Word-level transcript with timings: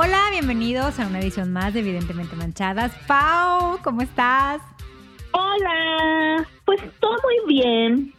Hola, 0.00 0.28
bienvenidos 0.30 1.00
a 1.00 1.08
una 1.08 1.18
edición 1.18 1.52
más 1.52 1.74
de 1.74 1.80
Evidentemente 1.80 2.36
Manchadas. 2.36 2.94
Pau, 3.08 3.80
¿cómo 3.82 4.00
estás? 4.00 4.62
Hola, 5.32 6.46
pues 6.64 6.80
todo 7.00 7.16
muy 7.24 7.52
bien. 7.52 8.14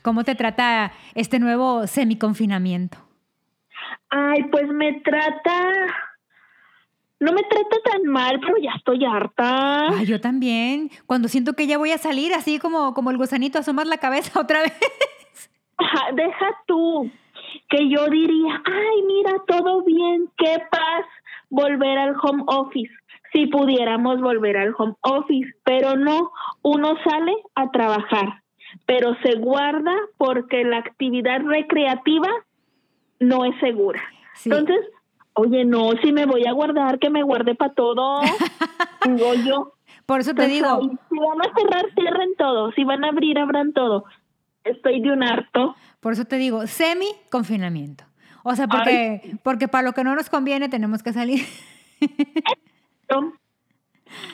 ¿Cómo 0.00 0.24
te 0.24 0.34
trata 0.34 0.90
este 1.14 1.38
nuevo 1.38 1.86
semiconfinamiento? 1.86 2.96
Ay, 4.08 4.44
pues 4.44 4.68
me 4.68 5.02
trata... 5.02 5.70
No 7.20 7.32
me 7.34 7.42
trata 7.42 7.76
tan 7.92 8.04
mal, 8.10 8.40
pero 8.40 8.56
ya 8.56 8.70
estoy 8.78 9.04
harta. 9.04 9.88
Ay, 9.98 10.06
yo 10.06 10.22
también. 10.22 10.90
Cuando 11.04 11.28
siento 11.28 11.52
que 11.52 11.66
ya 11.66 11.76
voy 11.76 11.90
a 11.90 11.98
salir, 11.98 12.32
así 12.32 12.58
como, 12.58 12.94
como 12.94 13.10
el 13.10 13.18
gusanito, 13.18 13.58
asomas 13.58 13.86
la 13.86 13.98
cabeza 13.98 14.40
otra 14.40 14.62
vez. 14.62 15.52
Ajá, 15.76 16.10
deja 16.14 16.56
tú 16.66 17.10
que 17.68 17.88
yo 17.88 18.08
diría, 18.08 18.62
ay, 18.64 19.02
mira, 19.06 19.32
todo 19.46 19.82
bien, 19.82 20.30
qué 20.36 20.58
paz 20.70 21.04
volver 21.50 21.98
al 21.98 22.14
home 22.22 22.42
office. 22.46 22.92
Si 23.32 23.46
pudiéramos 23.46 24.20
volver 24.20 24.56
al 24.56 24.74
home 24.76 24.94
office, 25.02 25.50
pero 25.64 25.96
no, 25.96 26.30
uno 26.62 26.94
sale 27.04 27.32
a 27.54 27.70
trabajar, 27.70 28.42
pero 28.86 29.14
se 29.22 29.34
guarda 29.36 29.92
porque 30.16 30.64
la 30.64 30.78
actividad 30.78 31.40
recreativa 31.42 32.28
no 33.20 33.44
es 33.44 33.54
segura. 33.60 34.02
Entonces, 34.44 34.78
oye, 35.34 35.64
no, 35.64 35.90
si 36.02 36.12
me 36.12 36.24
voy 36.26 36.46
a 36.46 36.52
guardar, 36.52 36.98
que 36.98 37.10
me 37.10 37.22
guarde 37.22 37.54
para 37.54 37.74
todo. 37.74 38.20
digo 39.04 39.34
yo. 39.34 39.72
Por 40.06 40.20
eso 40.20 40.30
te 40.30 40.36
Pues, 40.36 40.48
digo, 40.48 40.80
si 41.10 41.18
van 41.18 41.40
a 41.42 41.54
cerrar, 41.54 41.84
cierren 41.94 42.34
todo. 42.38 42.72
Si 42.72 42.84
van 42.84 43.04
a 43.04 43.08
abrir, 43.08 43.38
abran 43.38 43.72
todo. 43.74 44.04
Estoy 44.64 45.00
de 45.02 45.10
un 45.12 45.22
harto. 45.22 45.74
por 46.00 46.12
eso 46.14 46.24
te 46.24 46.36
digo, 46.36 46.66
semi-confinamiento. 46.66 48.04
O 48.50 48.56
sea, 48.56 48.66
porque, 48.66 49.36
porque 49.42 49.68
para 49.68 49.82
lo 49.84 49.92
que 49.92 50.04
no 50.04 50.14
nos 50.14 50.30
conviene 50.30 50.68
tenemos 50.68 51.02
que 51.02 51.12
salir. 51.12 51.44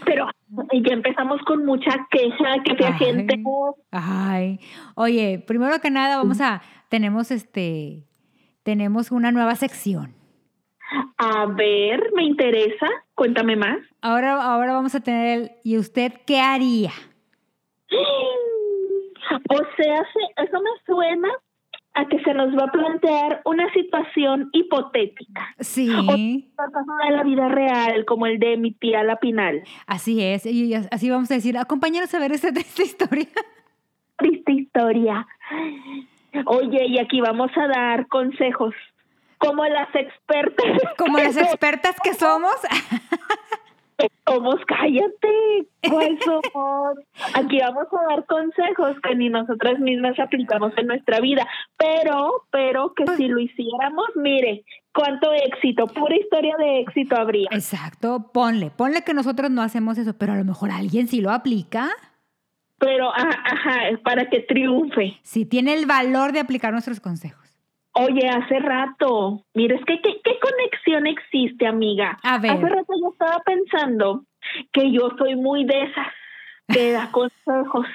Pero 0.04 0.28
ya 0.72 0.92
empezamos 0.92 1.40
con 1.42 1.64
mucha 1.66 1.90
queja, 2.10 2.62
que 2.64 2.74
la 2.74 2.92
gente... 2.92 3.42
Ay, 3.90 4.60
oye, 4.94 5.42
primero 5.46 5.80
que 5.80 5.90
nada 5.90 6.16
vamos 6.18 6.40
a, 6.40 6.62
tenemos 6.88 7.30
este, 7.30 8.04
tenemos 8.62 9.10
una 9.10 9.32
nueva 9.32 9.56
sección. 9.56 10.14
A 11.18 11.46
ver, 11.46 12.12
me 12.14 12.22
interesa. 12.24 12.86
Cuéntame 13.14 13.56
más. 13.56 13.78
Ahora, 14.00 14.40
ahora 14.42 14.74
vamos 14.74 14.94
a 14.94 15.00
tener 15.00 15.38
el, 15.40 15.52
¿y 15.64 15.76
usted 15.78 16.12
qué 16.26 16.40
haría? 16.40 16.92
O 19.50 19.56
sea, 19.76 19.96
se- 20.12 20.44
eso 20.44 20.60
me 20.60 20.70
suena 20.86 21.28
a 21.94 22.06
que 22.06 22.18
se 22.24 22.34
nos 22.34 22.52
va 22.58 22.64
a 22.64 22.72
plantear 22.72 23.40
una 23.44 23.72
situación 23.72 24.50
hipotética. 24.52 25.54
Sí, 25.60 26.50
Caso 26.56 26.78
de 27.08 27.16
la 27.16 27.22
vida 27.22 27.48
real, 27.48 28.04
como 28.04 28.26
el 28.26 28.38
de 28.40 28.56
mi 28.56 28.72
tía 28.72 29.04
La 29.04 29.16
Pinal. 29.16 29.62
así 29.86 30.20
es. 30.22 30.44
Y 30.46 30.74
as- 30.74 30.88
así 30.90 31.08
vamos 31.10 31.30
a 31.30 31.34
decir, 31.34 31.56
acompáñanos 31.56 32.12
a 32.14 32.18
ver 32.18 32.32
esta, 32.32 32.48
esta 32.56 32.82
historia. 32.82 33.28
Triste 34.18 34.52
historia. 34.52 35.26
Oye, 36.46 36.86
y 36.86 36.98
aquí 36.98 37.20
vamos 37.20 37.50
a 37.56 37.66
dar 37.68 38.08
consejos. 38.08 38.74
Como 39.38 39.64
las 39.66 39.88
expertas. 39.94 40.66
Como 40.96 41.18
las 41.18 41.36
expertas 41.46 41.96
que 42.02 42.14
somos. 42.14 42.54
Somos, 44.26 44.56
cállate. 44.66 45.68
¿Cuál 45.88 46.18
somos? 46.24 46.98
Aquí 47.34 47.58
vamos 47.60 47.86
a 47.92 48.14
dar 48.14 48.26
consejos 48.26 48.96
que 49.02 49.14
ni 49.14 49.28
nosotras 49.28 49.78
mismas 49.78 50.18
aplicamos 50.18 50.72
en 50.76 50.86
nuestra 50.86 51.20
vida. 51.20 51.46
Pero, 51.76 52.46
pero 52.50 52.92
que 52.94 53.06
si 53.16 53.28
lo 53.28 53.38
hiciéramos, 53.38 54.06
mire, 54.16 54.64
cuánto 54.92 55.32
éxito, 55.32 55.86
pura 55.86 56.16
historia 56.16 56.56
de 56.56 56.80
éxito 56.80 57.16
habría. 57.16 57.48
Exacto, 57.52 58.30
ponle, 58.32 58.70
ponle 58.70 59.02
que 59.02 59.14
nosotros 59.14 59.50
no 59.50 59.62
hacemos 59.62 59.98
eso, 59.98 60.16
pero 60.16 60.32
a 60.32 60.36
lo 60.36 60.44
mejor 60.44 60.70
alguien 60.70 61.06
sí 61.08 61.20
lo 61.20 61.30
aplica. 61.30 61.90
Pero, 62.78 63.10
ajá, 63.10 63.42
ajá, 63.44 63.80
para 64.02 64.28
que 64.28 64.40
triunfe. 64.40 65.18
Sí 65.22 65.44
tiene 65.44 65.74
el 65.74 65.86
valor 65.86 66.32
de 66.32 66.40
aplicar 66.40 66.72
nuestros 66.72 67.00
consejos. 67.00 67.43
Oye, 67.94 68.28
hace 68.28 68.58
rato, 68.58 69.44
mire, 69.54 69.76
es 69.76 69.84
que 69.84 70.00
¿qué, 70.00 70.20
qué 70.22 70.38
conexión 70.40 71.06
existe, 71.06 71.66
amiga? 71.66 72.18
A 72.22 72.38
ver. 72.38 72.52
Hace 72.52 72.68
rato 72.68 72.92
yo 73.00 73.12
estaba 73.12 73.40
pensando 73.44 74.24
que 74.72 74.90
yo 74.90 75.10
soy 75.16 75.36
muy 75.36 75.64
de 75.64 75.82
esas 75.84 76.08
que 76.68 76.92
da 76.92 77.08
consejos. 77.12 77.86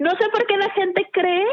No 0.00 0.10
sé 0.10 0.28
por 0.30 0.46
qué 0.46 0.56
la 0.56 0.70
gente 0.70 1.08
cree, 1.12 1.46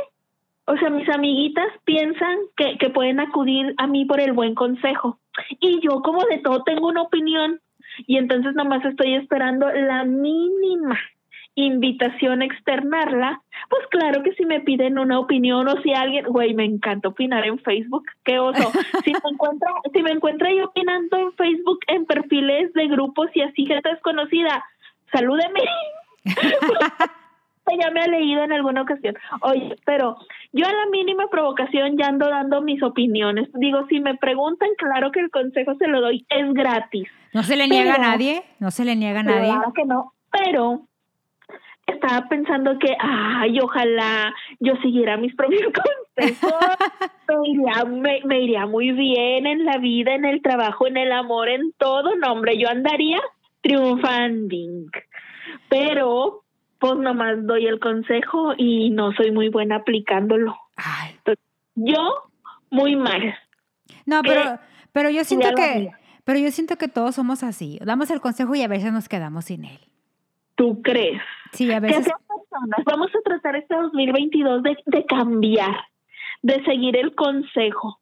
o 0.65 0.77
sea, 0.77 0.89
mis 0.89 1.07
amiguitas 1.09 1.67
piensan 1.85 2.37
que, 2.57 2.77
que 2.77 2.89
pueden 2.89 3.19
acudir 3.19 3.73
a 3.77 3.87
mí 3.87 4.05
por 4.05 4.19
el 4.19 4.33
buen 4.33 4.55
consejo. 4.55 5.19
Y 5.59 5.79
yo 5.81 6.01
como 6.01 6.23
de 6.25 6.39
todo 6.39 6.63
tengo 6.63 6.87
una 6.87 7.03
opinión 7.03 7.59
y 8.07 8.17
entonces 8.17 8.53
nomás 8.55 8.83
estoy 8.85 9.15
esperando 9.15 9.69
la 9.71 10.05
mínima 10.05 10.99
invitación 11.65 12.41
a 12.41 12.45
externarla, 12.45 13.41
pues 13.69 13.85
claro 13.89 14.23
que 14.23 14.33
si 14.33 14.45
me 14.45 14.59
piden 14.61 14.99
una 14.99 15.19
opinión 15.19 15.67
o 15.67 15.81
si 15.81 15.93
alguien, 15.93 16.25
güey, 16.25 16.53
me 16.53 16.65
encanta 16.65 17.09
opinar 17.09 17.45
en 17.45 17.59
Facebook, 17.59 18.05
qué 18.23 18.39
oso. 18.39 18.71
Si 19.03 19.11
me 19.11 19.29
encuentra, 19.31 19.69
si 19.93 20.03
me 20.03 20.11
encuentra 20.11 20.53
yo 20.53 20.65
opinando 20.65 21.17
en 21.17 21.31
Facebook 21.33 21.79
en 21.87 22.05
perfiles 22.05 22.73
de 22.73 22.87
grupos 22.87 23.29
y 23.33 23.41
así 23.41 23.65
gente 23.65 23.89
desconocida, 23.89 24.63
salúdeme. 25.11 25.61
ya 27.77 27.91
me 27.91 28.01
ha 28.01 28.07
leído 28.07 28.43
en 28.43 28.53
alguna 28.53 28.81
ocasión. 28.81 29.15
Oye, 29.41 29.75
pero 29.85 30.17
yo 30.53 30.65
a 30.65 30.71
la 30.71 30.85
mínima 30.91 31.27
provocación 31.29 31.97
ya 31.97 32.07
ando 32.07 32.29
dando 32.29 32.61
mis 32.61 32.81
opiniones. 32.81 33.49
Digo, 33.53 33.85
si 33.87 33.99
me 33.99 34.15
preguntan, 34.15 34.69
claro 34.77 35.11
que 35.11 35.19
el 35.19 35.29
consejo 35.29 35.75
se 35.75 35.87
lo 35.87 36.01
doy, 36.01 36.25
es 36.29 36.53
gratis. 36.53 37.07
No 37.33 37.43
se 37.43 37.55
le 37.55 37.67
niega 37.67 37.95
a 37.95 37.99
nadie, 37.99 38.43
no 38.59 38.71
se 38.71 38.85
le 38.85 38.95
niega 38.95 39.19
a 39.19 39.23
nadie. 39.23 39.51
Claro 39.51 39.73
que 39.73 39.85
no, 39.85 40.13
pero 40.31 40.81
estaba 41.89 42.27
pensando 42.27 42.77
que, 42.79 42.95
ay, 42.99 43.59
ojalá 43.59 44.33
yo 44.59 44.73
siguiera 44.81 45.17
mis 45.17 45.35
propios 45.35 45.61
consejos. 46.15 46.53
me, 47.27 47.49
iría, 47.49 47.85
me, 47.85 48.21
me 48.25 48.41
iría 48.41 48.65
muy 48.65 48.91
bien 48.91 49.45
en 49.45 49.65
la 49.65 49.77
vida, 49.77 50.15
en 50.15 50.25
el 50.25 50.41
trabajo, 50.41 50.87
en 50.87 50.97
el 50.97 51.11
amor, 51.11 51.49
en 51.49 51.73
todo. 51.77 52.15
No, 52.15 52.33
hombre, 52.33 52.57
yo 52.57 52.69
andaría 52.69 53.19
triunfando. 53.61 54.55
Pero, 55.69 56.43
pues 56.79 56.95
nomás 56.97 57.45
doy 57.45 57.67
el 57.67 57.79
consejo 57.79 58.53
y 58.57 58.89
no 58.91 59.11
soy 59.13 59.31
muy 59.31 59.49
buena 59.49 59.77
aplicándolo. 59.77 60.55
Ay, 60.75 61.15
Yo, 61.75 62.31
muy 62.69 62.95
mal. 62.95 63.35
No, 64.05 64.21
¿Qué? 64.21 64.29
pero, 64.29 64.59
pero 64.91 65.09
yo 65.09 65.23
siento 65.23 65.49
que, 65.55 65.91
pero 66.23 66.39
yo 66.39 66.51
siento 66.51 66.77
que 66.77 66.87
todos 66.87 67.15
somos 67.15 67.43
así. 67.43 67.79
Damos 67.83 68.09
el 68.11 68.21
consejo 68.21 68.55
y 68.55 68.61
a 68.61 68.67
veces 68.67 68.91
nos 68.91 69.09
quedamos 69.09 69.45
sin 69.45 69.65
él. 69.65 69.79
¿Tú 70.59 70.81
crees? 70.81 71.21
Sí, 71.53 71.71
a 71.71 71.75
que 71.75 71.87
veces. 71.87 72.03
sean 72.03 72.17
personas. 72.27 72.79
Vamos 72.85 73.09
a 73.15 73.21
tratar 73.23 73.55
este 73.55 73.73
2022 73.75 74.61
de, 74.61 74.77
de 74.87 75.05
cambiar, 75.05 75.73
de 76.41 76.61
seguir 76.65 76.97
el 76.97 77.15
consejo. 77.15 78.01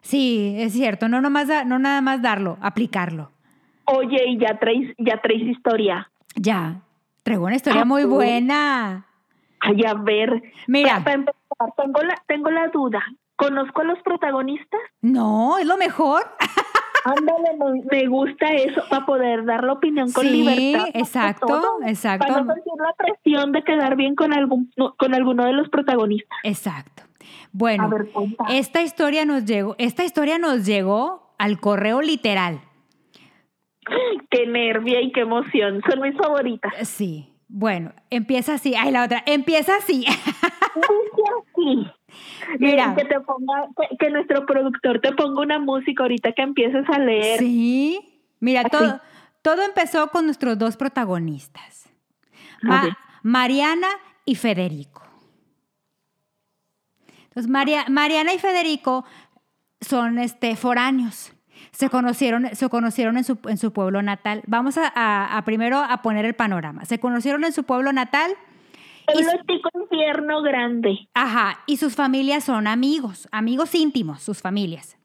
Sí, 0.00 0.54
es 0.56 0.72
cierto. 0.72 1.06
No 1.10 1.20
nomás, 1.20 1.48
da- 1.48 1.64
no 1.64 1.78
nada 1.78 2.00
más 2.00 2.22
darlo, 2.22 2.56
aplicarlo. 2.62 3.30
Oye, 3.84 4.24
y 4.26 4.38
ya 4.38 4.58
traes, 4.58 4.94
ya 4.96 5.18
traes 5.20 5.42
historia. 5.42 6.10
Ya. 6.34 6.80
Traigo 7.24 7.44
una 7.44 7.56
historia 7.56 7.82
Ah, 7.82 7.84
muy 7.84 8.04
buena. 8.04 9.06
Ay, 9.60 9.82
a 9.86 9.92
ver. 9.92 10.42
Mira. 10.66 10.96
Pa- 10.96 11.04
pa 11.04 11.12
empezar, 11.12 11.74
tengo 11.76 12.02
la, 12.02 12.14
tengo 12.26 12.50
la 12.50 12.68
duda. 12.68 13.02
¿Conozco 13.36 13.82
a 13.82 13.84
los 13.84 13.98
protagonistas? 14.02 14.80
No, 15.02 15.58
es 15.58 15.66
lo 15.66 15.76
mejor. 15.76 16.22
Ándale, 17.04 17.82
me, 17.90 18.06
gusta 18.06 18.52
eso, 18.52 18.82
para 18.88 19.04
poder 19.04 19.44
dar 19.44 19.64
la 19.64 19.72
opinión 19.72 20.12
con 20.12 20.24
Sí, 20.24 20.30
libertad. 20.30 20.86
que 20.92 20.98
exacto, 20.98 21.46
todo, 21.46 21.78
exacto. 21.86 22.26
Para 22.26 22.42
no 22.42 22.54
sentir 22.54 22.72
la 22.78 22.94
presión 22.96 23.52
de 23.52 23.62
quedar 23.64 23.96
bien 23.96 24.14
con, 24.14 24.32
algún, 24.32 24.70
con 24.96 25.14
alguno 25.14 25.44
de 25.44 25.52
los 25.52 25.68
protagonistas. 25.68 26.38
Exacto. 26.44 27.02
Bueno, 27.52 27.88
ver, 27.88 28.08
esta 28.50 28.82
historia 28.82 29.24
nos 29.24 29.44
llegó, 29.44 29.74
esta 29.78 30.04
historia 30.04 30.38
nos 30.38 30.64
llegó 30.64 31.34
al 31.38 31.60
correo 31.60 32.00
literal. 32.00 32.60
Qué 34.30 34.46
nervia 34.46 35.00
y 35.00 35.12
qué 35.12 35.20
emoción. 35.20 35.82
Son 35.88 36.00
mis 36.00 36.16
favoritas. 36.16 36.72
Sí. 36.88 37.28
Bueno, 37.48 37.92
empieza 38.08 38.54
así. 38.54 38.74
Ay, 38.74 38.92
la 38.92 39.04
otra. 39.04 39.22
Empieza 39.26 39.76
así. 39.76 40.06
Dice 40.74 41.22
así. 41.40 41.86
Mira. 42.58 42.94
Que, 42.94 43.04
te 43.04 43.20
ponga, 43.20 43.66
que, 43.76 43.96
que 43.96 44.10
nuestro 44.10 44.44
productor 44.46 45.00
te 45.00 45.12
ponga 45.12 45.40
una 45.42 45.58
música 45.58 46.02
ahorita 46.02 46.32
que 46.32 46.42
empieces 46.42 46.84
a 46.88 46.98
leer. 46.98 47.38
Sí. 47.38 47.98
Mira, 48.40 48.60
Así. 48.62 48.70
todo, 48.70 49.00
todo 49.42 49.62
empezó 49.62 50.08
con 50.08 50.24
nuestros 50.26 50.58
dos 50.58 50.76
protagonistas. 50.76 51.88
Ma-. 52.62 52.96
Mariana 53.22 53.88
y 54.24 54.34
Federico. 54.34 55.02
Entonces, 57.24 57.50
María, 57.50 57.84
Mariana 57.88 58.34
y 58.34 58.38
Federico 58.38 59.04
son 59.80 60.18
este, 60.18 60.54
foráneos. 60.56 61.32
Se 61.70 61.88
conocieron, 61.88 62.54
se 62.54 62.68
conocieron 62.68 63.16
en, 63.16 63.24
su, 63.24 63.38
en 63.46 63.56
su 63.56 63.72
pueblo 63.72 64.02
natal. 64.02 64.42
Vamos 64.46 64.76
a, 64.76 64.92
a- 64.94 65.36
a 65.38 65.44
primero 65.44 65.78
a 65.78 66.02
poner 66.02 66.24
el 66.24 66.34
panorama. 66.34 66.84
Se 66.84 66.98
conocieron 67.00 67.44
en 67.44 67.52
su 67.52 67.64
pueblo 67.64 67.92
natal. 67.92 68.32
Pueblo 69.06 69.30
chico, 69.48 69.68
infierno 69.80 70.42
grande. 70.42 71.08
Ajá, 71.14 71.60
y 71.66 71.76
sus 71.76 71.94
familias 71.94 72.44
son 72.44 72.66
amigos, 72.66 73.28
amigos 73.32 73.74
íntimos, 73.74 74.22
sus 74.22 74.40
familias. 74.40 74.96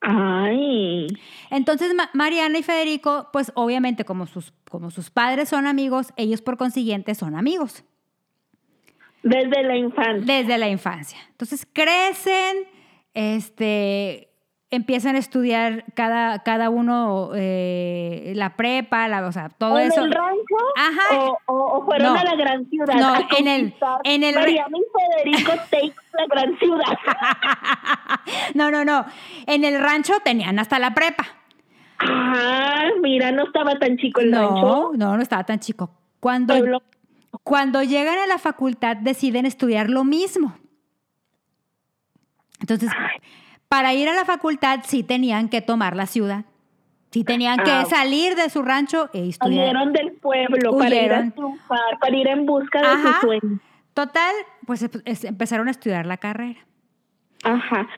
Ay. 0.00 1.06
Entonces 1.50 1.94
Ma- 1.94 2.10
Mariana 2.12 2.58
y 2.58 2.62
Federico, 2.62 3.28
pues 3.32 3.50
obviamente 3.54 4.04
como 4.04 4.26
sus, 4.26 4.52
como 4.70 4.90
sus 4.90 5.10
padres 5.10 5.48
son 5.48 5.66
amigos, 5.66 6.12
ellos 6.16 6.42
por 6.42 6.56
consiguiente 6.58 7.14
son 7.14 7.34
amigos 7.34 7.82
Desde 9.22 9.62
la 9.64 9.76
infancia. 9.76 10.24
desde 10.34 10.58
la 10.58 10.68
infancia. 10.68 11.18
Entonces 11.30 11.66
crecen, 11.72 12.58
este, 13.14 14.28
empiezan 14.76 15.16
a 15.16 15.18
estudiar 15.18 15.84
cada, 15.94 16.42
cada 16.42 16.70
uno 16.70 17.30
eh, 17.34 18.32
la 18.36 18.56
prepa, 18.56 19.08
la, 19.08 19.26
o 19.26 19.32
sea, 19.32 19.48
todo 19.48 19.78
¿En 19.78 19.88
eso. 19.88 20.04
el 20.04 20.12
rancho? 20.12 20.56
Ajá. 20.76 21.18
O, 21.18 21.38
o- 21.46 21.78
o 21.78 21.84
fueron 21.84 22.14
No. 22.14 22.20
a 22.20 22.24
la 22.24 22.34
gran 22.36 22.68
ciudad? 22.70 22.94
No, 22.94 23.14
a 23.14 23.20
en 23.38 23.48
el- 23.48 23.74
en 24.04 24.22
el 24.24 24.34
Mariana 24.34 24.76
y 24.78 25.30
Federico 25.32 25.52
take 25.70 25.94
la 26.12 26.26
gran 26.28 26.58
ciudad. 26.58 26.98
No, 28.54 28.70
no, 28.70 28.84
no. 28.84 29.04
En 29.46 29.64
el 29.64 29.80
rancho 29.80 30.14
tenían 30.24 30.58
hasta 30.58 30.78
la 30.78 30.94
prepa. 30.94 31.26
Ah, 31.98 32.88
mira, 33.00 33.32
no 33.32 33.44
estaba 33.44 33.78
tan 33.78 33.96
chico 33.96 34.20
el 34.20 34.30
rancho. 34.32 34.52
No, 34.54 34.92
no, 34.94 35.16
no 35.16 35.22
estaba 35.22 35.44
tan 35.44 35.58
chico. 35.60 35.90
Cuando, 36.20 36.54
cuando 37.42 37.82
llegan 37.82 38.18
a 38.18 38.26
la 38.26 38.38
facultad 38.38 38.96
deciden 38.96 39.46
estudiar 39.46 39.88
lo 39.90 40.04
mismo. 40.04 40.54
Entonces, 42.60 42.90
para 43.68 43.94
ir 43.94 44.08
a 44.08 44.14
la 44.14 44.24
facultad 44.24 44.80
sí 44.84 45.02
tenían 45.02 45.48
que 45.48 45.60
tomar 45.60 45.96
la 45.96 46.06
ciudad. 46.06 46.44
Sí 47.10 47.24
tenían 47.24 47.58
que 47.64 47.70
Ah. 47.70 47.84
salir 47.86 48.34
de 48.34 48.50
su 48.50 48.62
rancho 48.62 49.08
e 49.14 49.28
estudiar. 49.28 49.64
Huyeron 49.68 49.92
del 49.92 50.12
pueblo 50.12 50.76
para 50.76 50.94
ir 50.94 51.12
a 51.12 51.30
triunfar, 51.30 51.98
para 52.00 52.16
ir 52.16 52.26
en 52.28 52.44
busca 52.46 52.80
de 52.80 52.86
Ajá. 52.86 53.20
su 53.20 53.26
sueño. 53.26 53.60
Total, 53.94 54.34
pues 54.66 54.82
es- 54.82 55.02
es- 55.04 55.24
empezaron 55.24 55.68
a 55.68 55.70
estudiar 55.70 56.04
la 56.04 56.18
carrera. 56.18 56.60
Ajá. 57.44 57.88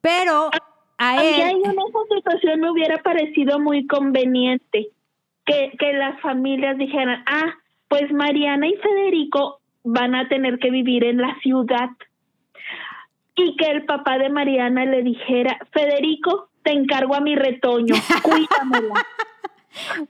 Pero 0.00 0.50
a 0.98 1.10
A 1.10 1.16
mí 1.20 1.26
él... 1.26 1.40
en 1.64 1.70
esa 1.70 2.16
situación 2.16 2.60
me 2.60 2.70
hubiera 2.70 2.98
parecido 2.98 3.58
muy 3.60 3.86
conveniente 3.86 4.88
que, 5.46 5.72
que 5.78 5.92
las 5.94 6.20
familias 6.20 6.76
dijeran, 6.76 7.22
ah, 7.26 7.54
pues 7.88 8.12
Mariana 8.12 8.66
y 8.68 8.74
Federico 8.76 9.60
van 9.84 10.14
a 10.14 10.28
tener 10.28 10.58
que 10.58 10.70
vivir 10.70 11.04
en 11.04 11.18
la 11.18 11.34
ciudad. 11.42 11.88
Y 13.40 13.56
que 13.56 13.66
el 13.70 13.84
papá 13.84 14.18
de 14.18 14.28
Mariana 14.30 14.84
le 14.84 15.02
dijera, 15.02 15.58
Federico, 15.72 16.48
te 16.64 16.72
encargo 16.72 17.14
a 17.14 17.20
mi 17.20 17.36
retoño, 17.36 17.94
cuídamela. 18.22 18.94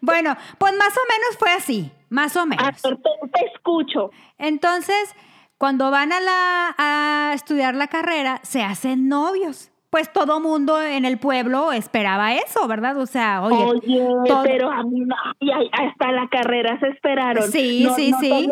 Bueno, 0.00 0.34
pues 0.56 0.72
más 0.78 0.96
o 0.96 1.00
menos 1.12 1.36
fue 1.38 1.50
así, 1.50 1.90
más 2.08 2.34
o 2.36 2.46
menos. 2.46 2.64
ver, 2.82 2.96
te, 2.96 3.10
te 3.38 3.46
escucho. 3.52 4.10
Entonces, 4.38 5.14
cuando 5.58 5.90
van 5.90 6.10
a, 6.12 6.20
la, 6.20 6.75
a 6.78 7.32
estudiar 7.34 7.75
la 7.75 7.88
carrera, 7.88 8.40
se 8.44 8.62
hacen 8.62 9.08
novios. 9.08 9.70
Pues 9.90 10.10
todo 10.12 10.40
mundo 10.40 10.81
en 10.81 11.04
el 11.04 11.19
pueblo 11.19 11.72
esperaba 11.72 12.34
eso, 12.34 12.66
¿verdad? 12.69 12.96
O 12.98 13.06
sea, 13.06 13.42
oye, 13.42 13.56
Oye, 13.64 14.06
todo- 14.26 14.42
pero 14.44 14.70
a 14.70 14.82
mí 14.84 15.00
no, 15.00 15.14
ay, 15.40 15.69
hasta 15.72 16.12
la 16.12 16.28
carrera 16.28 16.78
se 16.81 16.88
esperaron. 16.88 17.50
Sí, 17.50 17.84
No- 17.84 17.94
sí, 17.94 18.10
no 18.12 18.19
sí. 18.20 18.50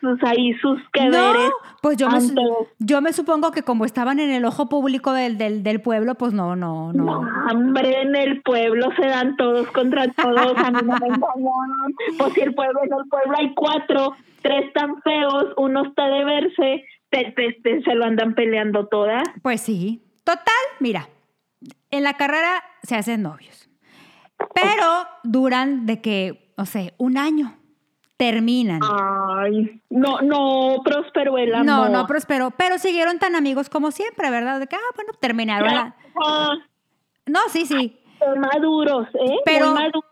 Sus, 0.00 0.22
ahí, 0.22 0.52
sus 0.60 0.78
que 0.92 1.06
no, 1.06 1.32
pues 1.82 1.96
yo 1.96 2.08
me, 2.08 2.18
yo 2.78 3.00
me 3.00 3.12
supongo 3.12 3.50
que 3.50 3.62
como 3.62 3.84
estaban 3.84 4.18
en 4.20 4.30
el 4.30 4.44
ojo 4.44 4.68
público 4.68 5.12
del, 5.12 5.36
del, 5.38 5.62
del 5.62 5.80
pueblo, 5.80 6.14
pues 6.14 6.32
no, 6.32 6.54
no, 6.56 6.92
No, 6.92 7.22
no. 7.22 7.28
hombre, 7.52 8.02
en 8.02 8.14
el 8.16 8.42
pueblo 8.42 8.88
se 8.96 9.06
dan 9.06 9.36
todos 9.36 9.66
contra 9.68 10.06
todos, 10.12 10.56
a 10.56 10.70
mí 10.70 10.78
no 10.84 10.96
me 10.98 11.06
engañaron. 11.06 11.94
Pues 12.18 12.32
si 12.34 12.40
el 12.40 12.54
pueblo, 12.54 12.80
en 12.84 12.92
el 12.92 13.08
pueblo 13.08 13.36
hay 13.38 13.54
cuatro, 13.54 14.14
tres 14.42 14.72
tan 14.72 15.00
feos, 15.02 15.46
uno 15.56 15.84
está 15.84 16.06
de 16.08 16.24
verse, 16.24 16.84
te- 17.10 17.32
te- 17.32 17.56
te- 17.62 17.82
se 17.82 17.94
lo 17.94 18.04
andan 18.04 18.34
peleando 18.34 18.86
todas. 18.86 19.22
Pues 19.42 19.60
sí. 19.60 20.02
Total, 20.24 20.44
mira, 20.80 21.08
en 21.90 22.02
la 22.02 22.14
carrera 22.14 22.62
se 22.82 22.96
hacen 22.96 23.22
novios. 23.22 23.68
Pero 24.54 25.06
duran 25.22 25.86
de 25.86 26.00
que, 26.00 26.52
no 26.58 26.66
sé, 26.66 26.94
un 26.98 27.16
año. 27.16 27.54
Terminan. 28.16 28.80
Ay, 28.82 29.80
no, 29.90 30.20
no 30.22 30.78
prosperó 30.84 31.36
el 31.38 31.54
amor. 31.54 31.66
No, 31.66 31.88
no 31.90 32.06
prosperó, 32.06 32.50
pero 32.50 32.78
siguieron 32.78 33.18
tan 33.18 33.34
amigos 33.34 33.68
como 33.68 33.90
siempre, 33.90 34.30
¿verdad? 34.30 34.58
De 34.60 34.66
que, 34.66 34.76
ah, 34.76 34.92
bueno, 34.94 35.12
terminaron 35.20 35.68
la... 35.74 35.94
No, 37.26 37.40
sí, 37.50 37.66
sí. 37.66 37.96
maduros, 38.38 39.08
¿eh? 39.14 39.36
Pero- 39.44 39.72
Muy 39.72 39.74
maduros, 39.82 40.04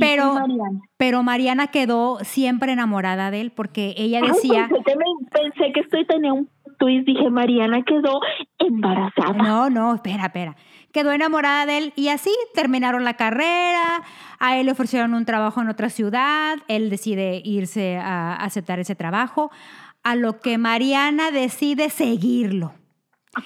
Pero, 0.00 0.34
Mariana. 0.34 0.80
pero 0.96 1.22
Mariana 1.22 1.66
quedó 1.66 2.18
siempre 2.22 2.72
enamorada 2.72 3.30
de 3.30 3.40
él 3.42 3.50
porque 3.52 3.94
ella 3.98 4.20
Ay, 4.22 4.28
decía, 4.28 4.68
pensé, 4.70 4.84
que 4.84 4.96
me- 4.96 5.28
pensé 5.30 5.72
que 5.72 5.80
estoy 5.80 6.06
tenía 6.06 6.32
un 6.32 6.48
twist, 6.78 7.06
dije, 7.06 7.28
Mariana 7.30 7.82
quedó 7.82 8.20
embarazada. 8.58 9.32
no, 9.34 9.68
no, 9.70 9.94
espera, 9.94 10.24
espera. 10.26 10.56
Quedó 10.92 11.12
enamorada 11.12 11.66
de 11.66 11.78
él 11.78 11.92
y 11.96 12.08
así 12.08 12.30
terminaron 12.54 13.04
la 13.04 13.14
carrera, 13.14 14.02
a 14.38 14.58
él 14.58 14.66
le 14.66 14.72
ofrecieron 14.72 15.14
un 15.14 15.24
trabajo 15.24 15.60
en 15.62 15.68
otra 15.68 15.88
ciudad, 15.88 16.58
él 16.68 16.90
decide 16.90 17.40
irse 17.44 17.96
a 17.96 18.34
aceptar 18.36 18.78
ese 18.78 18.94
trabajo, 18.94 19.50
a 20.02 20.16
lo 20.16 20.40
que 20.40 20.58
Mariana 20.58 21.30
decide 21.30 21.88
seguirlo. 21.90 22.74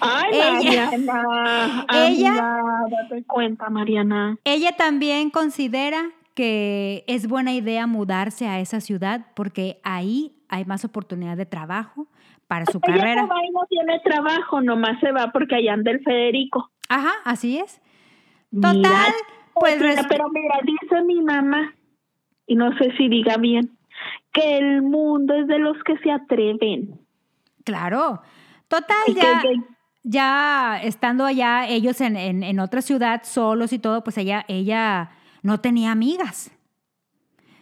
Ay, 0.01 0.31
Ella- 0.33 0.53
Mariana. 0.91 1.87
ella- 1.93 2.29
amiga, 2.31 2.63
date 2.91 3.25
cuenta, 3.25 3.71
Mariana. 3.71 4.37
Ella 4.45 4.73
también 4.77 5.31
considera 5.31 6.11
que 6.35 7.05
es 7.07 7.29
buena 7.29 7.53
idea 7.55 7.87
mudarse 7.87 8.49
a 8.49 8.59
esa 8.59 8.81
ciudad 8.81 9.27
porque 9.37 9.79
ahí 9.85 10.33
hay 10.49 10.65
más 10.65 10.85
oportunidad 10.85 11.37
de 11.37 11.47
trabajo 11.47 12.09
para 12.49 12.67
su 12.67 12.79
Ella 12.83 12.97
carrera. 12.97 13.23
se 13.23 13.29
va 13.29 13.45
y 13.45 13.51
no 13.51 13.61
tiene 13.69 14.01
trabajo, 14.05 14.61
nomás 14.61 14.99
se 15.01 15.13
va 15.13 15.31
porque 15.33 15.55
allá 15.57 15.73
anda 15.75 15.91
el 15.93 16.01
Federico. 16.03 16.71
Ajá, 16.89 17.13
así 17.25 17.59
es. 17.59 17.81
Total, 18.53 18.75
Mira, 18.77 19.15
pues 19.55 19.81
mira, 19.81 20.07
pero 20.09 20.29
mira, 20.31 20.55
dice 20.65 21.03
mi 21.05 21.21
mamá, 21.23 21.75
y 22.47 22.55
no 22.55 22.77
sé 22.79 22.93
si 22.97 23.09
diga 23.09 23.37
bien, 23.37 23.77
que 24.33 24.59
el 24.59 24.83
mundo 24.83 25.35
es 25.35 25.47
de 25.49 25.59
los 25.59 25.77
que 25.85 25.97
se 25.99 26.11
atreven. 26.11 27.01
claro. 27.65 28.23
Total, 28.69 28.97
Y 29.07 29.15
ya, 29.15 29.41
que- 29.43 29.61
ya 30.03 30.81
estando 30.83 31.25
allá, 31.25 31.69
ellos 31.69 32.01
en, 32.01 32.17
en- 32.17 32.43
en 32.43 32.59
otra 32.59 32.83
ciudad, 32.83 33.23
solos 33.25 33.73
y 33.73 33.79
todo, 33.79 34.03
pues 34.03 34.19
ella, 34.19 34.45
ella 34.49 35.11
no 35.43 35.61
tenía 35.61 35.93
amigas. 35.93 36.51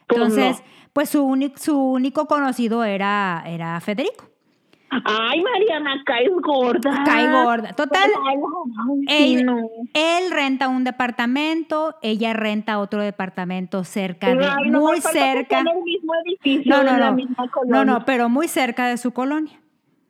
Pues 0.07 0.19
no. 0.21 0.27
Entonces, 0.27 0.63
pues 0.95 1.11
su, 1.11 1.23
único 1.25 1.59
su 1.59 1.79
único 1.79 2.27
conocido 2.27 2.85
era, 2.85 3.43
era 3.47 3.79
Federico. 3.81 4.31
Ay, 4.91 5.43
Mariana, 5.43 6.03
caes 6.07 6.31
gorda. 6.41 7.03
Cae 7.05 7.27
gorda. 7.45 7.73
Total, 7.73 8.09
Ay, 9.09 9.35
él, 9.35 9.45
no. 9.47 9.59
él 9.93 10.31
renta 10.31 10.69
un 10.69 10.85
departamento, 10.85 11.97
ella 12.03 12.33
renta 12.33 12.79
otro 12.79 13.03
departamento 13.03 13.83
cerca 13.83 14.35
de, 14.35 14.45
Ay, 14.47 14.71
no, 14.71 14.81
muy 14.81 14.97
que 14.97 15.01
cerca. 15.03 15.49
sea 15.49 15.61
en 15.61 15.69
el 15.79 15.83
mismo 15.83 16.13
edificio, 16.25 16.77
No, 16.77 16.85
no, 16.85 16.91
en 16.91 17.01
la 17.01 17.11
no. 17.11 17.17
misma 17.17 17.51
No, 17.67 17.85
no, 17.85 18.05
pero 18.05 18.29
muy 18.29 18.47
cerca 18.47 18.87
de 18.87 18.97
su 18.97 19.13
colonia. 19.13 19.59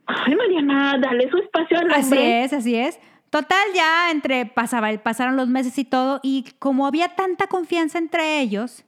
Ay, 0.06 0.34
Mariana, 0.34 0.98
dale 1.00 1.30
su 1.30 1.38
espacio 1.38 1.78
al 1.78 1.90
Así 1.92 2.18
es, 2.18 2.52
así 2.52 2.74
es. 2.74 3.00
Total, 3.30 3.64
ya 3.74 4.10
entre 4.10 4.44
pasaba, 4.46 4.90
pasaron 5.02 5.36
los 5.36 5.48
meses 5.48 5.78
y 5.78 5.84
todo, 5.84 6.20
y 6.22 6.44
como 6.58 6.86
había 6.86 7.08
tanta 7.16 7.46
confianza 7.46 7.98
entre 7.98 8.40
ellos, 8.40 8.84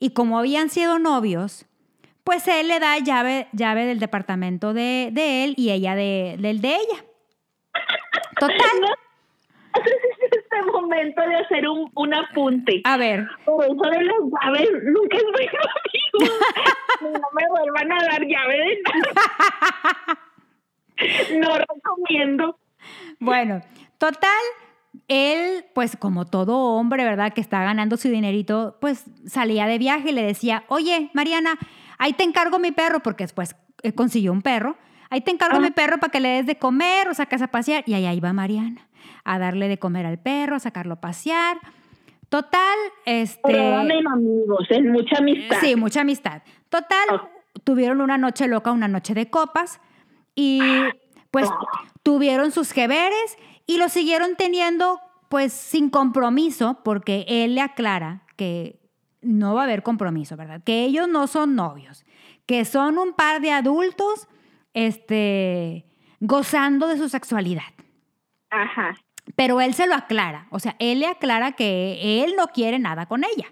y 0.00 0.10
como 0.10 0.38
habían 0.38 0.68
sido 0.68 0.98
novios, 0.98 1.64
pues 2.24 2.46
él 2.48 2.68
le 2.68 2.78
da 2.78 2.98
llave, 2.98 3.48
llave 3.52 3.86
del 3.86 3.98
departamento 3.98 4.72
de, 4.72 5.10
de 5.12 5.44
él 5.44 5.54
y 5.56 5.70
ella 5.70 5.94
de, 5.94 6.36
del 6.38 6.60
de 6.60 6.76
ella. 6.76 7.04
Total. 8.38 8.80
No 8.80 8.88
es 9.84 10.32
este 10.32 10.62
momento 10.70 11.22
de 11.22 11.36
hacer 11.36 11.68
un, 11.68 11.90
un 11.94 12.14
apunte. 12.14 12.82
A 12.84 12.96
ver, 12.96 13.26
Por 13.44 13.64
eso 13.64 13.74
de 13.74 14.04
las 14.04 14.16
llaves 14.44 14.70
nunca 14.84 15.16
es 15.16 15.24
bueno, 15.32 15.58
amigo. 16.20 16.34
no 17.18 17.28
me 17.32 17.48
vuelvan 17.48 17.92
a 17.92 18.04
dar 18.04 18.22
llave 18.22 18.58
de 18.58 18.82
nada. 18.82 20.18
No 21.40 21.58
recomiendo. 21.58 22.58
Bueno, 23.18 23.62
total, 23.98 24.30
él, 25.08 25.64
pues 25.74 25.96
como 25.96 26.26
todo 26.26 26.74
hombre, 26.74 27.04
¿verdad? 27.04 27.32
Que 27.32 27.40
está 27.40 27.62
ganando 27.62 27.96
su 27.96 28.08
dinerito, 28.08 28.76
pues 28.80 29.04
salía 29.26 29.66
de 29.66 29.78
viaje 29.78 30.10
y 30.10 30.12
le 30.12 30.22
decía, 30.22 30.64
oye, 30.68 31.10
Mariana, 31.14 31.58
ahí 32.02 32.12
te 32.14 32.24
encargo 32.24 32.58
mi 32.58 32.72
perro, 32.72 33.00
porque 33.00 33.24
después 33.24 33.54
eh, 33.82 33.92
consiguió 33.92 34.32
un 34.32 34.42
perro. 34.42 34.76
Ahí 35.10 35.20
te 35.20 35.30
encargo 35.30 35.58
Ah. 35.58 35.60
mi 35.60 35.70
perro 35.70 35.98
para 35.98 36.10
que 36.10 36.20
le 36.20 36.28
des 36.28 36.46
de 36.46 36.56
comer 36.56 37.08
o 37.08 37.14
sacas 37.14 37.42
a 37.42 37.48
pasear. 37.48 37.84
Y 37.86 37.94
ahí 37.94 38.06
iba 38.16 38.32
Mariana, 38.32 38.88
a 39.24 39.38
darle 39.38 39.68
de 39.68 39.78
comer 39.78 40.06
al 40.06 40.18
perro, 40.18 40.56
a 40.56 40.58
sacarlo 40.58 40.94
a 40.94 41.00
pasear. 41.00 41.58
Total, 42.28 42.76
este... 43.04 43.40
Pero 43.44 43.76
amigos, 43.76 44.66
en 44.70 44.90
mucha 44.90 45.18
amistad. 45.18 45.56
Sí, 45.60 45.76
mucha 45.76 46.00
amistad. 46.00 46.42
Total, 46.70 47.06
Ah. 47.10 47.28
tuvieron 47.64 48.00
una 48.00 48.16
noche 48.18 48.48
loca, 48.48 48.72
una 48.72 48.88
noche 48.88 49.12
de 49.14 49.28
copas 49.28 49.80
y 50.34 50.60
pues 51.30 51.48
tuvieron 52.02 52.50
sus 52.50 52.72
jeveres 52.72 53.36
y 53.66 53.76
lo 53.76 53.88
siguieron 53.90 54.34
teniendo 54.36 54.98
pues 55.28 55.52
sin 55.52 55.88
compromiso 55.90 56.80
porque 56.84 57.24
él 57.28 57.54
le 57.54 57.60
aclara 57.60 58.22
que 58.36 58.80
no 59.22 59.54
va 59.54 59.62
a 59.62 59.64
haber 59.64 59.82
compromiso, 59.82 60.36
¿verdad? 60.36 60.62
Que 60.64 60.84
ellos 60.84 61.08
no 61.08 61.26
son 61.26 61.54
novios, 61.54 62.04
que 62.46 62.64
son 62.64 62.98
un 62.98 63.14
par 63.14 63.40
de 63.40 63.50
adultos 63.52 64.28
este, 64.74 65.86
gozando 66.20 66.88
de 66.88 66.98
su 66.98 67.08
sexualidad. 67.08 67.62
Ajá. 68.50 68.94
Pero 69.36 69.60
él 69.60 69.74
se 69.74 69.86
lo 69.86 69.94
aclara, 69.94 70.46
o 70.50 70.58
sea, 70.58 70.76
él 70.78 71.00
le 71.00 71.06
aclara 71.06 71.52
que 71.52 72.22
él 72.24 72.34
no 72.36 72.48
quiere 72.48 72.78
nada 72.78 73.06
con 73.06 73.24
ella. 73.24 73.46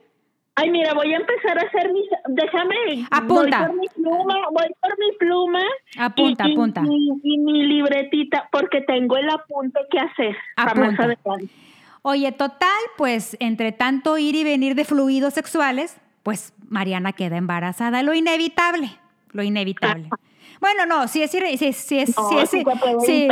Ay, 0.57 0.69
mira, 0.71 0.93
voy 0.93 1.13
a 1.15 1.17
empezar 1.17 1.59
a 1.59 1.63
hacer 1.63 1.91
mis... 1.93 2.07
Déjame. 2.29 3.07
Apunta. 3.11 3.69
Voy 3.69 3.69
por 3.69 3.77
mi 3.77 3.89
pluma, 3.89 4.35
voy 4.51 4.67
por 4.81 4.99
mi 4.99 5.17
pluma. 5.19 5.63
Apunta, 5.97 6.49
y, 6.49 6.53
apunta. 6.53 6.83
Y, 7.23 7.39
mi 7.39 7.67
libretita, 7.67 8.49
porque 8.53 8.83
tengo 8.83 9.17
el 9.17 9.31
apunte 9.31 9.81
que 9.91 9.99
hacer. 10.01 10.37
para 10.57 10.75
más 10.75 10.95
Apunta. 10.95 11.05
adelante. 11.05 11.55
Oye, 12.03 12.33
total, 12.33 12.69
pues 12.97 13.37
entre 13.41 13.73
tanto 13.73 14.17
ir 14.19 14.35
y 14.35 14.45
venir 14.45 14.75
de 14.75 14.85
fluidos 14.85 15.35
sexuales, 15.35 15.97
pues 16.23 16.53
Mariana 16.69 17.13
queda 17.13 17.37
embarazada, 17.37 18.03
lo 18.03 18.15
inevitable, 18.15 18.91
lo 19.33 19.43
inevitable. 19.43 20.09
Bueno, 20.61 20.85
no, 20.85 21.09
sí 21.09 21.23
es, 21.23 21.31
sí, 21.31 21.39
sí 21.73 21.99
es, 22.01 22.15
No, 22.19 22.29
sí 22.29 22.47
sí 22.47 22.65
sí, 23.07 23.29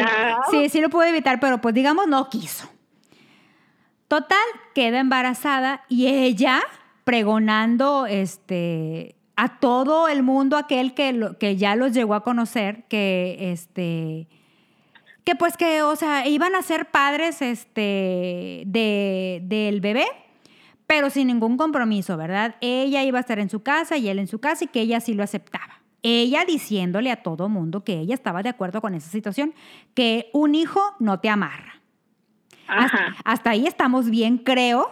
sí, 0.51 0.69
sí 0.71 0.81
lo 0.81 0.89
puede 0.89 1.11
evitar, 1.11 1.41
pero 1.41 1.61
pues 1.61 1.75
digamos 1.75 2.07
no 2.07 2.31
quiso. 2.31 2.71
Total, 4.09 4.39
queda 4.75 4.99
embarazada 5.01 5.85
y 5.89 6.07
ella 6.07 6.63
pregonando 7.05 8.07
este 8.07 9.15
a 9.37 9.59
todo 9.61 10.09
el 10.09 10.23
mundo 10.23 10.57
aquel 10.57 10.95
que, 10.95 11.13
lo- 11.13 11.37
que 11.39 11.57
ya 11.57 11.77
los 11.77 11.93
llegó 11.93 12.15
a 12.15 12.25
conocer 12.25 12.85
que 12.89 13.53
este 13.53 14.27
que 15.29 15.37
pues 15.37 15.59
que 15.59 15.83
o 15.83 15.95
sea 15.95 16.27
iban 16.27 16.55
a 16.55 16.63
ser 16.63 16.87
padres 16.87 17.43
este 17.43 18.63
de 18.65 19.41
del 19.43 19.83
bebé 19.83 20.07
pero 20.87 21.11
sin 21.11 21.27
ningún 21.27 21.59
compromiso, 21.59 22.17
¿verdad? 22.17 22.57
Ella 22.63 23.05
iba 23.05 23.19
a 23.19 23.21
estar 23.21 23.39
en 23.39 23.51
su 23.51 23.63
casa 23.63 23.99
y 23.99 24.09
él 24.09 24.19
en 24.19 24.27
su 24.27 24.39
casa 24.39 24.65
y 24.65 24.69
que 24.69 24.81
ella 24.81 25.01
sí 25.01 25.13
lo 25.13 25.23
aceptaba. 25.23 25.83
Ella 26.03 26.47
diciéndole 26.47 27.11
a 27.13 27.23
todo 27.23 27.51
mundo 27.51 27.85
que 27.85 27.99
ella 27.99 28.15
estaba 28.15 28.43
de 28.43 28.49
acuerdo 28.49 28.81
con 28.81 28.95
esa 28.95 29.11
situación, 29.11 29.53
que 29.93 30.31
un 30.33 30.55
hijo 30.55 30.81
no 30.99 31.21
te 31.21 31.29
amarra. 31.29 31.83
Hasta, 32.67 32.97
Ajá. 32.97 33.17
hasta 33.23 33.51
ahí 33.51 33.67
estamos 33.67 34.09
bien, 34.09 34.39
creo 34.39 34.91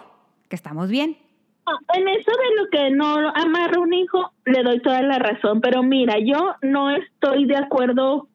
que 0.50 0.56
estamos 0.56 0.90
bien. 0.90 1.16
Ah, 1.64 1.78
En 1.94 2.08
eso 2.08 2.30
de 2.30 2.62
lo 2.62 2.68
que 2.70 2.90
no 2.94 3.30
amarra 3.34 3.80
un 3.80 3.94
hijo, 3.94 4.32
le 4.44 4.62
doy 4.62 4.82
toda 4.82 5.00
la 5.00 5.18
razón, 5.18 5.62
pero 5.62 5.82
mira, 5.82 6.16
yo 6.18 6.56
no 6.60 6.90
estoy 6.90 7.46
de 7.46 7.56
acuerdo, 7.56 8.28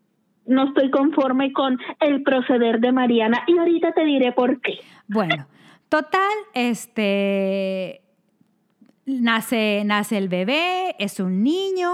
no 0.52 0.68
estoy 0.68 0.92
conforme 0.92 1.52
con 1.54 1.80
el 2.00 2.22
proceder 2.24 2.80
de 2.80 2.92
Mariana 2.92 3.44
y 3.48 3.58
ahorita 3.58 3.94
te 3.94 4.06
diré 4.06 4.32
por 4.32 4.62
qué. 4.62 4.80
Bueno, 5.08 5.48
total, 5.90 6.32
este 6.54 8.02
nace, 9.06 9.84
nace 9.86 10.18
el 10.18 10.30
bebé, 10.30 10.96
es 11.00 11.20
un 11.20 11.44
niño, 11.44 11.90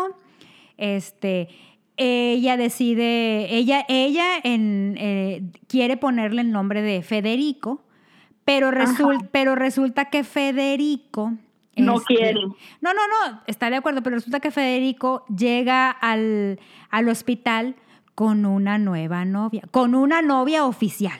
este, 0.77 1.47
ella 1.95 2.57
decide, 2.57 3.55
ella, 3.55 3.85
ella 3.87 4.37
en, 4.43 4.95
eh, 4.99 5.41
quiere 5.67 5.97
ponerle 5.97 6.41
el 6.41 6.51
nombre 6.51 6.81
de 6.81 7.01
Federico, 7.01 7.83
pero, 8.45 8.71
resul- 8.71 9.27
pero 9.31 9.55
resulta 9.55 10.05
que 10.05 10.23
Federico... 10.23 11.33
No 11.75 11.97
este, 11.97 12.15
quiere. 12.15 12.33
No, 12.81 12.91
no, 12.93 13.01
no, 13.07 13.41
está 13.45 13.69
de 13.69 13.75
acuerdo, 13.75 14.01
pero 14.01 14.15
resulta 14.15 14.39
que 14.39 14.49
Federico 14.49 15.25
llega 15.27 15.91
al, 15.91 16.59
al 16.89 17.07
hospital 17.07 17.75
con 18.17 18.47
una 18.47 18.79
nueva 18.79 19.25
novia, 19.25 19.61
con 19.69 19.93
una 19.93 20.23
novia 20.23 20.65
oficial. 20.65 21.19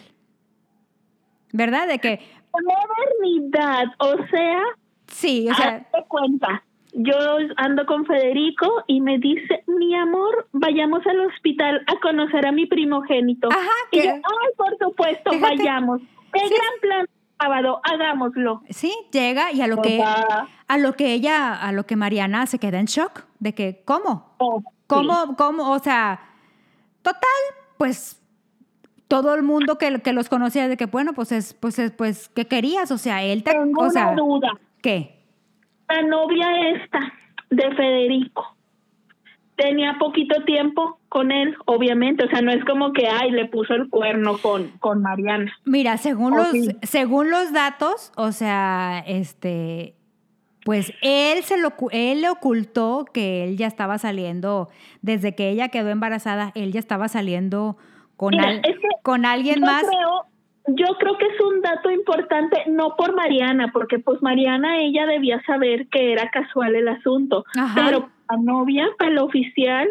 ¿Verdad? 1.54 1.88
De 1.88 2.00
que, 2.00 2.20
Modernidad, 2.52 3.86
o 4.00 4.16
sea, 4.32 4.60
sí, 5.06 5.48
o 5.48 5.54
sea, 5.54 5.76
hazte 5.76 6.06
cuenta. 6.08 6.64
Yo 6.94 7.14
ando 7.58 7.86
con 7.86 8.04
Federico 8.08 8.84
y 8.88 9.02
me 9.02 9.20
dice, 9.20 9.64
mi 9.68 9.94
amor, 9.94 10.48
vayamos 10.54 11.06
al 11.06 11.20
hospital 11.28 11.84
a 11.86 12.00
conocer 12.00 12.48
a 12.48 12.52
mi 12.52 12.66
primogénito. 12.66 13.48
Ajá, 13.52 13.70
y 13.92 13.98
yo, 14.02 14.10
ay, 14.14 14.50
por 14.58 14.76
supuesto, 14.80 15.30
Fíjate. 15.34 15.56
vayamos. 15.58 16.02
Qué 16.34 16.40
Sí. 16.48 16.56
gran 16.56 16.80
plan, 16.82 17.06
sábado, 17.40 17.80
hagámoslo. 17.84 18.64
sí, 18.72 18.92
llega 19.12 19.52
y 19.52 19.62
a 19.62 19.68
lo 19.68 19.84
que, 19.84 20.04
a 20.04 20.78
lo 20.80 20.94
que 20.94 21.14
ella, 21.14 21.54
a 21.54 21.72
lo 21.74 21.86
que 21.86 21.96
Mariana 21.96 22.48
se 22.48 22.58
queda 22.58 22.80
en 22.80 22.88
shock, 22.88 23.26
de 23.40 23.54
que, 23.54 23.84
¿cómo? 23.86 24.34
Oh, 24.40 24.62
sí. 24.62 24.66
¿Cómo, 24.88 25.36
cómo? 25.38 25.70
O 25.74 25.78
sea, 25.78 26.22
total, 27.08 27.66
pues 27.78 28.22
todo 29.08 29.34
el 29.36 29.44
mundo 29.44 29.78
que, 29.78 30.00
que 30.02 30.14
los 30.14 30.28
conocía 30.30 30.68
de 30.68 30.76
que, 30.76 30.86
bueno, 30.86 31.14
pues 31.14 31.32
es, 31.32 31.54
pues 31.54 31.80
es, 31.80 31.92
pues, 31.92 32.30
¿qué 32.30 32.46
querías? 32.46 32.92
O 32.92 32.98
sea, 32.98 33.24
él 33.24 33.44
te, 33.44 33.52
Tengo 33.52 33.84
o 33.84 33.90
sea, 33.90 34.08
una 34.08 34.16
duda. 34.16 34.52
¿qué? 34.82 35.16
La 35.90 36.02
novia 36.02 36.48
esta 36.72 37.14
de 37.50 37.72
Federico 37.76 38.56
tenía 39.56 39.98
poquito 39.98 40.44
tiempo 40.44 41.00
con 41.10 41.32
él, 41.32 41.56
obviamente. 41.66 42.26
O 42.26 42.30
sea, 42.30 42.42
no 42.42 42.52
es 42.52 42.64
como 42.66 42.92
que, 42.94 43.08
ay, 43.08 43.32
le 43.32 43.46
puso 43.46 43.74
el 43.74 43.90
cuerno 43.90 44.38
con, 44.38 44.68
con 44.80 45.02
Mariana. 45.02 45.52
Mira, 45.66 45.98
según 45.98 46.34
Oh, 46.34 46.38
los, 46.38 46.52
sí. 46.52 46.78
según 46.84 47.32
los 47.32 47.54
datos, 47.54 48.12
o 48.18 48.32
sea, 48.34 49.04
este, 49.08 49.96
pues 50.68 50.92
él 51.02 51.44
se 51.44 51.58
lo, 51.58 51.72
él 51.92 52.22
le 52.22 52.30
ocultó 52.30 53.06
que 53.14 53.46
él 53.46 53.56
ya 53.58 53.68
estaba 53.68 53.98
saliendo, 53.98 54.68
desde 55.02 55.34
que 55.34 55.50
ella 55.50 55.70
quedó 55.70 55.90
embarazada, 55.90 56.52
él 56.56 56.74
ya 56.74 56.80
estaba 56.82 57.08
saliendo 57.08 57.78
con, 58.18 58.32
Mira, 58.32 58.50
al- 58.50 58.58
es 58.58 58.78
que 58.78 58.88
con 59.02 59.26
alguien 59.26 59.62
yo 59.62 59.66
más. 59.66 59.84
Creo, 59.88 60.26
yo 60.76 60.88
creo 61.00 61.18
que 61.18 61.26
es 61.26 61.40
un 61.42 61.62
dato 61.62 61.90
importante, 61.90 62.64
no 62.68 62.98
por 62.98 63.16
Mariana, 63.16 63.70
porque 63.72 63.98
pues 64.00 64.22
Mariana 64.22 64.78
ella 64.82 65.06
debía 65.06 65.42
saber 65.46 65.88
que 65.88 66.12
era 66.12 66.30
casual 66.32 66.76
el 66.76 66.90
asunto, 66.90 67.46
Ajá. 67.58 67.74
pero 67.86 68.10
la 68.30 68.38
novia, 68.38 68.88
para 69.00 69.12
el 69.12 69.20
oficial, 69.20 69.88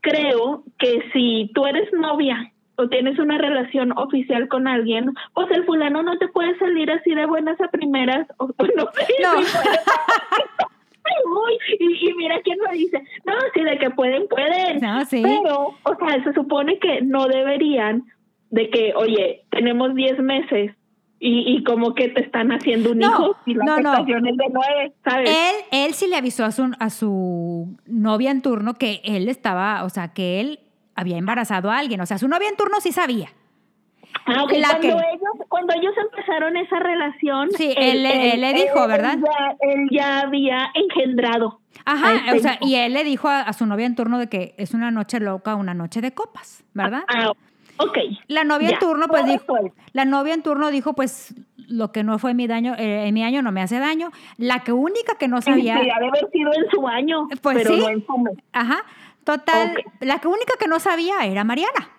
creo 0.00 0.64
que 0.78 1.02
si 1.12 1.50
tú 1.54 1.66
eres 1.66 1.92
novia 1.92 2.52
o 2.76 2.88
tienes 2.88 3.18
una 3.18 3.38
relación 3.38 3.92
oficial 3.96 4.48
con 4.48 4.68
alguien, 4.68 5.12
pues 5.34 5.50
el 5.50 5.64
fulano 5.64 6.02
no 6.02 6.18
te 6.18 6.28
puede 6.28 6.56
salir 6.58 6.90
así 6.90 7.14
de 7.14 7.26
buenas 7.26 7.60
a 7.60 7.68
primeras, 7.68 8.26
o 8.38 8.46
no 8.46 8.54
y, 11.78 12.08
y 12.08 12.14
mira 12.14 12.40
quién 12.42 12.58
lo 12.58 12.70
dice. 12.72 13.02
No, 13.24 13.32
sí, 13.54 13.62
de 13.62 13.78
que 13.78 13.90
pueden, 13.90 14.26
pueden. 14.28 14.80
No, 14.80 15.04
sí. 15.04 15.22
Pero, 15.22 15.74
o 15.82 15.96
sea, 15.96 16.24
se 16.24 16.32
supone 16.32 16.78
que 16.78 17.02
no 17.02 17.26
deberían 17.26 18.04
de 18.50 18.70
que, 18.70 18.92
oye, 18.94 19.44
tenemos 19.50 19.94
10 19.94 20.20
meses 20.20 20.72
y, 21.18 21.56
y 21.56 21.64
como 21.64 21.94
que 21.94 22.08
te 22.08 22.22
están 22.22 22.52
haciendo 22.52 22.92
un 22.92 22.98
No, 22.98 23.06
hijo 23.06 23.36
y 23.46 23.54
la 23.54 23.64
no, 23.64 23.80
no. 23.80 24.04
de 24.04 24.20
9, 24.20 24.92
¿sabes? 25.04 25.30
Él, 25.30 25.54
él 25.72 25.94
sí 25.94 26.06
le 26.08 26.16
avisó 26.16 26.44
a 26.44 26.52
su, 26.52 26.70
a 26.78 26.90
su 26.90 27.76
novia 27.86 28.30
en 28.30 28.42
turno 28.42 28.74
que 28.74 29.00
él 29.04 29.28
estaba, 29.28 29.84
o 29.84 29.88
sea, 29.88 30.12
que 30.12 30.40
él 30.40 30.60
había 30.96 31.16
embarazado 31.18 31.70
a 31.70 31.78
alguien. 31.78 32.00
O 32.00 32.06
sea, 32.06 32.18
su 32.18 32.26
novia 32.28 32.48
en 32.48 32.56
turno 32.56 32.80
sí 32.80 32.90
sabía. 32.92 33.28
Ah, 34.26 34.42
ok, 34.44 34.52
la 34.56 34.68
cuando, 34.70 34.80
que- 34.80 34.88
ellos, 34.88 35.46
cuando 35.48 35.74
ellos 35.74 35.92
empezaron 36.10 36.56
esa 36.56 36.78
relación... 36.80 37.50
Sí, 37.56 37.72
él 37.76 38.02
le- 38.02 38.34
él 38.34 38.40
le 38.40 38.54
dijo, 38.54 38.86
¿verdad? 38.88 39.14
Él 39.14 39.22
ya, 39.24 39.56
él 39.60 39.88
ya 39.90 40.20
había 40.20 40.70
engendrado. 40.74 41.60
Ajá, 41.84 42.14
este 42.26 42.32
o 42.32 42.38
sea, 42.40 42.58
y 42.60 42.74
él 42.76 42.94
le 42.94 43.04
dijo 43.04 43.28
a, 43.28 43.42
a 43.42 43.52
su 43.52 43.66
novia 43.66 43.86
en 43.86 43.94
turno 43.94 44.18
de 44.18 44.28
que 44.28 44.54
es 44.58 44.74
una 44.74 44.90
noche 44.90 45.20
loca, 45.20 45.54
una 45.54 45.74
noche 45.74 46.00
de 46.00 46.12
copas, 46.12 46.64
¿verdad? 46.74 47.02
Ah, 47.08 47.30
ok. 47.76 47.98
La 48.26 48.42
novia 48.42 48.70
en 48.70 48.78
turno, 48.78 49.06
pues 49.06 49.26
dijo, 49.26 49.54
la 49.92 50.04
novia 50.04 50.34
en 50.34 50.42
turno 50.42 50.70
dijo, 50.70 50.94
pues 50.94 51.34
lo 51.68 51.92
que 51.92 52.02
no 52.02 52.18
fue 52.18 52.32
mi 52.34 52.46
daño, 52.46 52.74
eh, 52.78 53.06
en 53.06 53.14
mi 53.14 53.22
año 53.22 53.42
no 53.42 53.52
me 53.52 53.60
hace 53.60 53.78
daño. 53.78 54.10
La 54.38 54.60
que 54.60 54.72
única 54.72 55.16
que 55.18 55.28
no 55.28 55.40
sabía, 55.42 55.78
sí, 55.80 55.90
ha 55.90 55.98
de 56.00 56.06
haber 56.06 56.30
sido 56.32 56.50
en 56.54 56.70
su 56.70 56.88
año, 56.88 57.28
Pues 57.42 57.58
pero 57.58 57.74
sí. 57.74 57.80
no 57.80 57.88
en 57.90 58.04
su 58.06 58.18
mes. 58.18 58.34
ajá, 58.52 58.78
total, 59.26 59.74
la 60.00 60.20
única 60.24 60.54
que 60.58 60.68
no 60.68 60.80
sabía 60.80 61.26
era 61.26 61.44
Mariana. 61.44 61.90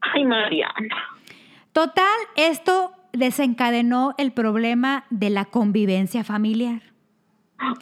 Ay, 0.00 0.24
Mariana. 0.24 0.96
Total, 1.72 2.04
esto 2.36 2.92
desencadenó 3.12 4.14
el 4.18 4.32
problema 4.32 5.04
de 5.08 5.30
la 5.30 5.46
convivencia 5.46 6.24
familiar. 6.24 6.82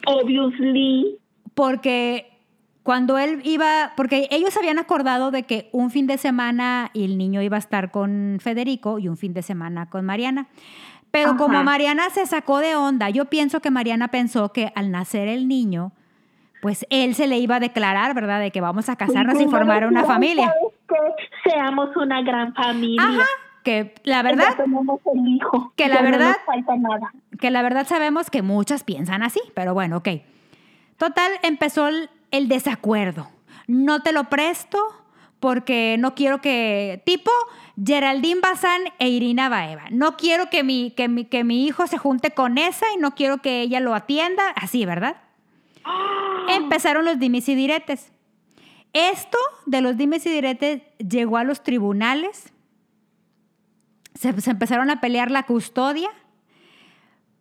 Obviously. 0.07 1.19
Porque 1.55 2.39
cuando 2.83 3.19
él 3.19 3.41
iba, 3.45 3.93
porque 3.97 4.29
ellos 4.31 4.57
habían 4.57 4.79
acordado 4.79 5.31
de 5.31 5.45
que 5.45 5.69
un 5.73 5.91
fin 5.91 6.07
de 6.07 6.19
semana 6.19 6.91
el 6.95 7.19
niño 7.19 7.43
iba 7.43 7.57
a 7.57 7.59
estar 7.59 7.91
con 7.91 8.39
Federico 8.41 8.99
y 8.99 9.09
un 9.09 9.17
fin 9.17 9.35
de 9.35 9.43
semana 9.43 9.89
con 9.89 10.05
Mariana. 10.05 10.49
Pero 11.11 11.31
Ajá. 11.31 11.39
como 11.39 11.63
Mariana 11.63 12.11
se 12.11 12.27
sacó 12.27 12.59
de 12.59 12.75
onda, 12.75 13.11
yo 13.11 13.27
pienso 13.27 13.61
que 13.61 13.71
Mariana 13.71 14.09
pensó 14.09 14.53
que 14.53 14.73
al 14.75 14.91
nacer 14.91 15.29
el 15.29 15.47
niño, 15.47 15.93
pues 16.63 16.87
él 16.91 17.17
se 17.17 17.27
le 17.27 17.39
iba 17.39 17.57
a 17.57 17.61
declarar, 17.61 18.15
¿verdad? 18.15 18.39
De 18.39 18.53
que 18.53 18.61
vamos 18.61 18.89
a 18.89 18.95
casarnos 18.95 19.41
y 19.41 19.47
formar 19.47 19.85
una 19.85 20.05
familia. 20.05 20.47
¿sabes 20.47 20.73
qué? 20.89 21.51
Seamos 21.51 21.91
una 21.97 22.23
gran 22.23 22.55
familia. 22.55 23.03
Ajá, 23.05 23.27
que 23.65 23.93
la 24.05 24.19
Ya 24.19 24.23
verdad, 24.23 24.57
tenemos 24.57 25.01
el 25.13 25.27
hijo. 25.27 25.73
Que 25.75 25.89
la 25.89 25.97
ya 25.97 26.03
no 26.03 26.11
verdad- 26.13 26.29
nos 26.37 26.47
falta 26.47 26.77
nada. 26.77 27.13
que 27.41 27.51
la 27.51 27.63
verdad 27.63 27.85
sabemos 27.89 28.31
que 28.31 28.43
muchas 28.43 28.85
piensan 28.85 29.25
así, 29.25 29.41
pero 29.55 29.75
bueno, 29.75 29.97
ok. 29.97 30.09
Total, 30.99 31.33
empezó 31.43 31.89
el, 31.89 32.09
el 32.31 32.47
desacuerdo. 32.47 33.27
No 33.67 34.01
te 34.03 34.13
lo 34.13 34.25
presto 34.31 34.79
porque 35.41 35.97
no 35.99 36.15
quiero 36.15 36.41
que, 36.41 37.03
tipo 37.05 37.33
Geraldine 37.85 38.41
Bazán 38.41 38.83
e 39.01 39.09
Irina 39.09 39.49
Baeva, 39.49 39.83
no 39.91 40.17
quiero 40.17 40.49
que 40.49 40.63
mi, 40.63 40.93
que, 40.93 41.09
mi, 41.09 41.25
que 41.25 41.43
mi 41.43 41.67
hijo 41.67 41.89
se 41.89 41.99
junte 41.99 42.31
con 42.31 42.57
esa 42.57 42.87
y 42.95 42.99
no 42.99 43.17
quiero 43.17 43.39
que 43.39 43.63
ella 43.63 43.81
lo 43.81 43.97
atienda, 43.97 44.43
así, 44.55 44.87
¿verdad? 44.87 45.17
Empezaron 46.49 47.05
los 47.05 47.19
dimes 47.19 47.49
y 47.49 47.55
diretes. 47.55 48.13
Esto 48.93 49.39
de 49.67 49.81
los 49.81 49.97
dimes 49.97 50.27
y 50.27 50.31
diretes 50.31 50.83
llegó 50.99 51.39
a 51.39 51.45
los 51.45 51.63
tribunales 51.63 52.53
se, 54.15 54.41
se 54.41 54.51
empezaron 54.51 54.91
a 54.91 55.01
pelear 55.01 55.31
la 55.31 55.45
custodia, 55.45 56.09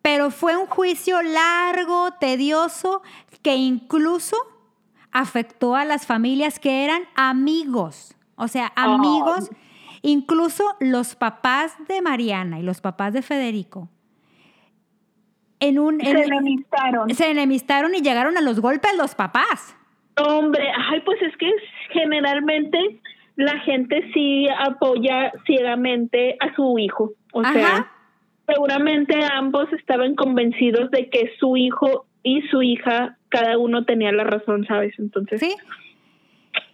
pero 0.01 0.31
fue 0.31 0.57
un 0.57 0.67
juicio 0.67 1.21
largo, 1.21 2.11
tedioso, 2.19 3.01
que 3.41 3.55
incluso 3.55 4.35
afectó 5.11 5.75
a 5.75 5.85
las 5.85 6.05
familias 6.05 6.59
que 6.59 6.83
eran 6.83 7.03
amigos, 7.15 8.15
o 8.35 8.47
sea, 8.47 8.71
amigos, 8.75 9.49
incluso 10.01 10.75
los 10.79 11.15
papás 11.15 11.73
de 11.87 12.01
Mariana 12.01 12.59
y 12.59 12.63
los 12.63 12.81
papás 12.81 13.13
de 13.13 13.21
Federico. 13.21 13.89
En 15.61 15.79
un, 15.79 15.99
Se 16.01 16.09
en- 16.09 16.17
enemistaron. 16.17 17.09
se 17.15 17.31
enemistaron 17.31 17.95
y 17.95 18.01
llegaron 18.01 18.37
a 18.37 18.41
los 18.41 18.59
golpes 18.59 18.91
los 18.97 19.15
papás. 19.15 19.77
Hombre, 20.17 20.69
ay, 20.89 20.99
pues 21.01 21.21
es 21.21 21.35
que 21.37 21.49
generalmente 21.91 22.99
la 23.37 23.57
gente 23.59 24.09
sí 24.13 24.47
apoya 24.59 25.31
ciegamente 25.45 26.35
a 26.41 26.53
su 26.55 26.77
hijo. 26.77 27.11
O 27.31 27.41
Ajá. 27.41 27.53
sea, 27.53 27.91
seguramente 28.47 29.17
ambos 29.33 29.71
estaban 29.73 30.15
convencidos 30.15 30.91
de 30.91 31.09
que 31.09 31.31
su 31.39 31.55
hijo 31.55 32.05
y 32.23 32.41
su 32.49 32.61
hija, 32.61 33.17
cada 33.29 33.57
uno 33.57 33.85
tenía 33.85 34.11
la 34.11 34.23
razón, 34.25 34.65
¿sabes? 34.67 34.93
Entonces, 34.99 35.39
¿Sí? 35.39 35.55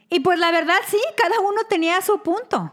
Y 0.10 0.22
pues 0.22 0.40
la 0.40 0.52
verdad 0.52 0.78
sí, 0.86 0.98
cada 1.18 1.40
uno 1.42 1.62
tenía 1.70 2.02
su 2.02 2.24
punto. 2.24 2.72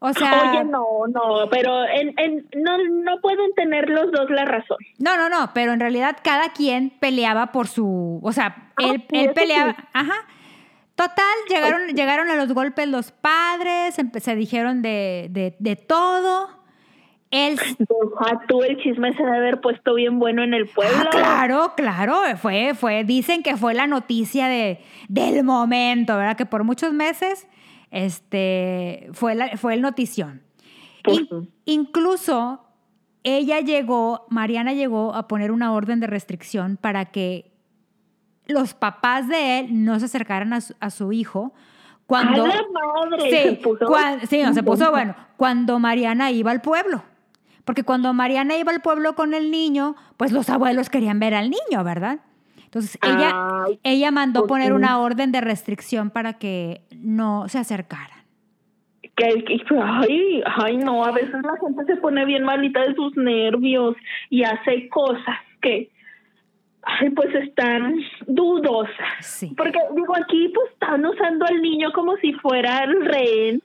O 0.00 0.12
sea, 0.12 0.52
oye, 0.52 0.64
no, 0.64 0.84
no, 1.08 1.48
pero 1.50 1.84
en, 1.84 2.14
en, 2.18 2.46
no, 2.56 2.78
no 2.78 3.20
pueden 3.20 3.52
tener 3.54 3.88
los 3.88 4.12
dos 4.12 4.30
la 4.30 4.44
razón. 4.44 4.78
no, 4.98 5.16
no, 5.16 5.28
no, 5.28 5.50
pero 5.54 5.72
en 5.72 5.80
realidad 5.80 6.16
cada 6.22 6.52
quien 6.52 6.90
peleaba 6.90 7.50
por 7.52 7.66
su, 7.66 8.20
o 8.22 8.32
sea, 8.32 8.70
Ah, 8.76 8.84
él, 8.92 9.04
él 9.10 9.32
peleaba, 9.34 9.72
sí. 9.76 9.82
ajá. 9.92 10.14
Total, 10.94 11.34
llegaron, 11.48 11.88
llegaron 11.94 12.28
a 12.30 12.36
los 12.36 12.52
golpes 12.52 12.86
los 12.88 13.10
padres, 13.12 13.96
se 14.20 14.34
dijeron 14.36 14.82
de, 14.82 15.28
de, 15.30 15.56
de 15.58 15.76
todo. 15.76 16.48
Él, 17.30 17.56
Deja 17.78 18.40
tú, 18.48 18.62
el 18.62 18.80
chisme 18.82 19.12
se 19.14 19.22
debe 19.22 19.36
haber 19.36 19.60
puesto 19.60 19.94
bien 19.94 20.18
bueno 20.18 20.42
en 20.42 20.54
el 20.54 20.66
pueblo. 20.68 20.96
Ah, 20.98 21.08
claro, 21.10 21.72
claro, 21.76 22.20
fue, 22.36 22.74
fue, 22.74 23.04
dicen 23.04 23.42
que 23.42 23.56
fue 23.56 23.74
la 23.74 23.86
noticia 23.86 24.46
de, 24.48 24.80
del 25.08 25.44
momento, 25.44 26.16
¿verdad? 26.16 26.36
Que 26.36 26.46
por 26.46 26.64
muchos 26.64 26.92
meses 26.92 27.46
este, 27.90 29.08
fue, 29.12 29.34
la- 29.34 29.56
fue 29.56 29.74
el 29.74 29.80
notición. 29.82 30.42
In- 31.06 31.50
incluso 31.64 32.64
ella 33.24 33.60
llegó, 33.60 34.26
Mariana 34.30 34.72
llegó 34.72 35.14
a 35.14 35.28
poner 35.28 35.50
una 35.52 35.72
orden 35.72 36.00
de 36.00 36.06
restricción 36.06 36.76
para 36.76 37.06
que 37.06 37.50
los 38.46 38.74
papás 38.74 39.28
de 39.28 39.60
él 39.60 39.84
no 39.84 39.98
se 39.98 40.06
acercaran 40.06 40.52
a 40.52 40.60
su, 40.60 40.74
a 40.80 40.90
su 40.90 41.12
hijo 41.12 41.52
cuando... 42.06 42.44
¡A 42.44 42.48
la 42.48 42.62
madre! 42.72 43.22
Sí, 43.22 43.30
Se 43.30 43.52
puso- 43.62 43.86
sí, 44.28 44.42
no, 44.42 44.54
se 44.54 44.62
puso 44.62 44.90
bueno. 44.90 45.14
Cuando 45.36 45.78
Mariana 45.78 46.30
iba 46.30 46.50
al 46.50 46.60
pueblo. 46.62 47.04
Porque 47.64 47.84
cuando 47.84 48.12
Mariana 48.14 48.56
iba 48.56 48.72
al 48.72 48.80
pueblo 48.80 49.14
con 49.14 49.34
el 49.34 49.50
niño, 49.50 49.94
pues 50.16 50.32
los 50.32 50.48
abuelos 50.48 50.88
querían 50.88 51.20
ver 51.20 51.34
al 51.34 51.50
niño, 51.50 51.84
¿verdad? 51.84 52.20
Entonces 52.68 52.98
ella, 53.02 53.64
ella 53.82 54.10
mandó 54.10 54.40
pues 54.40 54.48
poner 54.50 54.74
una 54.74 55.00
orden 55.00 55.32
de 55.32 55.40
restricción 55.40 56.10
para 56.10 56.34
que 56.34 56.82
no 56.94 57.48
se 57.48 57.58
acercaran. 57.58 58.18
que, 59.00 59.42
que- 59.42 59.64
ay, 59.82 60.42
ay, 60.44 60.76
no, 60.76 61.02
a 61.02 61.10
veces 61.12 61.32
la 61.42 61.56
gente 61.58 61.86
se 61.86 61.96
pone 61.96 62.26
bien 62.26 62.44
malita 62.44 62.82
de 62.82 62.94
sus 62.94 63.16
nervios 63.16 63.96
y 64.28 64.44
hace 64.44 64.86
cosas 64.90 65.38
que, 65.62 65.88
ay, 66.82 67.08
pues 67.10 67.34
están 67.36 67.94
dudosas. 68.26 68.92
Sí. 69.22 69.54
Porque 69.56 69.78
digo, 69.96 70.14
aquí 70.14 70.52
pues 70.54 70.70
están 70.72 71.06
usando 71.06 71.46
al 71.46 71.62
niño 71.62 71.90
como 71.94 72.16
si 72.18 72.34
fuera 72.34 72.84
el 72.84 73.02
rehén. 73.06 73.62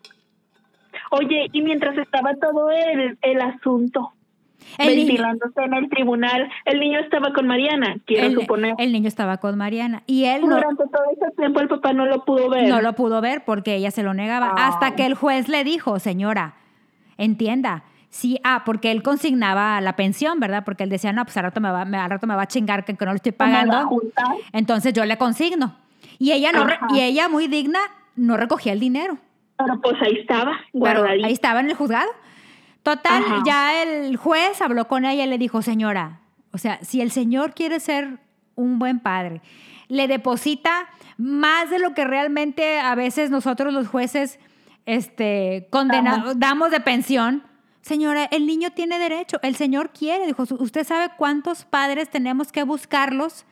Oye, 1.12 1.50
y 1.52 1.62
mientras 1.62 1.98
estaba 1.98 2.36
todo 2.36 2.72
el, 2.72 3.18
el 3.22 3.42
asunto 3.42 4.14
El 4.78 4.96
niño, 4.96 5.08
ventilándose 5.08 5.62
en 5.64 5.74
el 5.74 5.90
tribunal, 5.90 6.50
el 6.66 6.80
niño 6.80 7.00
estaba 7.00 7.34
con 7.34 7.48
Mariana, 7.48 7.98
quiero 8.06 8.28
el- 8.28 8.34
suponer. 8.36 8.74
el 8.78 8.92
niño 8.92 9.08
estaba 9.08 9.38
con 9.38 9.58
Mariana 9.58 10.04
y 10.08 10.26
él 10.26 10.42
no, 10.42 10.56
Durante 10.56 10.84
todo 10.86 11.04
ese 11.12 11.36
tiempo 11.36 11.60
el 11.60 11.68
papá 11.68 11.94
no 11.94 12.06
lo 12.06 12.24
pudo 12.26 12.50
ver. 12.50 12.68
no 12.68 12.82
lo 12.82 12.94
pudo 12.94 13.22
ver 13.22 13.44
porque 13.46 13.76
ella 13.76 13.92
se 13.92 14.04
lo 14.04 14.14
negaba. 14.14 14.54
Ah. 14.58 14.68
Hasta 14.68 14.96
que 14.96 15.06
el 15.06 15.14
juez 15.16 15.48
le 15.50 15.64
dijo, 15.64 16.00
señora, 16.00 16.54
entienda. 17.18 17.84
Sí, 18.10 18.40
ah, 18.44 18.62
porque 18.64 18.92
él 18.92 19.02
consignaba 19.02 19.82
la 19.82 19.96
pensión, 19.96 20.40
¿verdad? 20.40 20.64
Porque 20.64 20.84
él 20.84 20.90
decía, 20.90 21.12
no, 21.14 21.24
pues 21.26 21.36
al 21.38 21.44
rato 21.44 21.60
me 21.62 21.72
va, 21.72 21.84
me- 21.86 21.98
al 21.98 22.10
rato 22.12 22.28
me 22.28 22.36
va 22.36 22.44
a 22.44 22.48
chingar 22.48 22.86
que, 22.86 22.96
que 22.96 23.06
no 23.06 23.12
le 23.12 23.16
estoy 23.18 23.32
¿Cómo 23.32 23.52
va 23.52 23.62
a 23.62 23.66
pagando. 23.66 24.02
Entonces 24.52 24.94
yo 24.94 25.04
le 25.06 25.18
consigno. 25.18 25.76
Y 26.20 26.32
ella 26.32 26.52
no 26.52 26.62
Ajá. 26.62 26.88
y 26.94 27.02
ella 27.02 27.28
muy 27.28 27.48
digna 27.48 27.80
no 28.16 28.38
recogía 28.38 28.72
el 28.74 28.80
dinero. 28.80 29.18
Pero 29.58 29.82
pues 29.82 29.96
ahí 30.02 30.20
estaba, 30.20 30.52
Pero 30.72 30.80
guardadito. 30.80 31.26
ahí 31.26 31.34
estaba 31.34 31.60
en 31.62 31.70
el 31.70 31.76
juzgado. 31.76 32.10
Total, 32.84 33.24
Ajá. 33.24 33.44
ya 33.46 33.82
el 33.82 34.18
juez 34.18 34.62
habló 34.62 34.88
con 34.88 35.06
ella 35.06 35.24
y 35.24 35.28
le 35.28 35.38
dijo, 35.38 35.62
señora, 35.62 36.20
o 36.52 36.58
sea, 36.58 36.80
si 36.84 37.02
el 37.02 37.12
señor 37.12 37.54
quiere 37.54 37.80
ser 37.80 38.20
un 38.56 38.78
buen 38.78 39.00
padre, 39.00 39.42
le 39.88 40.08
deposita 40.08 40.88
más 41.18 41.70
de 41.70 41.80
lo 41.80 41.94
que 41.94 42.04
realmente 42.06 42.80
a 42.80 42.94
veces 42.96 43.30
nosotros 43.32 43.74
los 43.74 43.88
jueces 43.88 44.40
este, 44.86 45.68
condena- 45.72 46.34
Damos. 46.36 46.72
de 46.72 46.80
pensión. 46.82 47.44
Señora, 47.82 48.26
el 48.26 48.46
niño 48.46 48.72
tiene 48.72 48.98
derecho, 49.00 49.40
el 49.42 49.56
señor 49.56 49.92
quiere, 49.92 50.26
dijo, 50.26 50.44
usted 50.60 50.86
sabe 50.86 51.12
cuántos 51.18 51.66
padres 51.66 52.10
tenemos 52.10 52.52
que 52.52 52.64
buscarlos 52.64 53.46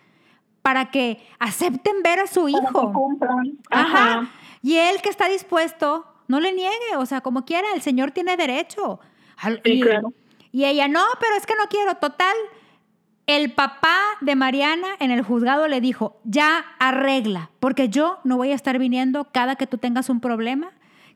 para 0.62 0.89
que 0.91 1.26
acepten 1.39 2.02
ver 2.04 2.20
a 2.20 2.28
su 2.28 2.48
hijo. 2.48 2.91
Ajá. 3.70 4.30
Y 4.62 4.76
él 4.78 5.02
que 5.02 5.10
está 5.10 5.28
dispuesto, 5.28 6.06
no 6.28 6.39
le 6.39 6.54
niegue, 6.54 6.96
o 6.98 7.06
sea, 7.06 7.22
como 7.22 7.44
quiera, 7.46 7.67
el 7.76 7.82
señor 7.82 8.12
tiene 8.12 8.38
derecho. 8.38 9.00
Al- 9.41 9.62
Sí, 9.65 9.73
y, 9.73 9.82
claro. 9.82 10.13
y 10.51 10.65
ella, 10.65 10.88
no, 10.88 11.04
pero 11.19 11.36
es 11.36 11.45
que 11.45 11.56
no 11.56 11.65
quiero. 11.69 11.95
Total, 11.95 12.36
el 13.27 13.51
papá 13.54 13.97
de 14.21 14.36
Mariana 14.36 14.88
en 14.99 15.12
el 15.12 15.21
juzgado 15.23 15.67
le 15.67 15.82
dijo, 15.82 16.19
ya 16.23 16.65
arregla, 16.80 17.49
porque 17.60 17.89
yo 17.89 18.19
no 18.23 18.38
voy 18.38 18.51
a 18.51 18.56
estar 18.56 18.77
viniendo 18.80 19.25
cada 19.32 19.56
que 19.56 19.67
tú 19.67 19.77
tengas 19.77 20.10
un 20.10 20.19
problema, 20.21 20.71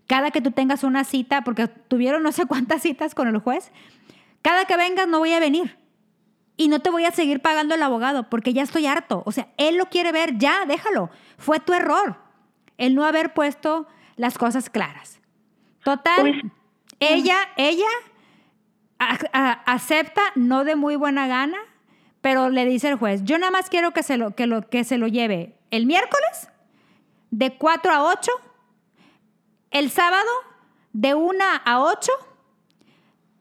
cada 0.08 0.32
que 0.32 0.42
tú 0.42 0.52
tengas 0.52 0.84
una 0.84 1.04
cita, 1.04 1.44
porque 1.44 1.68
tuvieron 1.68 2.24
no 2.24 2.32
sé 2.32 2.46
cuántas 2.46 2.82
citas 2.84 3.16
con 3.16 3.28
el 3.28 3.38
juez, 3.40 3.72
cada 4.42 4.66
que 4.66 4.78
vengas 4.78 5.08
no 5.08 5.20
voy 5.20 5.34
a 5.34 5.40
venir. 5.40 5.78
Y 6.58 6.70
no 6.70 6.80
te 6.80 6.90
voy 6.90 7.04
a 7.04 7.12
seguir 7.12 7.42
pagando 7.42 7.76
el 7.76 7.84
abogado 7.84 8.30
porque 8.30 8.54
ya 8.54 8.62
estoy 8.64 8.86
harto. 8.86 9.24
O 9.26 9.34
sea, 9.34 9.50
él 9.58 9.76
lo 9.76 9.88
quiere 9.88 10.14
ver, 10.14 10.38
ya, 10.38 10.66
déjalo. 10.66 11.10
Fue 11.38 11.60
tu 11.60 11.74
error 11.74 12.16
el 12.78 12.96
no 12.96 13.04
haber 13.04 13.34
puesto 13.34 13.88
las 14.16 14.38
cosas 14.38 14.70
claras. 14.70 15.20
Total, 15.84 16.22
Pues, 16.22 16.36
ella, 17.02 17.36
ella 17.58 17.88
a- 19.00 19.18
a- 19.34 19.52
acepta, 19.74 20.22
no 20.36 20.64
de 20.64 20.76
muy 20.76 20.96
buena 20.96 21.28
gana, 21.28 21.58
pero 22.22 22.50
le 22.50 22.66
dice 22.66 22.90
el 22.90 22.96
juez, 22.96 23.24
yo 23.24 23.38
nada 23.38 23.52
más 23.52 23.70
quiero 23.70 23.92
que 23.92 24.04
se 24.04 24.18
lo, 24.18 24.36
que 24.36 24.48
lo, 24.48 24.68
que 24.70 24.84
se 24.84 24.98
lo 24.98 25.08
lleve 25.08 25.56
el 25.72 25.86
miércoles 25.86 26.50
de 27.32 27.52
4 27.58 27.92
a 27.92 28.04
8, 28.04 28.32
el 29.72 29.90
sábado 29.92 30.30
de 30.94 31.14
1 31.14 31.44
a 31.66 31.82
8, 31.82 32.12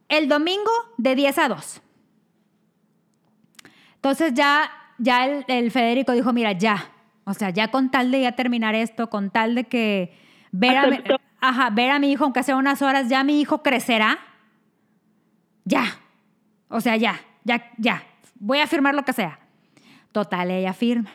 el 0.09 0.29
domingo 0.29 0.71
de 0.99 1.15
10 1.15 1.39
a 1.39 1.49
2. 1.49 1.81
Entonces 3.97 4.35
ya, 4.35 4.71
ya 4.99 5.25
el, 5.27 5.45
el 5.49 5.71
Federico 5.71 6.13
dijo, 6.13 6.33
mira, 6.33 6.53
ya, 6.53 6.91
o 7.25 7.33
sea, 7.35 7.51
ya 7.51 7.69
con 7.71 7.91
tal 7.91 8.11
de 8.11 8.23
ya 8.23 8.33
terminar 8.33 8.75
esto, 8.75 9.09
con 9.09 9.31
tal 9.31 9.55
de 9.55 9.65
que 9.65 10.15
ver 10.53 10.77
a, 10.77 10.87
mi, 10.89 10.97
ajá, 11.41 11.71
ver 11.71 11.91
a 11.91 11.99
mi 11.99 12.13
hijo, 12.13 12.25
aunque 12.25 12.43
sea 12.43 12.57
unas 12.57 12.83
horas, 12.83 13.09
ya 13.09 13.25
mi 13.25 13.41
hijo 13.41 13.63
crecerá. 13.63 14.19
Ya. 15.65 15.99
O 16.69 16.81
sea, 16.81 16.97
ya, 16.97 17.21
ya, 17.45 17.71
ya. 17.79 18.03
Voy 18.37 18.59
a 18.59 18.67
firmar 18.67 18.95
lo 18.95 19.03
que 19.05 19.13
sea. 19.13 19.39
Total, 20.13 20.51
ella 20.51 20.73
firma. 20.73 21.11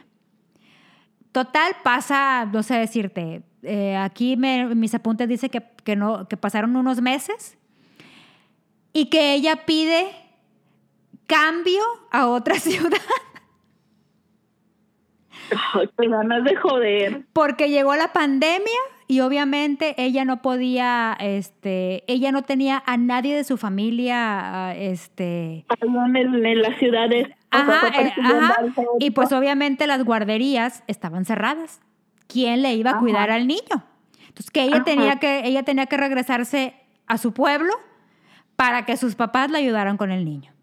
Total, 1.32 1.76
pasa, 1.84 2.46
no 2.52 2.64
sé 2.64 2.76
decirte, 2.76 3.44
eh, 3.62 3.96
aquí 3.96 4.36
me- 4.36 4.74
mis 4.76 4.94
apuntes 4.96 5.28
dice 5.30 5.50
que, 5.50 5.62
que, 5.84 5.96
no, 5.96 6.28
que 6.28 6.38
pasaron 6.38 6.76
unos 6.76 7.02
meses 7.02 7.58
y 8.94 9.06
que 9.12 9.34
ella 9.36 9.66
pide 9.66 10.08
cambio 11.28 11.84
a 12.12 12.28
otra 12.28 12.56
ciudad 12.60 12.98
ay, 15.74 15.90
qué 15.98 16.08
ganas 16.08 16.44
de 16.44 16.56
joder. 16.56 17.26
porque 17.34 17.70
llegó 17.70 17.96
la 17.96 18.12
pandemia 18.14 18.80
y 19.12 19.22
obviamente 19.22 19.96
ella 19.98 20.24
no 20.24 20.44
podía, 20.44 21.18
este, 21.20 22.04
ella 22.06 22.32
no 22.32 22.44
tenía 22.44 22.84
a 22.86 22.96
nadie 22.96 23.36
de 23.36 23.44
su 23.44 23.58
familia, 23.58 24.68
ah, 24.68 24.76
este, 24.76 25.66
En, 25.82 26.46
en 26.46 26.62
las 26.62 26.78
ciudades. 26.78 27.28
Ajá, 27.50 27.88
eh, 27.88 28.14
ajá. 28.22 28.56
Y 29.00 29.10
pues 29.10 29.32
obviamente 29.32 29.88
las 29.88 30.04
guarderías 30.06 30.84
estaban 30.86 31.26
cerradas. 31.26 31.82
¿Quién 32.28 32.62
le 32.62 32.76
iba 32.76 32.92
a 32.92 32.94
Ajá. 32.94 33.00
cuidar 33.02 33.32
al 33.32 33.48
niño? 33.48 33.84
Entonces 34.28 34.52
que 34.52 34.62
ella 34.62 34.76
Ajá. 34.76 34.86
tenía 34.86 35.16
que 35.16 35.42
ella 35.44 35.64
tenía 35.64 35.88
que 35.88 35.98
regresarse 35.98 36.76
a 37.08 37.18
su 37.18 37.34
pueblo 37.34 37.74
para 38.56 38.86
que 38.86 38.96
sus 38.96 39.16
papás 39.16 39.50
la 39.50 39.58
ayudaran 39.58 39.98
con 39.98 40.12
el 40.12 40.24
niño. 40.24 40.54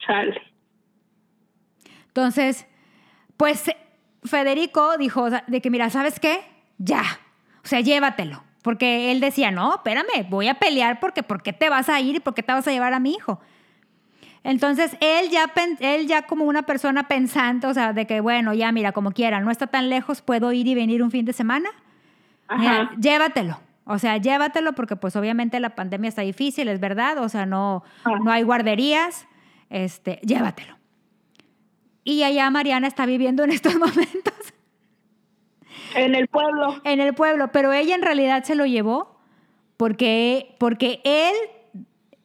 Chale. 0.00 0.36
Entonces, 2.08 2.66
pues 3.36 3.70
Federico 4.24 4.98
dijo 4.98 5.30
de 5.30 5.60
que 5.60 5.70
mira, 5.70 5.90
¿sabes 5.90 6.18
qué? 6.18 6.55
Ya. 6.78 7.02
O 7.64 7.68
sea, 7.68 7.80
llévatelo. 7.80 8.44
porque 8.62 9.12
él 9.12 9.20
decía, 9.20 9.52
no, 9.52 9.76
espérame, 9.76 10.28
voy 10.28 10.48
a 10.48 10.54
pelear 10.54 10.98
porque 10.98 11.22
¿por 11.22 11.40
qué 11.40 11.52
te 11.52 11.68
vas 11.68 11.88
a 11.88 12.00
ir 12.00 12.16
y 12.16 12.20
por 12.20 12.34
qué 12.34 12.42
te 12.42 12.52
vas 12.52 12.66
a 12.66 12.72
llevar 12.72 12.94
a 12.94 12.98
mi 12.98 13.12
hijo? 13.12 13.40
Entonces, 14.42 14.96
él 15.00 15.28
ya, 15.30 15.52
él 15.80 16.06
ya 16.06 16.22
como 16.22 16.44
una 16.44 16.62
persona 16.62 17.08
pensante, 17.08 17.66
o 17.66 17.74
sea, 17.74 17.92
de 17.92 18.06
que, 18.06 18.20
bueno, 18.20 18.54
ya 18.54 18.70
mira, 18.70 18.92
como 18.92 19.10
quiera, 19.10 19.40
no 19.40 19.50
está 19.50 19.66
tan 19.66 19.88
lejos, 19.90 20.22
puedo 20.22 20.52
ir 20.52 20.68
y 20.68 20.74
venir 20.76 21.02
un 21.02 21.10
fin 21.10 21.24
de 21.24 21.32
semana. 21.32 21.68
llévatelo. 22.98 23.58
O 23.88 23.98
sea, 23.98 24.16
llévatelo 24.16 24.72
porque 24.74 24.96
pues 24.96 25.16
obviamente 25.16 25.58
la 25.60 25.70
pandemia 25.76 26.08
está 26.08 26.22
difícil, 26.22 26.68
es 26.68 26.80
verdad. 26.80 27.18
O 27.18 27.28
sea, 27.28 27.46
no, 27.46 27.82
ah. 28.04 28.18
no 28.22 28.30
hay 28.30 28.42
guarderías. 28.42 29.26
Este, 29.70 30.20
llévatelo. 30.22 30.76
Y 32.02 32.22
allá 32.22 32.48
Mariana 32.50 32.86
está 32.86 33.04
viviendo 33.06 33.42
en 33.42 33.50
estos 33.50 33.74
momentos. 33.78 34.34
En 35.96 36.14
el 36.14 36.28
pueblo. 36.28 36.80
En 36.84 37.00
el 37.00 37.14
pueblo, 37.14 37.50
pero 37.52 37.72
ella 37.72 37.94
en 37.94 38.02
realidad 38.02 38.44
se 38.44 38.54
lo 38.54 38.66
llevó 38.66 39.16
porque, 39.76 40.54
porque 40.58 41.00
él 41.04 41.34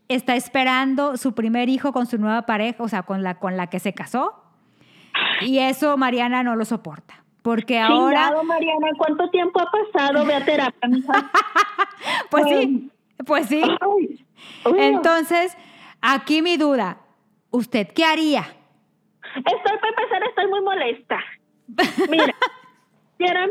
está 0.07 0.35
esperando 0.35 1.17
su 1.17 1.33
primer 1.33 1.69
hijo 1.69 1.91
con 1.93 2.05
su 2.05 2.17
nueva 2.17 2.43
pareja, 2.43 2.83
o 2.83 2.87
sea, 2.87 3.03
con 3.03 3.23
la, 3.23 3.39
con 3.39 3.57
la 3.57 3.67
que 3.67 3.79
se 3.79 3.93
casó. 3.93 4.43
Y 5.41 5.59
eso 5.59 5.97
Mariana 5.97 6.43
no 6.43 6.55
lo 6.55 6.65
soporta. 6.65 7.23
Porque 7.41 7.79
ahora. 7.79 8.31
Mariana, 8.43 8.89
¿cuánto 8.97 9.29
tiempo 9.29 9.59
ha 9.59 9.71
pasado? 9.71 10.25
Ve 10.25 10.35
a 10.35 10.45
terapia, 10.45 10.79
pues 12.29 12.45
sí, 12.47 12.91
pues 13.25 13.47
sí. 13.47 13.63
Entonces, 14.77 15.57
aquí 16.01 16.41
mi 16.41 16.57
duda. 16.57 16.97
¿Usted 17.49 17.87
qué 17.93 18.05
haría? 18.05 18.41
Estoy, 19.35 19.77
para 19.77 19.89
empezar, 19.89 20.23
estoy 20.23 20.47
muy 20.47 20.61
molesta. 20.61 21.19
Mira. 22.09 22.35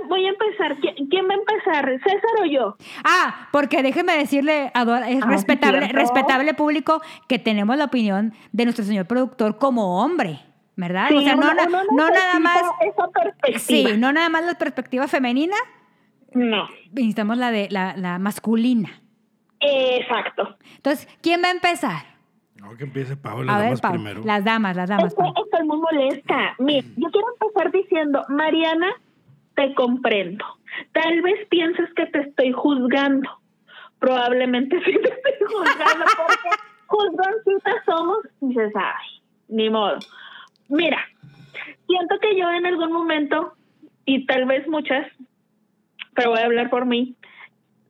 voy 0.09 0.27
a 0.27 0.29
empezar. 0.29 0.77
¿Quién, 0.79 1.29
va 1.29 1.35
a 1.35 1.37
empezar? 1.37 2.01
¿César 2.03 2.43
o 2.43 2.47
yo? 2.47 2.77
Ah, 3.05 3.49
porque 3.53 3.83
déjeme 3.83 4.17
decirle, 4.17 4.67
es 4.67 4.73
ah, 4.75 5.27
respetable, 5.27 5.89
respetable 5.89 6.55
público, 6.55 7.01
que 7.29 7.39
tenemos 7.39 7.77
la 7.77 7.85
opinión 7.85 8.33
de 8.53 8.65
nuestro 8.65 8.85
señor 8.85 9.07
productor 9.07 9.59
como 9.59 10.03
hombre. 10.03 10.41
¿verdad? 10.77 11.11
o 11.15 11.21
sea, 11.21 11.37
no, 11.37 11.53
no, 11.93 12.09
nada 12.09 12.41
más. 12.41 12.63
Sí, 13.59 13.87
no 13.99 14.13
nada 14.13 14.31
más 14.31 14.45
la 14.47 14.55
perspectiva 14.55 15.07
femenina. 15.09 15.57
No. 16.33 16.69
Necesitamos 16.93 17.37
la 17.37 17.51
de 17.51 17.69
la, 17.71 18.19
masculina. 18.19 18.89
Exacto. 19.61 20.57
Entonces, 20.77 21.07
¿quién 21.21 21.43
va 21.43 21.49
a 21.49 21.53
empezar? 21.53 22.03
No, 22.55 22.77
que 22.77 22.85
empiece 22.85 23.17
Pablo, 23.17 23.45
las 23.45 23.59
damas 23.59 23.81
primero. 23.81 24.23
Las 24.25 24.45
damas, 24.45 24.77
las 24.77 24.89
damas. 24.89 25.13
Estoy, 25.13 25.67
muy 25.67 25.79
molesta. 25.79 26.55
Mira, 26.59 26.87
yo 26.97 27.09
quiero 27.11 27.27
empezar 27.41 27.73
diciendo, 27.73 28.25
Mariana, 28.29 28.89
te 29.55 29.75
comprendo. 29.75 30.45
Tal 30.93 31.23
vez 31.23 31.47
pienses 31.49 31.93
que 31.95 32.07
te 32.07 32.21
estoy 32.21 32.53
juzgando. 32.53 33.29
Probablemente 33.99 34.81
sí 34.85 34.93
te 34.93 35.09
estoy 35.09 35.47
juzgando 35.47 36.05
porque 36.17 36.49
juzgoncitas 36.87 37.85
somos 37.85 38.19
y 38.41 38.49
dices, 38.49 38.73
ay, 38.75 39.23
ni 39.49 39.71
modo. 39.71 39.99
Mira, 40.69 40.99
siento 41.87 42.19
que 42.21 42.37
yo 42.37 42.51
en 42.51 42.67
algún 42.67 42.93
momento, 42.93 43.55
y 44.05 44.27
tal 44.27 44.47
vez 44.47 44.67
muchas, 44.69 45.07
pero 46.15 46.31
voy 46.31 46.41
a 46.41 46.47
hablar 46.47 46.71
por 46.71 46.87
mí, 46.87 47.17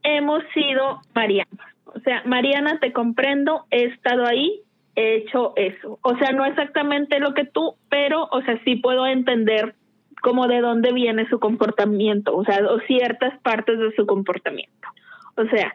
hemos 0.02 0.42
sido 0.54 1.00
Mariana. 1.14 1.74
O 1.84 2.00
sea, 2.00 2.22
Mariana, 2.24 2.78
te 2.78 2.92
comprendo, 2.92 3.66
he 3.70 3.84
estado 3.84 4.26
ahí, 4.26 4.62
he 4.94 5.16
hecho 5.16 5.52
eso. 5.56 5.98
O 6.02 6.16
sea, 6.16 6.32
no 6.32 6.44
exactamente 6.44 7.18
lo 7.18 7.34
que 7.34 7.44
tú, 7.44 7.76
pero, 7.88 8.28
o 8.30 8.42
sea, 8.42 8.60
sí 8.64 8.76
puedo 8.76 9.06
entender 9.06 9.74
como 10.20 10.46
de 10.48 10.60
dónde 10.60 10.92
viene 10.92 11.28
su 11.28 11.38
comportamiento, 11.38 12.36
o 12.36 12.44
sea, 12.44 12.60
o 12.70 12.80
ciertas 12.80 13.38
partes 13.40 13.78
de 13.78 13.94
su 13.94 14.06
comportamiento. 14.06 14.88
O 15.36 15.44
sea, 15.46 15.74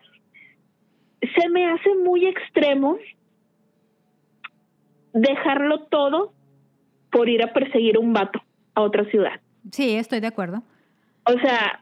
se 1.21 1.49
me 1.49 1.65
hace 1.65 1.95
muy 1.95 2.25
extremo 2.25 2.97
dejarlo 5.13 5.83
todo 5.83 6.33
por 7.11 7.29
ir 7.29 7.41
a 7.43 7.53
perseguir 7.53 7.95
a 7.95 7.99
un 7.99 8.13
vato 8.13 8.41
a 8.75 8.81
otra 8.81 9.05
ciudad. 9.05 9.39
Sí, 9.71 9.95
estoy 9.95 10.19
de 10.19 10.27
acuerdo. 10.27 10.61
O 11.25 11.39
sea, 11.39 11.81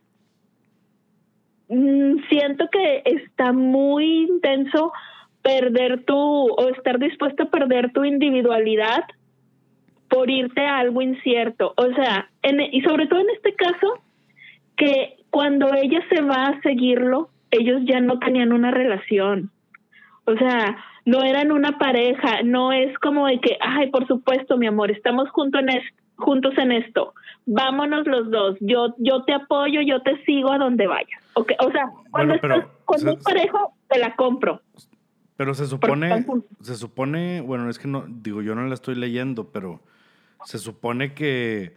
mm, 1.67 2.17
siento 2.29 2.69
que 2.71 3.01
está 3.05 3.51
muy 3.51 4.23
intenso 4.23 4.93
perder 5.41 6.05
tu 6.05 6.15
o 6.15 6.69
estar 6.69 6.99
dispuesto 6.99 7.43
a 7.43 7.49
perder 7.49 7.91
tu 7.91 8.05
individualidad 8.05 9.03
por 10.13 10.29
irte 10.29 10.61
a 10.61 10.77
algo 10.77 11.01
incierto. 11.01 11.73
O 11.75 11.91
sea, 11.93 12.29
y 12.71 12.81
sobre 12.81 13.07
todo 13.07 13.19
en 13.19 13.29
este 13.31 13.55
caso, 13.55 13.99
que 14.77 15.17
cuando 15.31 15.73
ella 15.73 16.01
se 16.09 16.21
va 16.21 16.49
a 16.49 16.61
seguirlo, 16.61 17.29
ellos 17.49 17.81
ya 17.85 17.99
no 17.99 18.19
tenían 18.19 18.53
una 18.53 18.69
relación. 18.69 19.49
O 20.25 20.35
sea, 20.35 20.77
no 21.05 21.23
eran 21.23 21.51
una 21.51 21.79
pareja, 21.79 22.43
no 22.43 22.71
es 22.71 22.97
como 22.99 23.27
de 23.27 23.39
que, 23.39 23.57
ay, 23.59 23.89
por 23.89 24.07
supuesto, 24.07 24.57
mi 24.57 24.67
amor, 24.67 24.91
estamos 24.91 25.29
juntos 25.31 25.61
en, 25.61 25.81
juntos 26.15 26.53
en 26.57 26.71
esto, 26.71 27.13
vámonos 27.45 28.05
los 28.05 28.29
dos, 28.29 28.55
yo, 28.61 28.93
yo 28.99 29.23
te 29.23 29.33
apoyo, 29.33 29.81
yo 29.81 30.01
te 30.01 30.23
sigo 30.25 30.51
a 30.51 30.59
donde 30.59 30.87
vayas. 30.87 31.21
Okay? 31.33 31.57
O 31.59 31.71
sea, 31.71 31.91
cuando 32.11 32.35
estás 32.35 32.65
con 32.85 33.07
un 33.07 33.19
pareja, 33.19 33.57
te 33.89 33.99
la 33.99 34.15
compro. 34.15 34.61
Pero 35.35 35.55
se 35.55 35.65
supone, 35.65 36.23
se 36.61 36.75
supone, 36.75 37.41
bueno, 37.41 37.69
es 37.69 37.79
que 37.79 37.87
no, 37.87 38.05
digo, 38.07 38.43
yo 38.43 38.53
no 38.53 38.65
la 38.67 38.75
estoy 38.75 38.95
leyendo, 38.95 39.51
pero 39.51 39.81
se 40.45 40.59
supone 40.59 41.13
que 41.13 41.75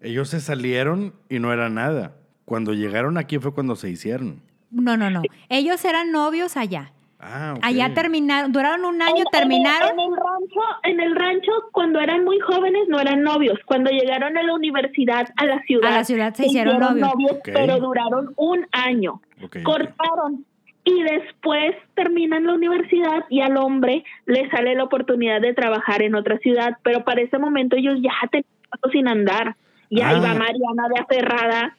ellos 0.00 0.28
se 0.28 0.40
salieron 0.40 1.14
y 1.28 1.38
no 1.38 1.52
era 1.52 1.68
nada. 1.68 2.16
Cuando 2.44 2.74
llegaron 2.74 3.16
aquí 3.16 3.38
fue 3.38 3.54
cuando 3.54 3.76
se 3.76 3.90
hicieron. 3.90 4.42
No, 4.70 4.96
no, 4.96 5.10
no. 5.10 5.22
Ellos 5.48 5.84
eran 5.84 6.12
novios 6.12 6.56
allá. 6.56 6.92
Ah, 7.26 7.54
Allá 7.62 7.94
terminaron, 7.94 8.52
duraron 8.52 8.84
un 8.84 9.00
año, 9.00 9.24
terminaron. 9.32 9.98
En 9.98 10.00
el, 10.00 10.10
rancho, 10.14 10.60
en 10.82 11.00
el 11.00 11.16
rancho, 11.16 11.52
cuando 11.72 11.98
eran 11.98 12.22
muy 12.22 12.38
jóvenes, 12.40 12.82
no 12.88 13.00
eran 13.00 13.22
novios. 13.22 13.58
Cuando 13.64 13.90
llegaron 13.90 14.36
a 14.36 14.42
la 14.42 14.52
universidad, 14.52 15.28
a 15.36 15.46
la 15.46 15.62
ciudad, 15.62 15.90
a 15.90 15.98
la 15.98 16.04
ciudad 16.04 16.34
se, 16.34 16.46
hicieron, 16.46 16.78
novios, 16.78 17.38
pero 17.44 17.80
duraron 17.80 18.34
un 18.36 18.66
año. 18.72 19.22
Cortaron 19.62 20.44
y 20.84 21.02
después 21.02 21.74
terminan 21.94 22.44
la 22.44 22.54
universidad 22.54 23.24
y 23.30 23.40
al 23.40 23.56
hombre 23.56 24.04
le 24.26 24.48
sale 24.50 24.74
la 24.74 24.84
oportunidad 24.84 25.40
de 25.40 25.54
trabajar 25.54 26.02
en 26.02 26.14
otra 26.14 26.38
ciudad, 26.38 26.76
pero 26.82 27.04
para 27.04 27.22
ese 27.22 27.38
momento 27.38 27.76
ellos 27.76 27.94
ya 28.02 28.12
tenían 28.30 28.46
sin 28.92 29.08
andar. 29.08 29.56
Y 29.88 30.00
ahí 30.00 30.20
va 30.20 30.32
ah. 30.32 30.34
Mariana 30.34 30.88
de 30.94 31.00
aferrada. 31.00 31.76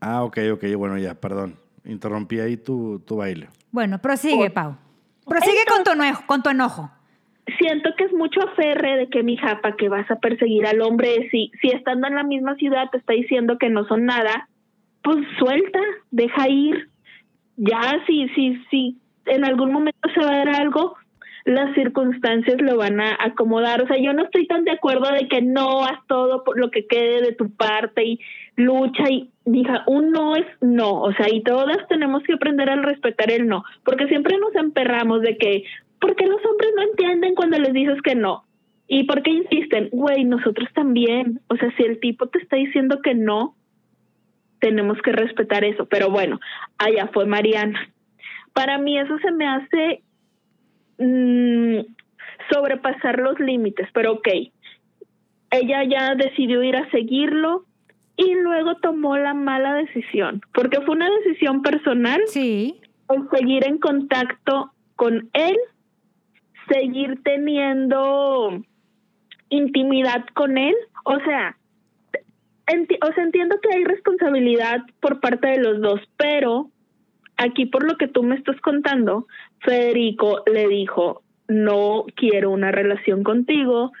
Ah, 0.00 0.24
ok, 0.24 0.38
ok, 0.52 0.64
bueno, 0.76 0.98
ya, 0.98 1.14
perdón. 1.14 1.56
Interrumpí 1.84 2.40
ahí 2.40 2.56
tu, 2.56 3.00
tu 3.00 3.16
baile. 3.16 3.48
Bueno, 3.70 3.98
prosigue, 3.98 4.50
Pau. 4.50 4.76
Prosigue 5.26 5.64
con, 5.68 5.84
tu 5.84 5.92
enojo, 5.92 6.22
con 6.26 6.42
tu 6.42 6.50
enojo. 6.50 6.90
Siento 7.58 7.90
que 7.96 8.04
es 8.04 8.12
mucho 8.12 8.40
aferre 8.42 8.96
de 8.96 9.08
que 9.08 9.22
mi 9.22 9.36
japa 9.36 9.76
que 9.76 9.88
vas 9.88 10.10
a 10.10 10.16
perseguir 10.16 10.66
al 10.66 10.80
hombre, 10.82 11.28
si, 11.30 11.52
si 11.60 11.68
estando 11.68 12.08
en 12.08 12.14
la 12.14 12.22
misma 12.22 12.54
ciudad 12.56 12.90
te 12.90 12.98
está 12.98 13.12
diciendo 13.12 13.58
que 13.58 13.70
no 13.70 13.84
son 13.86 14.06
nada, 14.06 14.48
pues 15.02 15.18
suelta, 15.38 15.80
deja 16.10 16.48
ir. 16.48 16.89
Ya 17.62 18.02
si, 18.06 18.26
si, 18.30 18.56
si 18.70 18.96
en 19.26 19.44
algún 19.44 19.70
momento 19.70 20.08
se 20.14 20.20
va 20.20 20.32
a 20.32 20.44
dar 20.44 20.48
algo, 20.48 20.96
las 21.44 21.74
circunstancias 21.74 22.56
lo 22.60 22.78
van 22.78 23.00
a 23.00 23.18
acomodar. 23.20 23.82
O 23.82 23.86
sea, 23.86 23.98
yo 23.98 24.14
no 24.14 24.24
estoy 24.24 24.46
tan 24.46 24.64
de 24.64 24.70
acuerdo 24.70 25.12
de 25.12 25.28
que 25.28 25.42
no 25.42 25.84
haz 25.84 25.98
todo 26.06 26.42
por 26.42 26.58
lo 26.58 26.70
que 26.70 26.86
quede 26.86 27.20
de 27.20 27.32
tu 27.32 27.50
parte 27.50 28.02
y 28.02 28.20
lucha 28.56 29.04
y 29.10 29.30
diga, 29.44 29.84
un 29.86 30.10
no 30.10 30.36
es 30.36 30.46
no. 30.62 31.02
O 31.02 31.12
sea, 31.12 31.26
y 31.30 31.42
todas 31.42 31.86
tenemos 31.88 32.22
que 32.22 32.32
aprender 32.32 32.70
a 32.70 32.76
respetar 32.76 33.30
el 33.30 33.46
no, 33.46 33.62
porque 33.84 34.08
siempre 34.08 34.38
nos 34.38 34.54
emperramos 34.54 35.20
de 35.20 35.36
que, 35.36 35.64
¿por 36.00 36.16
qué 36.16 36.26
los 36.26 36.42
hombres 36.44 36.70
no 36.74 36.82
entienden 36.82 37.34
cuando 37.34 37.58
les 37.58 37.74
dices 37.74 38.00
que 38.02 38.14
no? 38.14 38.44
¿Y 38.88 39.04
por 39.04 39.22
qué 39.22 39.30
insisten? 39.30 39.90
Güey, 39.92 40.24
nosotros 40.24 40.68
también. 40.74 41.40
O 41.48 41.56
sea, 41.56 41.70
si 41.76 41.84
el 41.84 42.00
tipo 42.00 42.26
te 42.26 42.38
está 42.38 42.56
diciendo 42.56 43.00
que 43.02 43.14
no, 43.14 43.54
tenemos 44.60 44.98
que 45.02 45.12
respetar 45.12 45.64
eso. 45.64 45.86
Pero 45.86 46.10
bueno, 46.10 46.38
allá 46.78 47.08
fue 47.12 47.26
Mariana. 47.26 47.92
Para 48.52 48.78
mí 48.78 48.98
eso 48.98 49.18
se 49.18 49.32
me 49.32 49.46
hace 49.46 50.02
Mm, 51.00 51.80
sobrepasar 52.52 53.20
los 53.20 53.40
límites, 53.40 53.88
pero 53.94 54.12
ok, 54.12 54.28
ella 55.50 55.84
ya 55.84 56.14
decidió 56.14 56.62
ir 56.62 56.76
a 56.76 56.90
seguirlo 56.90 57.64
y 58.16 58.34
luego 58.34 58.74
tomó 58.76 59.16
la 59.16 59.32
mala 59.32 59.74
decisión, 59.76 60.42
porque 60.52 60.78
fue 60.82 60.94
una 60.96 61.08
decisión 61.08 61.62
personal. 61.62 62.20
Sí. 62.26 62.82
El 63.08 63.30
seguir 63.30 63.66
en 63.66 63.78
contacto 63.78 64.72
con 64.94 65.30
él, 65.32 65.56
seguir 66.68 67.22
teniendo 67.22 68.62
intimidad 69.48 70.26
con 70.34 70.58
él, 70.58 70.74
o 71.04 71.18
sea, 71.20 71.56
o 73.02 73.12
sea, 73.12 73.24
entiendo 73.24 73.56
que 73.60 73.74
hay 73.74 73.84
responsabilidad 73.84 74.80
por 75.00 75.20
parte 75.20 75.48
de 75.48 75.58
los 75.58 75.80
dos, 75.80 76.00
pero 76.16 76.70
aquí 77.36 77.66
por 77.66 77.84
lo 77.84 77.96
que 77.96 78.08
tú 78.08 78.22
me 78.22 78.36
estás 78.36 78.60
contando, 78.60 79.26
Federico 79.60 80.42
le 80.52 80.68
dijo, 80.68 81.22
no 81.48 82.04
quiero 82.14 82.50
una 82.50 82.70
relación 82.70 83.24
contigo, 83.24 83.92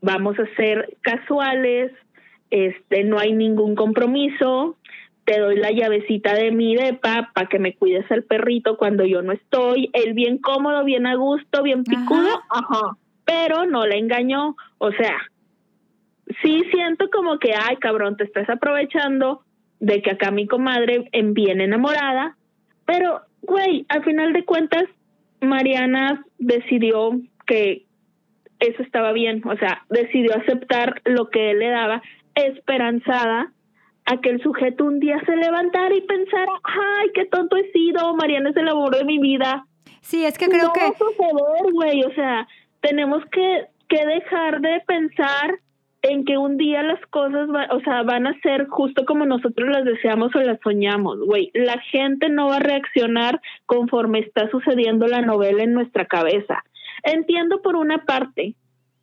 vamos 0.00 0.38
a 0.38 0.56
ser 0.56 0.96
casuales, 1.02 1.92
este, 2.50 3.04
no 3.04 3.18
hay 3.18 3.32
ningún 3.32 3.74
compromiso, 3.74 4.76
te 5.24 5.38
doy 5.40 5.56
la 5.56 5.70
llavecita 5.70 6.34
de 6.34 6.52
mi 6.52 6.74
depa 6.74 7.30
para 7.34 7.48
que 7.48 7.58
me 7.58 7.74
cuides 7.74 8.10
al 8.10 8.22
perrito 8.22 8.78
cuando 8.78 9.04
yo 9.04 9.20
no 9.20 9.32
estoy, 9.32 9.90
él 9.92 10.14
bien 10.14 10.38
cómodo, 10.38 10.84
bien 10.84 11.06
a 11.06 11.16
gusto, 11.16 11.62
bien 11.62 11.84
picudo, 11.84 12.40
ajá, 12.48 12.96
pero 13.26 13.66
no 13.66 13.86
la 13.86 13.96
engañó, 13.96 14.56
o 14.78 14.90
sea, 14.92 15.18
sí 16.42 16.62
siento 16.70 17.08
como 17.10 17.38
que, 17.38 17.52
ay 17.54 17.76
cabrón, 17.76 18.16
te 18.16 18.24
estás 18.24 18.48
aprovechando 18.48 19.42
de 19.80 20.02
que 20.02 20.10
acá 20.10 20.30
mi 20.30 20.46
comadre 20.46 21.08
en 21.12 21.34
bien 21.34 21.60
enamorada, 21.60 22.36
pero, 22.86 23.20
güey, 23.42 23.86
al 23.88 24.02
final 24.04 24.32
de 24.32 24.44
cuentas, 24.44 24.84
Mariana 25.40 26.24
decidió 26.38 27.12
que 27.46 27.84
eso 28.60 28.82
estaba 28.82 29.12
bien, 29.12 29.42
o 29.46 29.56
sea, 29.56 29.84
decidió 29.88 30.34
aceptar 30.36 31.00
lo 31.04 31.30
que 31.30 31.52
él 31.52 31.60
le 31.60 31.68
daba, 31.68 32.02
esperanzada 32.34 33.52
a 34.04 34.20
que 34.20 34.30
el 34.30 34.42
sujeto 34.42 34.84
un 34.84 35.00
día 35.00 35.20
se 35.26 35.36
levantara 35.36 35.94
y 35.94 36.00
pensara, 36.00 36.50
ay, 36.64 37.10
qué 37.14 37.26
tonto 37.26 37.56
he 37.56 37.70
sido, 37.72 38.14
Mariana 38.16 38.50
es 38.50 38.56
el 38.56 38.68
amor 38.68 38.96
de 38.96 39.04
mi 39.04 39.18
vida. 39.18 39.66
Sí, 40.00 40.24
es 40.24 40.38
que 40.38 40.48
creo 40.48 40.68
no 40.68 40.72
que... 40.72 40.80
Suceder, 40.96 41.72
güey, 41.72 42.02
o 42.04 42.14
sea, 42.14 42.48
tenemos 42.80 43.22
que, 43.30 43.66
que 43.88 44.06
dejar 44.06 44.60
de 44.60 44.80
pensar 44.86 45.58
en 46.02 46.24
que 46.24 46.38
un 46.38 46.56
día 46.56 46.82
las 46.82 47.04
cosas, 47.06 47.48
o 47.70 47.80
sea, 47.80 48.02
van 48.02 48.26
a 48.26 48.38
ser 48.40 48.66
justo 48.68 49.04
como 49.04 49.26
nosotros 49.26 49.68
las 49.68 49.84
deseamos 49.84 50.34
o 50.34 50.40
las 50.40 50.60
soñamos, 50.60 51.18
güey. 51.20 51.50
La 51.54 51.78
gente 51.90 52.28
no 52.28 52.48
va 52.48 52.56
a 52.56 52.60
reaccionar 52.60 53.40
conforme 53.66 54.20
está 54.20 54.48
sucediendo 54.50 55.06
la 55.06 55.22
novela 55.22 55.62
en 55.62 55.74
nuestra 55.74 56.06
cabeza. 56.06 56.62
Entiendo 57.02 57.62
por 57.62 57.76
una 57.76 58.04
parte 58.04 58.54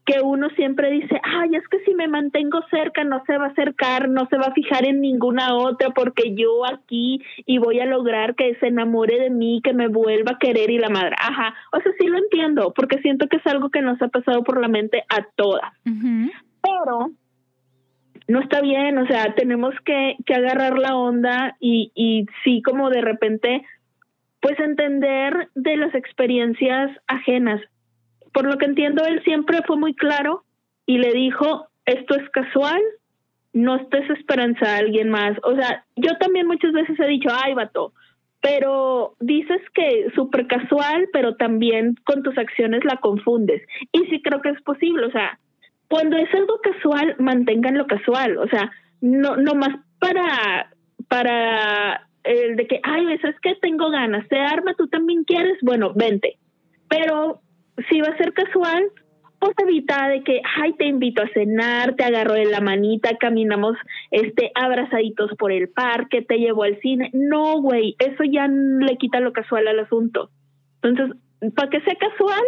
que 0.05 0.21
uno 0.21 0.49
siempre 0.51 0.91
dice, 0.91 1.19
ay, 1.23 1.55
es 1.55 1.67
que 1.67 1.79
si 1.79 1.95
me 1.95 2.07
mantengo 2.07 2.59
cerca 2.69 3.03
no 3.03 3.23
se 3.25 3.37
va 3.37 3.45
a 3.45 3.49
acercar, 3.49 4.07
no 4.07 4.27
se 4.27 4.37
va 4.37 4.47
a 4.47 4.53
fijar 4.53 4.85
en 4.85 5.01
ninguna 5.01 5.55
otra 5.55 5.89
porque 5.89 6.35
yo 6.35 6.63
aquí 6.65 7.21
y 7.45 7.57
voy 7.57 7.79
a 7.79 7.85
lograr 7.85 8.35
que 8.35 8.55
se 8.59 8.67
enamore 8.67 9.19
de 9.19 9.31
mí, 9.31 9.61
que 9.63 9.73
me 9.73 9.87
vuelva 9.87 10.33
a 10.33 10.37
querer 10.37 10.69
y 10.69 10.77
la 10.77 10.89
madre. 10.89 11.15
Ajá, 11.19 11.55
o 11.71 11.81
sea, 11.81 11.91
sí 11.99 12.05
lo 12.05 12.19
entiendo 12.19 12.71
porque 12.75 12.99
siento 12.99 13.27
que 13.27 13.37
es 13.37 13.47
algo 13.47 13.69
que 13.69 13.81
nos 13.81 13.99
ha 14.01 14.09
pasado 14.09 14.43
por 14.43 14.61
la 14.61 14.67
mente 14.67 15.03
a 15.09 15.25
todas. 15.35 15.73
Pero 16.65 17.11
no 18.27 18.39
está 18.41 18.61
bien, 18.61 18.97
o 18.97 19.07
sea, 19.07 19.35
tenemos 19.35 19.73
que, 19.85 20.17
que 20.25 20.33
agarrar 20.33 20.77
la 20.79 20.95
onda 20.95 21.55
y, 21.59 22.25
sí 22.43 22.61
como 22.63 22.89
de 22.89 23.01
repente, 23.01 23.63
pues 24.41 24.59
entender 24.59 25.49
de 25.55 25.77
las 25.77 25.93
experiencias 25.93 26.91
ajenas 27.07 27.61
por 28.35 28.45
lo 28.45 28.57
que 28.57 28.65
entiendo, 28.65 29.05
él 29.05 29.23
siempre 29.23 29.61
fue 29.65 29.77
muy 29.77 29.95
claro 29.95 30.43
y 30.85 30.97
le 30.97 31.13
dijo, 31.13 31.67
esto 31.85 32.15
es 32.15 32.29
casual, 32.31 32.81
no 33.53 33.77
estés 33.77 34.09
esperanza 34.09 34.65
a 34.65 34.77
alguien 34.79 35.09
más. 35.09 35.37
O 35.43 35.55
sea, 35.55 35.85
yo 35.95 36.17
también 36.17 36.45
muchas 36.45 36.73
veces 36.73 36.99
he 36.99 37.07
dicho, 37.07 37.29
ay, 37.31 37.53
vato, 37.53 37.93
pero 38.41 39.15
dices 39.21 39.61
que 39.73 40.11
súper 40.15 40.47
casual, 40.47 41.07
pero 41.13 41.37
también 41.37 41.95
con 42.03 42.23
tus 42.23 42.37
acciones 42.37 42.83
la 42.83 42.97
confundes. 42.97 43.61
Y 43.93 44.05
sí 44.07 44.21
creo 44.21 44.41
que 44.41 44.49
es 44.49 44.61
posible, 44.63 45.05
o 45.05 45.11
sea, 45.11 45.39
cuando 45.95 46.17
es 46.17 46.27
algo 46.33 46.59
casual, 46.59 47.15
manténganlo 47.19 47.87
casual, 47.87 48.37
o 48.37 48.49
sea, 48.49 48.69
no, 48.99 49.37
no 49.37 49.55
más 49.55 49.77
para, 49.97 50.69
para 51.07 52.05
el 52.25 52.57
de 52.57 52.67
que, 52.67 52.81
ay, 52.83 53.13
es 53.13 53.39
que 53.41 53.55
tengo 53.61 53.89
ganas, 53.89 54.27
se 54.27 54.37
arma, 54.37 54.73
tú 54.73 54.89
también 54.89 55.23
quieres, 55.23 55.57
bueno, 55.61 55.93
vente. 55.95 56.37
Pero 56.89 57.39
si 57.87 58.01
va 58.01 58.09
a 58.09 58.17
ser 58.17 58.33
casual, 58.33 58.83
pues 59.39 59.53
evita 59.57 60.09
de 60.09 60.21
que, 60.25 60.41
ay, 60.61 60.73
te 60.73 60.85
invito 60.85 61.21
a 61.21 61.29
cenar, 61.29 61.95
te 61.95 62.03
agarro 62.03 62.33
de 62.33 62.43
la 62.43 62.59
manita, 62.59 63.15
caminamos 63.17 63.77
este 64.11 64.51
abrazaditos 64.53 65.31
por 65.37 65.53
el 65.53 65.69
parque, 65.69 66.23
te 66.23 66.39
llevo 66.39 66.63
al 66.63 66.77
cine. 66.81 67.09
No, 67.13 67.61
güey, 67.61 67.95
eso 67.99 68.25
ya 68.29 68.49
le 68.49 68.97
quita 68.97 69.21
lo 69.21 69.31
casual 69.31 69.69
al 69.69 69.79
asunto. 69.79 70.29
Entonces, 70.83 71.15
para 71.55 71.69
que 71.69 71.79
sea 71.79 71.95
casual, 71.95 72.43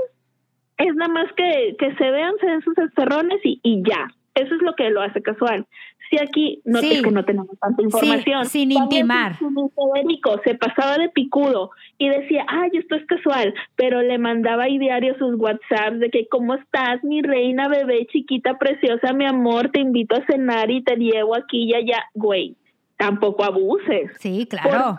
es 0.78 0.96
nada 0.96 1.12
más 1.12 1.32
que, 1.34 1.76
que 1.80 1.96
se 1.96 2.12
vean, 2.12 2.34
se 2.40 2.48
den 2.48 2.62
sus 2.62 2.78
esterrones 2.78 3.40
y, 3.44 3.60
y 3.64 3.84
ya. 3.84 4.08
Eso 4.36 4.54
es 4.54 4.62
lo 4.62 4.76
que 4.76 4.90
lo 4.92 5.02
hace 5.02 5.22
casual. 5.22 5.66
Si 6.10 6.18
aquí 6.20 6.62
no, 6.64 6.80
es 6.80 7.02
que 7.02 7.12
no 7.12 7.26
tenemos 7.26 7.58
tanta 7.60 7.82
información. 7.82 8.46
sin 8.46 8.72
intimar. 8.72 9.36
Federico 9.36 10.40
se 10.44 10.56
pasaba 10.56 10.98
de 10.98 11.10
picudo 11.10 11.72
y 11.98 12.08
decía, 12.08 12.46
ay, 12.48 12.70
esto 12.74 12.96
es 12.96 13.06
casual, 13.08 13.54
pero 13.76 14.02
le 14.02 14.18
mandaba 14.18 14.64
ahí 14.64 14.78
diario 14.78 15.18
sus 15.18 15.36
WhatsApps 15.36 16.00
de 16.00 16.10
que, 16.10 16.28
¿cómo 16.28 16.54
estás, 16.54 17.04
mi 17.04 17.22
reina, 17.22 17.68
bebé, 17.68 18.06
chiquita, 18.08 18.58
preciosa, 18.58 19.12
mi 19.12 19.26
amor? 19.26 19.70
Te 19.72 19.80
invito 19.80 20.16
a 20.16 20.26
cenar 20.28 20.70
y 20.70 20.84
te 20.84 20.96
llevo 20.96 21.36
aquí 21.36 21.64
y 21.64 21.74
allá. 21.74 22.06
Güey, 22.14 22.56
tampoco 22.96 23.44
abuses. 23.44 24.12
Sí, 24.20 24.48
claro. 24.48 24.98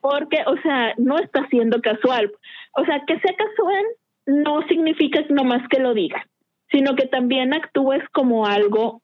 Porque, 0.00 0.38
o 0.46 0.56
sea, 0.62 0.94
no 0.96 1.18
está 1.18 1.46
siendo 1.48 1.80
casual. 1.82 2.32
O 2.72 2.84
sea, 2.84 3.02
que 3.06 3.18
sea 3.20 3.34
casual 3.36 3.84
no 4.28 4.62
significa 4.68 5.24
nomás 5.28 5.66
que 5.68 5.80
lo 5.80 5.92
diga 5.94 6.24
sino 6.70 6.94
que 6.94 7.06
también 7.06 7.54
actúes 7.54 8.02
como 8.12 8.46
algo 8.46 9.02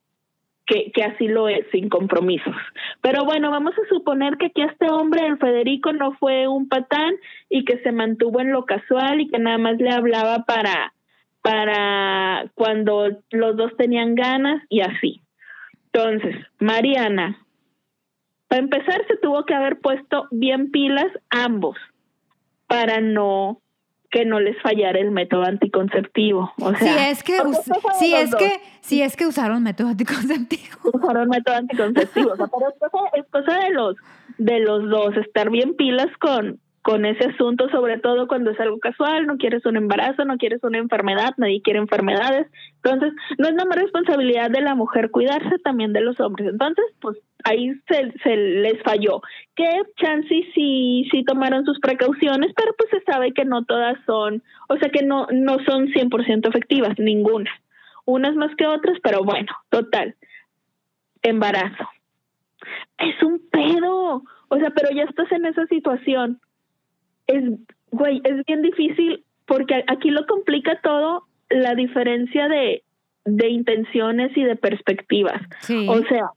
que, 0.66 0.92
que, 0.92 1.02
así 1.02 1.28
lo 1.28 1.48
es, 1.48 1.66
sin 1.72 1.88
compromisos. 1.88 2.54
Pero 3.02 3.24
bueno, 3.24 3.50
vamos 3.50 3.74
a 3.74 3.88
suponer 3.88 4.36
que 4.38 4.46
aquí 4.46 4.62
este 4.62 4.88
hombre, 4.90 5.26
el 5.26 5.38
Federico, 5.38 5.92
no 5.92 6.12
fue 6.14 6.48
un 6.48 6.68
patán 6.68 7.14
y 7.50 7.64
que 7.64 7.78
se 7.78 7.92
mantuvo 7.92 8.40
en 8.40 8.52
lo 8.52 8.64
casual 8.64 9.20
y 9.20 9.28
que 9.28 9.38
nada 9.38 9.58
más 9.58 9.76
le 9.76 9.90
hablaba 9.90 10.44
para, 10.44 10.94
para 11.42 12.50
cuando 12.54 13.08
los 13.30 13.56
dos 13.56 13.76
tenían 13.76 14.14
ganas 14.14 14.62
y 14.70 14.80
así. 14.80 15.20
Entonces, 15.92 16.34
Mariana, 16.58 17.38
para 18.48 18.62
empezar 18.62 19.06
se 19.06 19.16
tuvo 19.18 19.44
que 19.44 19.54
haber 19.54 19.80
puesto 19.80 20.26
bien 20.30 20.70
pilas 20.70 21.08
ambos 21.30 21.76
para 22.66 23.00
no 23.00 23.60
que 24.14 24.24
no 24.24 24.38
les 24.38 24.56
fallara 24.62 25.00
el 25.00 25.10
método 25.10 25.42
anticonceptivo. 25.42 26.52
O 26.60 26.72
sea, 26.76 26.78
si 26.78 27.10
es 27.10 27.22
que, 27.24 27.36
si 27.98 28.14
es 28.14 28.34
que, 28.36 28.60
si 28.80 29.02
es 29.02 29.16
que 29.16 29.26
usaron 29.26 29.64
método 29.64 29.88
anticonceptivo. 29.88 30.78
Usaron 30.94 31.28
método 31.28 31.56
anticonceptivo. 31.56 32.30
o 32.30 32.36
sea, 32.36 32.46
pero 32.46 32.68
es 32.68 32.78
cosa, 32.78 33.04
es 33.14 33.26
cosa 33.26 33.58
de 33.64 33.70
los, 33.72 33.96
de 34.38 34.60
los 34.60 34.88
dos, 34.88 35.16
estar 35.16 35.50
bien 35.50 35.74
pilas 35.74 36.06
con, 36.20 36.60
con 36.82 37.04
ese 37.06 37.24
asunto, 37.24 37.68
sobre 37.70 37.98
todo 37.98 38.28
cuando 38.28 38.52
es 38.52 38.60
algo 38.60 38.78
casual, 38.78 39.26
no 39.26 39.36
quieres 39.36 39.66
un 39.66 39.76
embarazo, 39.76 40.24
no 40.24 40.36
quieres 40.36 40.62
una 40.62 40.78
enfermedad, 40.78 41.34
nadie 41.36 41.60
quiere 41.60 41.80
enfermedades. 41.80 42.46
Entonces, 42.84 43.12
no 43.38 43.48
es 43.48 43.54
nada 43.54 43.68
más 43.68 43.78
responsabilidad 43.78 44.48
de 44.48 44.60
la 44.60 44.76
mujer 44.76 45.10
cuidarse, 45.10 45.58
también 45.64 45.92
de 45.92 46.02
los 46.02 46.20
hombres. 46.20 46.50
Entonces, 46.50 46.84
pues 47.00 47.16
ahí 47.44 47.72
se, 47.88 48.12
se 48.22 48.36
les 48.36 48.82
falló. 48.82 49.20
Que 49.54 49.68
chances 49.96 50.44
sí, 50.54 51.06
sí 51.10 51.24
tomaron 51.24 51.64
sus 51.64 51.78
precauciones, 51.80 52.52
pero 52.56 52.74
pues 52.76 52.90
se 52.90 53.00
sabe 53.10 53.32
que 53.32 53.44
no 53.44 53.64
todas 53.64 53.96
son, 54.06 54.42
o 54.68 54.76
sea 54.76 54.88
que 54.88 55.04
no, 55.04 55.26
no 55.32 55.58
son 55.64 55.88
100% 55.88 56.48
efectivas, 56.48 56.98
ninguna. 56.98 57.50
Unas 58.06 58.34
más 58.34 58.54
que 58.56 58.66
otras, 58.66 58.98
pero 59.02 59.22
bueno, 59.22 59.52
total. 59.70 60.14
Embarazo. 61.22 61.88
Es 62.98 63.22
un 63.22 63.40
pedo. 63.50 64.22
O 64.48 64.58
sea, 64.58 64.70
pero 64.70 64.90
ya 64.94 65.04
estás 65.04 65.30
en 65.32 65.46
esa 65.46 65.66
situación 65.66 66.40
es, 67.26 67.44
güey, 67.90 68.20
es 68.24 68.44
bien 68.46 68.62
difícil 68.62 69.24
porque 69.46 69.84
aquí 69.86 70.10
lo 70.10 70.26
complica 70.26 70.80
todo 70.82 71.24
la 71.50 71.74
diferencia 71.74 72.48
de, 72.48 72.82
de 73.24 73.48
intenciones 73.48 74.36
y 74.36 74.44
de 74.44 74.56
perspectivas. 74.56 75.40
O 75.88 76.02
sea, 76.02 76.30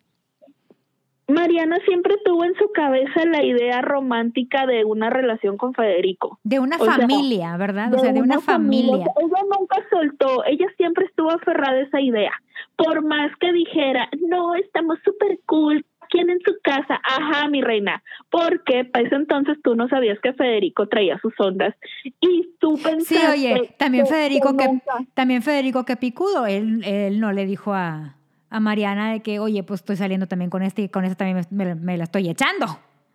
Mariana 1.28 1.78
siempre 1.86 2.16
tuvo 2.24 2.46
en 2.46 2.56
su 2.56 2.72
cabeza 2.72 3.26
la 3.26 3.44
idea 3.44 3.82
romántica 3.82 4.66
de 4.66 4.86
una 4.86 5.10
relación 5.10 5.58
con 5.58 5.74
Federico. 5.74 6.40
De 6.44 6.60
una 6.60 6.78
familia, 6.78 7.58
¿verdad? 7.58 7.94
O 7.94 8.00
sea, 8.00 8.14
de 8.14 8.22
una, 8.22 8.40
familia. 8.40 9.06
Ella 9.22 9.42
nunca 9.60 9.78
soltó, 9.90 10.46
ella 10.46 10.68
siempre 10.78 11.06
estuvo 11.06 11.30
aferrada 11.32 11.78
a 11.78 11.82
esa 11.82 12.00
idea. 12.00 12.32
Por 12.78 13.04
más 13.04 13.32
que 13.40 13.52
dijera, 13.52 14.10
no, 14.28 14.56
estamos 14.56 15.00
súper 15.04 15.40
cool, 15.46 15.86
¿Quién 16.10 16.30
en 16.30 16.40
su 16.40 16.54
casa? 16.64 17.02
Ajá, 17.04 17.50
mi 17.50 17.62
reina. 17.62 18.02
Porque 18.30 18.86
para 18.86 19.06
ese 19.06 19.16
entonces 19.16 19.58
tú 19.62 19.76
no 19.76 19.90
sabías 19.90 20.18
que 20.22 20.32
Federico 20.32 20.88
traía 20.88 21.20
sus 21.20 21.34
ondas 21.38 21.76
y 22.22 22.50
tú 22.60 22.80
pensaste. 22.82 23.16
Sí, 23.16 23.26
oye, 23.30 23.76
también 23.78 24.08
Federico 24.08 24.56
que, 24.56 24.80
también 25.14 25.42
Federico 25.42 25.84
que 25.84 25.98
picudo, 25.98 26.46
él, 26.46 26.82
él 26.86 27.20
no 27.20 27.34
le 27.34 27.46
dijo 27.46 27.74
a, 27.74 28.17
a, 28.50 28.60
Mariana 28.60 29.12
de 29.12 29.22
que, 29.22 29.40
oye, 29.40 29.64
pues 29.64 29.82
estoy 29.82 29.96
saliendo 29.96 30.28
también 30.28 30.50
con 30.50 30.64
este 30.64 30.84
y 30.84 30.90
con 30.90 31.04
este 31.04 31.16
también 31.16 31.46
me, 31.52 31.98
la 31.98 32.04
estoy 32.04 32.30
echando. 32.30 32.66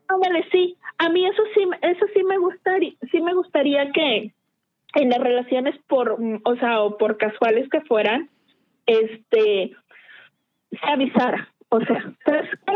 Ándale, 0.08 0.44
sí. 0.50 0.76
A 0.98 1.08
mí 1.08 1.26
eso 1.26 1.42
sí, 1.54 1.68
eso 1.82 2.06
sí 2.14 2.22
me 2.24 2.38
gustaría, 2.38 2.92
sí 3.10 3.20
me 3.20 3.34
gustaría 3.34 3.90
que 3.92 4.32
en 4.94 5.08
las 5.08 5.18
relaciones 5.18 5.74
por, 5.88 6.18
o 6.44 6.56
sea, 6.56 6.82
o 6.82 6.98
por 6.98 7.16
casuales 7.16 7.68
que 7.70 7.80
fueran, 7.82 8.28
este, 8.86 9.74
se 10.70 10.90
avisara 10.90 11.52
o 11.72 11.80
sea, 11.80 12.12
¿sabes 12.26 12.50
qué? 12.66 12.74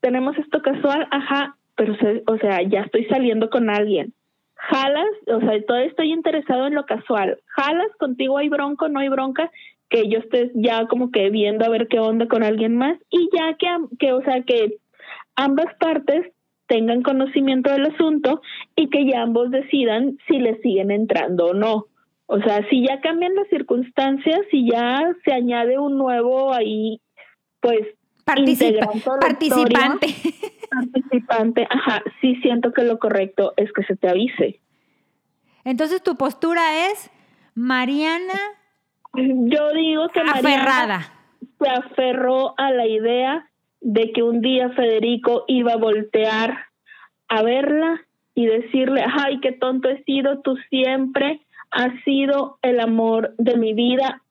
Tenemos 0.00 0.36
esto 0.38 0.62
casual, 0.62 1.06
ajá, 1.10 1.56
pero, 1.76 1.94
o 2.26 2.38
sea, 2.38 2.62
ya 2.62 2.80
estoy 2.80 3.04
saliendo 3.04 3.50
con 3.50 3.68
alguien. 3.68 4.14
Jalas, 4.54 5.10
o 5.26 5.40
sea, 5.40 5.62
todavía 5.66 5.90
estoy 5.90 6.12
interesado 6.12 6.66
en 6.66 6.74
lo 6.74 6.86
casual. 6.86 7.38
Jalas, 7.44 7.94
contigo 7.98 8.38
hay 8.38 8.48
bronco, 8.48 8.88
no 8.88 9.00
hay 9.00 9.10
bronca, 9.10 9.50
que 9.88 10.08
yo 10.08 10.18
esté 10.18 10.50
ya 10.54 10.86
como 10.86 11.10
que 11.10 11.30
viendo 11.30 11.64
a 11.64 11.70
ver 11.70 11.88
qué 11.88 11.98
onda 11.98 12.28
con 12.28 12.42
alguien 12.42 12.76
más 12.76 12.98
y 13.10 13.28
ya 13.34 13.54
que, 13.54 13.68
que 13.98 14.12
o 14.12 14.22
sea, 14.22 14.42
que 14.42 14.78
ambas 15.36 15.74
partes 15.78 16.26
tengan 16.66 17.02
conocimiento 17.02 17.70
del 17.70 17.86
asunto 17.86 18.42
y 18.76 18.90
que 18.90 19.06
ya 19.06 19.22
ambos 19.22 19.50
decidan 19.50 20.18
si 20.28 20.38
le 20.38 20.60
siguen 20.60 20.90
entrando 20.90 21.46
o 21.46 21.54
no. 21.54 21.86
O 22.26 22.38
sea, 22.40 22.68
si 22.68 22.86
ya 22.86 23.00
cambian 23.00 23.34
las 23.34 23.48
circunstancias, 23.48 24.40
si 24.50 24.70
ya 24.70 25.14
se 25.24 25.32
añade 25.32 25.78
un 25.78 25.96
nuevo 25.96 26.52
ahí, 26.52 27.00
pues 27.60 27.80
participante. 28.24 30.14
participante, 30.70 31.66
ajá, 31.70 32.02
sí 32.20 32.36
siento 32.42 32.72
que 32.72 32.84
lo 32.84 32.98
correcto 32.98 33.54
es 33.56 33.72
que 33.72 33.82
se 33.84 33.96
te 33.96 34.08
avise. 34.08 34.60
Entonces 35.64 36.02
tu 36.02 36.16
postura 36.16 36.90
es 36.90 37.10
Mariana. 37.54 38.57
Yo 39.50 39.72
digo 39.72 40.08
que 40.08 40.20
aferrada. 40.20 41.12
se 41.58 41.68
aferró 41.68 42.54
a 42.58 42.70
la 42.70 42.86
idea 42.86 43.48
de 43.80 44.12
que 44.12 44.22
un 44.22 44.40
día 44.40 44.70
Federico 44.70 45.44
iba 45.46 45.72
a 45.72 45.76
voltear 45.76 46.58
a 47.28 47.42
verla 47.42 48.00
y 48.34 48.46
decirle, 48.46 49.04
ay, 49.06 49.40
qué 49.40 49.52
tonto 49.52 49.88
he 49.88 50.02
sido, 50.04 50.40
tú 50.40 50.56
siempre 50.70 51.40
has 51.70 51.92
sido 52.04 52.58
el 52.62 52.80
amor 52.80 53.34
de 53.38 53.56
mi 53.56 53.74
vida 53.74 54.22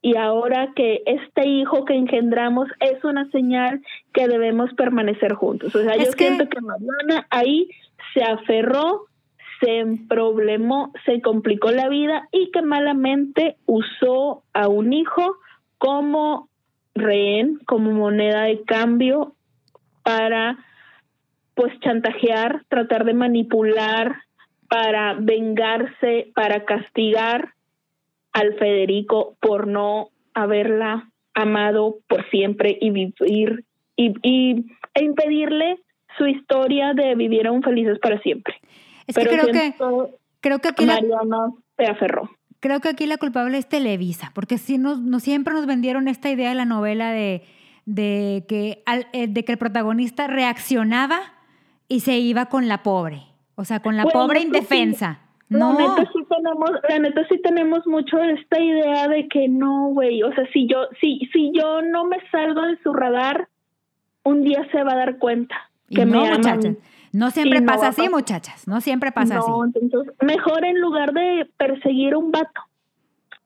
y 0.00 0.16
ahora 0.16 0.72
que 0.76 1.02
este 1.06 1.46
hijo 1.46 1.84
que 1.84 1.94
engendramos 1.94 2.68
es 2.80 3.02
una 3.04 3.28
señal 3.30 3.82
que 4.12 4.28
debemos 4.28 4.72
permanecer 4.74 5.34
juntos. 5.34 5.74
O 5.74 5.82
sea, 5.82 5.96
yo 5.96 6.10
siento 6.12 6.48
que 6.48 6.60
Mariana 6.60 7.26
ahí 7.30 7.68
se 8.14 8.22
aferró, 8.22 9.06
se 9.60 9.84
problemó, 10.08 10.92
se 11.04 11.20
complicó 11.20 11.70
la 11.70 11.88
vida 11.88 12.28
y 12.32 12.50
que 12.50 12.62
malamente 12.62 13.56
usó 13.66 14.42
a 14.52 14.68
un 14.68 14.92
hijo 14.92 15.36
como 15.78 16.48
rehén, 16.94 17.58
como 17.66 17.92
moneda 17.92 18.42
de 18.42 18.62
cambio 18.62 19.34
para 20.02 20.58
pues 21.54 21.78
chantajear, 21.80 22.64
tratar 22.68 23.04
de 23.04 23.14
manipular, 23.14 24.16
para 24.68 25.14
vengarse, 25.14 26.30
para 26.34 26.64
castigar 26.64 27.54
al 28.32 28.54
Federico 28.54 29.36
por 29.40 29.66
no 29.66 30.10
haberla 30.34 31.10
amado 31.34 31.96
por 32.06 32.28
siempre 32.30 32.76
y 32.80 32.90
vivir 32.90 33.64
y, 33.96 34.14
y 34.22 34.66
e 34.94 35.04
impedirle 35.04 35.78
su 36.16 36.26
historia 36.26 36.94
de 36.94 37.14
vivir 37.14 37.46
aún 37.46 37.62
felices 37.62 37.98
para 37.98 38.20
siempre. 38.20 38.54
Pero 39.14 39.30
creo 39.30 39.46
que 39.46 39.74
creo 40.40 40.58
que 40.60 40.68
aquí 40.68 40.86
Mariana 40.86 41.52
se 41.76 41.86
aferró. 41.86 42.30
Creo 42.60 42.80
que 42.80 42.88
aquí 42.88 43.06
la 43.06 43.18
culpable 43.18 43.56
es 43.56 43.68
Televisa, 43.68 44.32
porque 44.34 44.58
si 44.58 44.78
no, 44.78 44.96
no 44.96 45.20
siempre 45.20 45.54
nos 45.54 45.66
vendieron 45.66 46.08
esta 46.08 46.28
idea 46.28 46.48
de 46.48 46.56
la 46.56 46.64
novela 46.64 47.12
de, 47.12 47.44
de 47.84 48.44
que 48.48 48.82
al, 48.84 49.06
eh, 49.12 49.28
de 49.28 49.44
que 49.44 49.52
el 49.52 49.58
protagonista 49.58 50.26
reaccionaba 50.26 51.20
y 51.86 52.00
se 52.00 52.18
iba 52.18 52.46
con 52.46 52.66
la 52.66 52.82
pobre, 52.82 53.22
o 53.54 53.64
sea, 53.64 53.80
con 53.80 53.96
la 53.96 54.04
pobre 54.04 54.40
indefensa. 54.40 55.20
No. 55.48 55.72
La 55.72 55.96
neta 55.96 56.10
sí 56.12 56.24
tenemos, 56.28 56.70
la 56.88 56.98
neta 56.98 57.26
sí 57.28 57.40
tenemos 57.42 57.86
mucho 57.86 58.18
esta 58.22 58.60
idea 58.60 59.08
de 59.08 59.28
que 59.28 59.48
no, 59.48 59.88
güey, 59.88 60.22
o 60.22 60.32
sea, 60.34 60.44
si 60.52 60.66
yo, 60.66 60.88
si, 61.00 61.20
si 61.32 61.52
yo 61.54 61.80
no 61.80 62.04
me 62.04 62.18
salgo 62.30 62.62
de 62.62 62.76
su 62.82 62.92
radar, 62.92 63.48
un 64.24 64.42
día 64.42 64.66
se 64.70 64.82
va 64.82 64.92
a 64.92 64.96
dar 64.96 65.18
cuenta 65.18 65.56
que 65.88 66.04
no, 66.04 66.24
me 66.24 66.32
muchachas, 66.32 66.76
no 67.12 67.30
siempre 67.30 67.62
pasa 67.62 67.88
así, 67.88 68.08
muchachas, 68.08 68.66
no 68.66 68.80
siempre 68.80 69.12
pasa 69.12 69.36
no, 69.36 69.40
así. 69.40 69.78
Entonces, 69.80 70.14
mejor 70.20 70.64
en 70.64 70.80
lugar 70.80 71.12
de 71.12 71.48
perseguir 71.56 72.16
un 72.16 72.30
vato, 72.30 72.60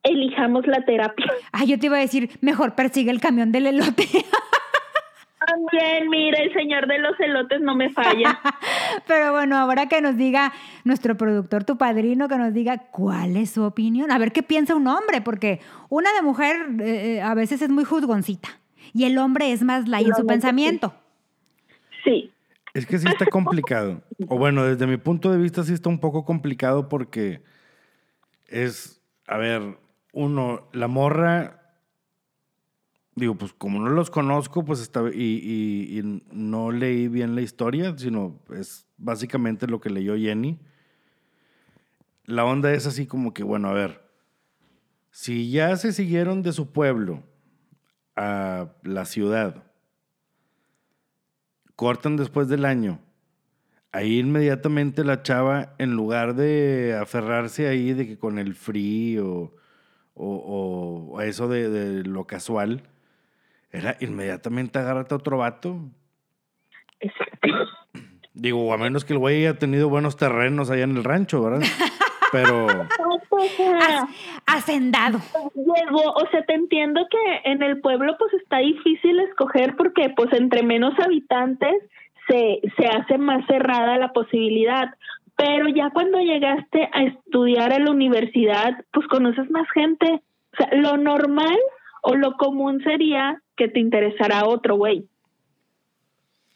elijamos 0.02 0.66
la 0.66 0.84
terapia. 0.84 1.32
Ay, 1.52 1.68
yo 1.68 1.78
te 1.78 1.86
iba 1.86 1.96
a 1.96 2.00
decir, 2.00 2.30
mejor 2.40 2.74
persigue 2.74 3.10
el 3.10 3.20
camión 3.20 3.52
del 3.52 3.66
elote. 3.66 4.06
También, 5.46 6.08
mira, 6.08 6.38
el 6.40 6.52
señor 6.52 6.86
de 6.86 6.98
los 6.98 7.18
elotes 7.18 7.60
no 7.60 7.74
me 7.74 7.90
falla. 7.90 8.38
Pero 9.06 9.32
bueno, 9.32 9.56
ahora 9.56 9.86
que 9.86 10.00
nos 10.00 10.16
diga 10.16 10.52
nuestro 10.84 11.16
productor, 11.16 11.64
tu 11.64 11.76
padrino, 11.76 12.28
que 12.28 12.36
nos 12.36 12.54
diga 12.54 12.78
cuál 12.78 13.36
es 13.36 13.50
su 13.50 13.62
opinión, 13.64 14.10
a 14.10 14.18
ver 14.18 14.32
qué 14.32 14.42
piensa 14.42 14.74
un 14.74 14.86
hombre, 14.86 15.20
porque 15.20 15.60
una 15.88 16.12
de 16.12 16.22
mujer 16.22 16.56
eh, 16.80 17.16
eh, 17.16 17.22
a 17.22 17.34
veces 17.34 17.62
es 17.62 17.70
muy 17.70 17.84
juzgoncita 17.84 18.48
y 18.92 19.04
el 19.04 19.18
hombre 19.18 19.52
es 19.52 19.62
más 19.62 19.88
light 19.88 20.08
en 20.08 20.14
su 20.14 20.26
pensamiento. 20.26 20.94
Sí. 22.04 22.31
Es 22.74 22.86
que 22.86 22.98
sí 22.98 23.06
está 23.06 23.26
complicado. 23.26 24.02
O 24.28 24.38
bueno, 24.38 24.64
desde 24.64 24.86
mi 24.86 24.96
punto 24.96 25.30
de 25.30 25.38
vista 25.38 25.62
sí 25.62 25.72
está 25.74 25.88
un 25.88 25.98
poco 25.98 26.24
complicado 26.24 26.88
porque 26.88 27.42
es, 28.46 29.02
a 29.26 29.36
ver, 29.36 29.78
uno, 30.12 30.68
la 30.72 30.88
morra 30.88 31.62
digo, 33.14 33.34
pues 33.34 33.52
como 33.52 33.78
no 33.80 33.90
los 33.90 34.10
conozco, 34.10 34.64
pues 34.64 34.80
está, 34.80 35.02
y, 35.12 35.98
y, 35.98 36.22
no 36.32 36.72
leí 36.72 37.08
bien 37.08 37.34
la 37.34 37.42
historia, 37.42 37.96
sino 37.96 38.40
es 38.54 38.86
básicamente 38.96 39.66
lo 39.66 39.80
que 39.80 39.90
leyó 39.90 40.16
Jenny. 40.16 40.58
La 42.24 42.44
onda 42.44 42.72
es 42.72 42.86
así 42.86 43.06
como 43.06 43.34
que, 43.34 43.42
bueno, 43.42 43.68
a 43.68 43.72
ver, 43.72 44.02
si 45.10 45.50
ya 45.50 45.76
se 45.76 45.92
siguieron 45.92 46.42
de 46.42 46.52
su 46.52 46.72
pueblo 46.72 47.22
a 48.16 48.72
la 48.82 49.04
ciudad, 49.04 49.64
cortan 51.82 52.16
después 52.16 52.46
del 52.46 52.64
año, 52.64 53.00
ahí 53.90 54.20
inmediatamente 54.20 55.02
la 55.02 55.24
chava, 55.24 55.74
en 55.78 55.96
lugar 55.96 56.36
de 56.36 56.96
aferrarse 56.96 57.66
ahí 57.66 57.92
de 57.92 58.06
que 58.06 58.16
con 58.16 58.38
el 58.38 58.54
frío 58.54 59.52
o, 60.14 61.10
o, 61.10 61.20
eso 61.22 61.48
de, 61.48 61.68
de 61.68 62.04
lo 62.04 62.24
casual, 62.24 62.84
era 63.72 63.96
inmediatamente 63.98 64.78
agárrate 64.78 65.12
a 65.12 65.16
otro 65.16 65.38
vato. 65.38 65.80
Exacto. 67.00 67.48
Digo, 68.32 68.72
a 68.72 68.78
menos 68.78 69.04
que 69.04 69.14
el 69.14 69.18
güey 69.18 69.38
haya 69.44 69.58
tenido 69.58 69.88
buenos 69.88 70.16
terrenos 70.16 70.70
allá 70.70 70.84
en 70.84 70.96
el 70.96 71.02
rancho, 71.02 71.42
¿verdad? 71.42 71.66
Pero. 72.32 72.66
Hacendado. 74.46 75.20
Llegó, 75.54 76.12
o 76.14 76.28
sea, 76.30 76.42
te 76.44 76.54
entiendo 76.54 77.06
que 77.10 77.50
en 77.50 77.62
el 77.62 77.80
pueblo 77.80 78.16
pues 78.18 78.32
está 78.34 78.58
difícil 78.58 79.20
escoger 79.20 79.76
porque 79.76 80.10
pues 80.16 80.32
entre 80.32 80.62
menos 80.62 80.98
habitantes 80.98 81.74
se, 82.26 82.60
se 82.76 82.86
hace 82.86 83.18
más 83.18 83.46
cerrada 83.46 83.98
la 83.98 84.12
posibilidad. 84.12 84.94
Pero 85.36 85.68
ya 85.68 85.90
cuando 85.90 86.18
llegaste 86.18 86.88
a 86.92 87.02
estudiar 87.04 87.72
a 87.72 87.78
la 87.78 87.90
universidad, 87.90 88.82
pues 88.92 89.06
conoces 89.08 89.50
más 89.50 89.68
gente. 89.72 90.22
O 90.52 90.56
sea, 90.56 90.68
lo 90.72 90.96
normal 90.96 91.58
o 92.02 92.14
lo 92.14 92.36
común 92.36 92.82
sería 92.82 93.40
que 93.56 93.68
te 93.68 93.80
interesara 93.80 94.46
otro 94.46 94.76
güey. 94.76 95.06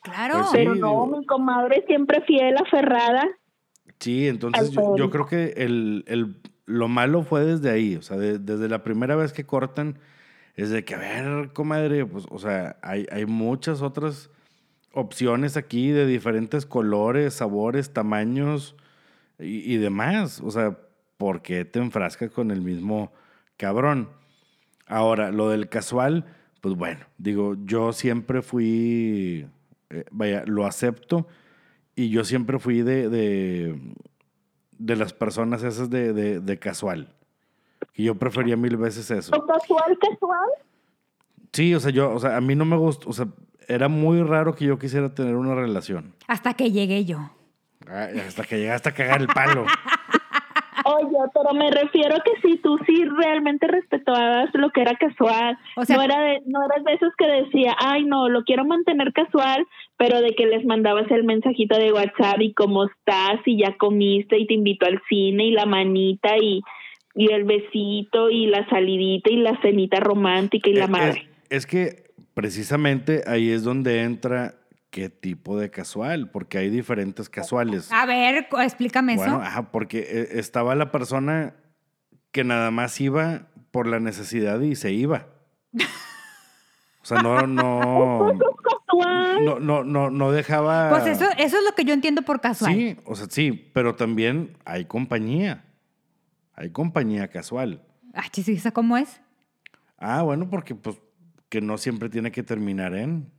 Claro. 0.00 0.34
Pues 0.34 0.50
Pero 0.52 0.74
no, 0.74 1.06
mi 1.06 1.24
comadre 1.26 1.84
siempre 1.86 2.22
fiel, 2.22 2.56
aferrada. 2.56 3.28
Sí, 3.98 4.28
entonces 4.28 4.70
yo, 4.72 5.10
creo 5.10 5.26
que 5.26 5.54
el, 5.56 6.04
el, 6.06 6.36
lo 6.66 6.88
malo 6.88 7.22
fue 7.22 7.44
desde 7.44 7.70
ahí, 7.70 7.96
o 7.96 8.02
sea, 8.02 8.16
desde 8.18 8.68
la 8.68 8.82
primera 8.82 9.16
vez 9.16 9.32
que 9.32 9.46
cortan, 9.46 9.98
es 10.54 10.70
de 10.70 10.84
que, 10.84 10.94
a 10.94 10.98
ver, 10.98 11.52
comadre, 11.52 12.04
pues, 12.06 12.26
o 12.30 12.38
sea, 12.38 12.76
hay, 12.82 13.06
hay 13.10 13.26
muchas 13.26 13.82
otras 13.82 14.30
opciones 14.92 15.56
aquí 15.56 15.90
de 15.90 16.06
diferentes 16.06 16.64
colores, 16.66 17.34
sabores, 17.34 17.92
tamaños 17.92 18.74
y, 19.38 19.72
y 19.72 19.76
demás. 19.76 20.40
O 20.42 20.50
sea, 20.50 20.78
¿por 21.18 21.42
qué 21.42 21.64
te 21.64 21.78
enfrascas 21.78 22.30
con 22.30 22.50
el 22.50 22.62
mismo 22.62 23.12
cabrón? 23.56 24.08
Ahora, 24.86 25.30
lo 25.30 25.50
del 25.50 25.68
casual, 25.68 26.24
pues 26.60 26.74
bueno, 26.74 27.04
digo, 27.18 27.56
yo 27.64 27.92
siempre 27.92 28.40
fui, 28.40 29.46
eh, 29.90 30.04
vaya, 30.10 30.44
lo 30.46 30.64
acepto 30.64 31.26
y 31.96 32.10
yo 32.10 32.24
siempre 32.24 32.58
fui 32.58 32.82
de, 32.82 33.08
de, 33.08 34.96
las 34.96 35.14
personas 35.14 35.62
esas 35.62 35.88
de, 35.90 36.12
de, 36.12 36.58
casual. 36.58 37.14
Y 37.94 38.04
yo 38.04 38.14
prefería 38.14 38.56
mil 38.56 38.76
veces 38.76 39.10
eso. 39.10 39.32
casual, 39.46 39.98
casual? 39.98 40.50
Sí, 41.52 41.74
o 41.74 41.80
sea, 41.80 41.90
yo, 41.90 42.12
o 42.12 42.20
sea, 42.20 42.36
a 42.36 42.40
mí 42.42 42.54
no 42.54 42.66
me 42.66 42.76
gustó, 42.76 43.08
o 43.08 43.12
sea, 43.14 43.26
era 43.66 43.88
muy 43.88 44.22
raro 44.22 44.54
que 44.54 44.66
yo 44.66 44.78
quisiera 44.78 45.14
tener 45.14 45.34
una 45.36 45.54
relación. 45.54 46.14
Hasta 46.28 46.52
que 46.52 46.70
llegué 46.70 47.06
yo. 47.06 47.30
hasta 47.88 48.44
que 48.44 48.58
llegaste 48.58 48.90
a 48.90 48.92
cagar 48.92 49.22
el 49.22 49.28
palo. 49.28 49.64
Oye, 50.84 51.16
pero 51.32 51.54
me 51.54 51.70
refiero 51.70 52.16
que 52.24 52.32
si 52.42 52.58
tú 52.58 52.78
sí 52.86 53.04
realmente 53.04 53.66
respetabas 53.66 54.50
lo 54.54 54.70
que 54.70 54.82
era 54.82 54.94
casual, 54.96 55.58
o 55.76 55.84
sea, 55.84 55.96
no 55.96 56.02
era 56.02 56.20
de, 56.20 56.42
no 56.46 56.64
eras 56.64 56.84
de 56.84 56.92
esos 56.94 57.12
que 57.16 57.26
decía, 57.26 57.74
ay 57.78 58.04
no, 58.04 58.28
lo 58.28 58.44
quiero 58.44 58.64
mantener 58.64 59.12
casual, 59.12 59.66
pero 59.96 60.20
de 60.20 60.34
que 60.34 60.46
les 60.46 60.64
mandabas 60.64 61.10
el 61.10 61.24
mensajito 61.24 61.78
de 61.78 61.92
WhatsApp 61.92 62.40
y 62.40 62.52
cómo 62.52 62.84
estás 62.84 63.40
y 63.46 63.58
ya 63.58 63.76
comiste 63.76 64.38
y 64.38 64.46
te 64.46 64.54
invito 64.54 64.86
al 64.86 65.00
cine 65.08 65.46
y 65.46 65.50
la 65.52 65.66
manita 65.66 66.36
y, 66.36 66.62
y 67.14 67.32
el 67.32 67.44
besito 67.44 68.30
y 68.30 68.46
la 68.46 68.68
salidita 68.68 69.30
y 69.30 69.36
la 69.36 69.60
cenita 69.62 70.00
romántica 70.00 70.68
y 70.68 70.74
la 70.74 70.86
madre. 70.86 71.28
es 71.48 71.66
que 71.66 72.04
precisamente 72.34 73.22
ahí 73.26 73.50
es 73.50 73.64
donde 73.64 74.02
entra 74.02 74.54
qué 74.96 75.10
tipo 75.10 75.58
de 75.58 75.70
casual, 75.70 76.30
porque 76.30 76.56
hay 76.56 76.70
diferentes 76.70 77.28
casuales. 77.28 77.92
A 77.92 78.06
ver, 78.06 78.48
explícame 78.62 79.16
bueno, 79.16 79.34
eso. 79.34 79.42
Ajá, 79.42 79.70
porque 79.70 79.98
eh, 79.98 80.28
estaba 80.38 80.74
la 80.74 80.90
persona 80.90 81.54
que 82.32 82.44
nada 82.44 82.70
más 82.70 82.98
iba 82.98 83.48
por 83.72 83.86
la 83.86 84.00
necesidad 84.00 84.58
y 84.60 84.74
se 84.74 84.92
iba. 84.92 85.26
O 87.02 87.04
sea, 87.04 87.20
no, 87.20 87.46
no. 87.46 88.32
casual. 88.62 89.36
No, 89.44 89.60
no, 89.60 89.84
no, 89.84 90.08
no 90.08 90.32
dejaba. 90.32 90.88
Pues 90.88 91.06
eso, 91.06 91.26
eso 91.36 91.58
es 91.58 91.64
lo 91.64 91.74
que 91.74 91.84
yo 91.84 91.92
entiendo 91.92 92.22
por 92.22 92.40
casual. 92.40 92.72
Sí, 92.72 92.96
o 93.04 93.14
sea, 93.14 93.26
sí, 93.28 93.70
pero 93.74 93.94
también 93.94 94.56
hay 94.64 94.86
compañía. 94.86 95.66
Hay 96.54 96.70
compañía 96.70 97.28
casual. 97.28 97.82
Ah, 98.14 98.24
¿esa 98.34 98.70
cómo 98.70 98.96
es? 98.96 99.20
Ah, 99.98 100.22
bueno, 100.22 100.48
porque 100.48 100.74
pues 100.74 100.96
que 101.50 101.60
no 101.60 101.76
siempre 101.76 102.08
tiene 102.08 102.32
que 102.32 102.42
terminar 102.42 102.94
en. 102.94 103.30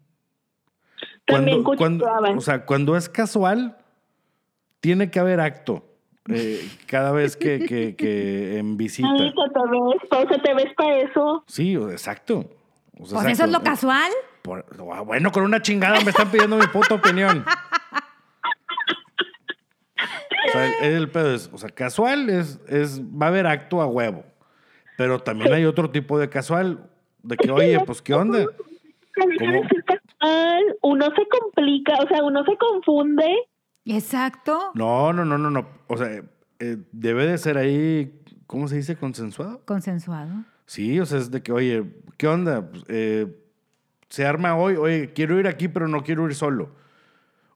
También 1.28 1.63
Cuando, 1.63 2.05
cuando, 2.05 2.38
o 2.38 2.41
sea, 2.41 2.65
cuando 2.65 2.95
es 2.95 3.09
casual, 3.09 3.78
tiene 4.80 5.11
que 5.11 5.19
haber 5.19 5.39
acto. 5.39 5.84
eh, 6.30 6.67
cada 6.88 7.11
vez 7.11 7.38
que, 7.38 7.59
que, 7.59 7.95
que 7.95 8.57
en 8.57 8.75
visita. 8.78 9.07
Ay, 9.11 9.34
que 10.28 10.39
te 10.39 10.53
ves, 10.53 10.73
para 10.75 10.97
eso. 10.99 11.43
Sí, 11.47 11.75
o- 11.78 11.89
exacto. 11.91 12.49
O 12.99 13.05
sea, 13.05 13.19
Pues 13.21 13.34
eso 13.34 13.45
es 13.45 13.51
lo 13.51 13.61
casual. 13.61 14.11
Por- 14.41 14.65
ah, 14.93 15.01
bueno, 15.01 15.32
con 15.32 15.43
una 15.43 15.61
chingada 15.61 15.99
me 16.01 16.09
están 16.09 16.30
pidiendo 16.32 16.57
mi 16.57 16.67
puta 16.67 16.95
opinión. 16.95 17.45
O 20.47 20.51
sea, 20.51 20.67
el, 20.80 20.93
el 20.93 21.09
pedo 21.09 21.34
es, 21.34 21.49
o 21.51 21.57
sea, 21.57 21.69
casual 21.69 22.30
es, 22.30 22.59
es, 22.67 23.01
va 23.01 23.25
a 23.28 23.30
haber 23.30 23.47
acto 23.47 23.82
a 23.82 23.86
huevo. 23.88 24.23
Pero 24.97 25.19
también 25.19 25.53
hay 25.53 25.65
otro 25.65 25.89
tipo 25.91 26.17
de 26.17 26.30
casual, 26.30 26.89
de 27.21 27.38
que, 27.38 27.51
oye, 27.51 27.80
pues, 27.86 28.01
¿qué 28.01 28.13
onda? 28.13 28.45
¿Cómo? 29.39 29.61
Uno 30.82 31.05
se 31.15 31.28
complica, 31.28 31.93
o 32.03 32.07
sea, 32.07 32.24
uno 32.24 32.43
se 32.43 32.57
confunde. 32.57 33.26
Exacto. 33.86 34.72
No, 34.74 35.13
no, 35.13 35.24
no, 35.26 35.38
no, 35.38 35.49
no. 35.49 35.68
O 35.88 35.97
sea, 35.97 36.22
eh, 36.59 36.78
debe 36.91 37.28
de 37.28 37.38
ser 37.38 37.57
ahí, 37.57 38.22
¿cómo 38.47 38.68
se 38.68 38.76
dice? 38.78 38.95
Consensuado. 38.95 39.61
Consensuado. 39.65 40.43
Sí, 40.65 40.99
o 40.99 41.05
sea, 41.05 41.20
es 41.20 41.32
de 41.32 41.41
que, 41.41 41.51
oye, 41.51 41.84
¿qué 42.18 42.28
onda? 42.28 42.70
Pues, 42.70 42.84
eh, 42.89 43.28
se 44.09 44.26
arma 44.26 44.57
hoy, 44.57 44.76
oye, 44.76 45.13
quiero 45.13 45.39
ir 45.39 45.47
aquí, 45.47 45.68
pero 45.68 45.88
no 45.88 46.03
quiero 46.03 46.26
ir 46.26 46.36
solo. 46.36 46.72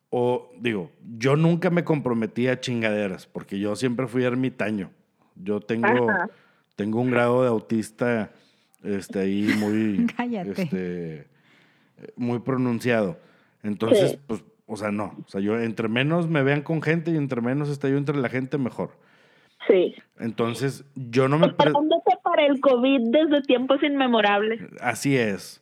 O 0.09 0.51
digo, 0.59 0.91
yo 1.18 1.36
nunca 1.36 1.70
me 1.70 1.84
comprometí 1.84 2.47
a 2.47 2.59
chingaderas, 2.59 3.28
porque 3.28 3.59
yo 3.59 3.76
siempre 3.76 4.07
fui 4.07 4.24
ermitaño. 4.24 4.91
Yo 5.36 5.62
tengo, 5.62 6.09
Ajá. 6.09 6.30
tengo 6.76 6.99
un 7.01 7.12
grado 7.12 7.41
de 7.43 7.47
autista 7.49 8.32
este, 8.84 9.20
ahí 9.20 9.49
muy, 9.57 10.05
Cállate. 10.18 10.62
este, 10.62 11.28
muy 12.16 12.39
pronunciado. 12.39 13.18
Entonces, 13.64 14.12
Sí. 14.12 14.20
pues, 14.28 14.43
o 14.68 14.76
sea, 14.78 14.91
no. 14.91 15.16
O 15.26 15.30
sea, 15.30 15.41
yo 15.41 15.60
entre 15.60 15.88
menos 15.88 16.28
me 16.28 16.43
vean 16.43 16.62
con 16.62 16.82
gente 16.82 17.12
y 17.12 17.18
entre 17.18 17.41
menos 17.41 17.70
esté 17.70 17.89
yo 17.91 17.97
entre 17.97 18.18
la 18.18 18.30
gente, 18.30 18.58
mejor. 18.58 18.91
Sí. 19.68 19.93
Entonces, 20.20 20.84
yo 20.95 21.28
no 21.28 21.38
me... 21.38 21.47
pre- 21.47 21.56
Preparándote 21.72 22.12
para 22.24 22.45
el 22.47 22.60
COVID 22.60 23.12
desde 23.12 23.41
tiempos 23.43 23.84
inmemorables. 23.84 24.62
Así 24.80 25.16
es. 25.18 25.62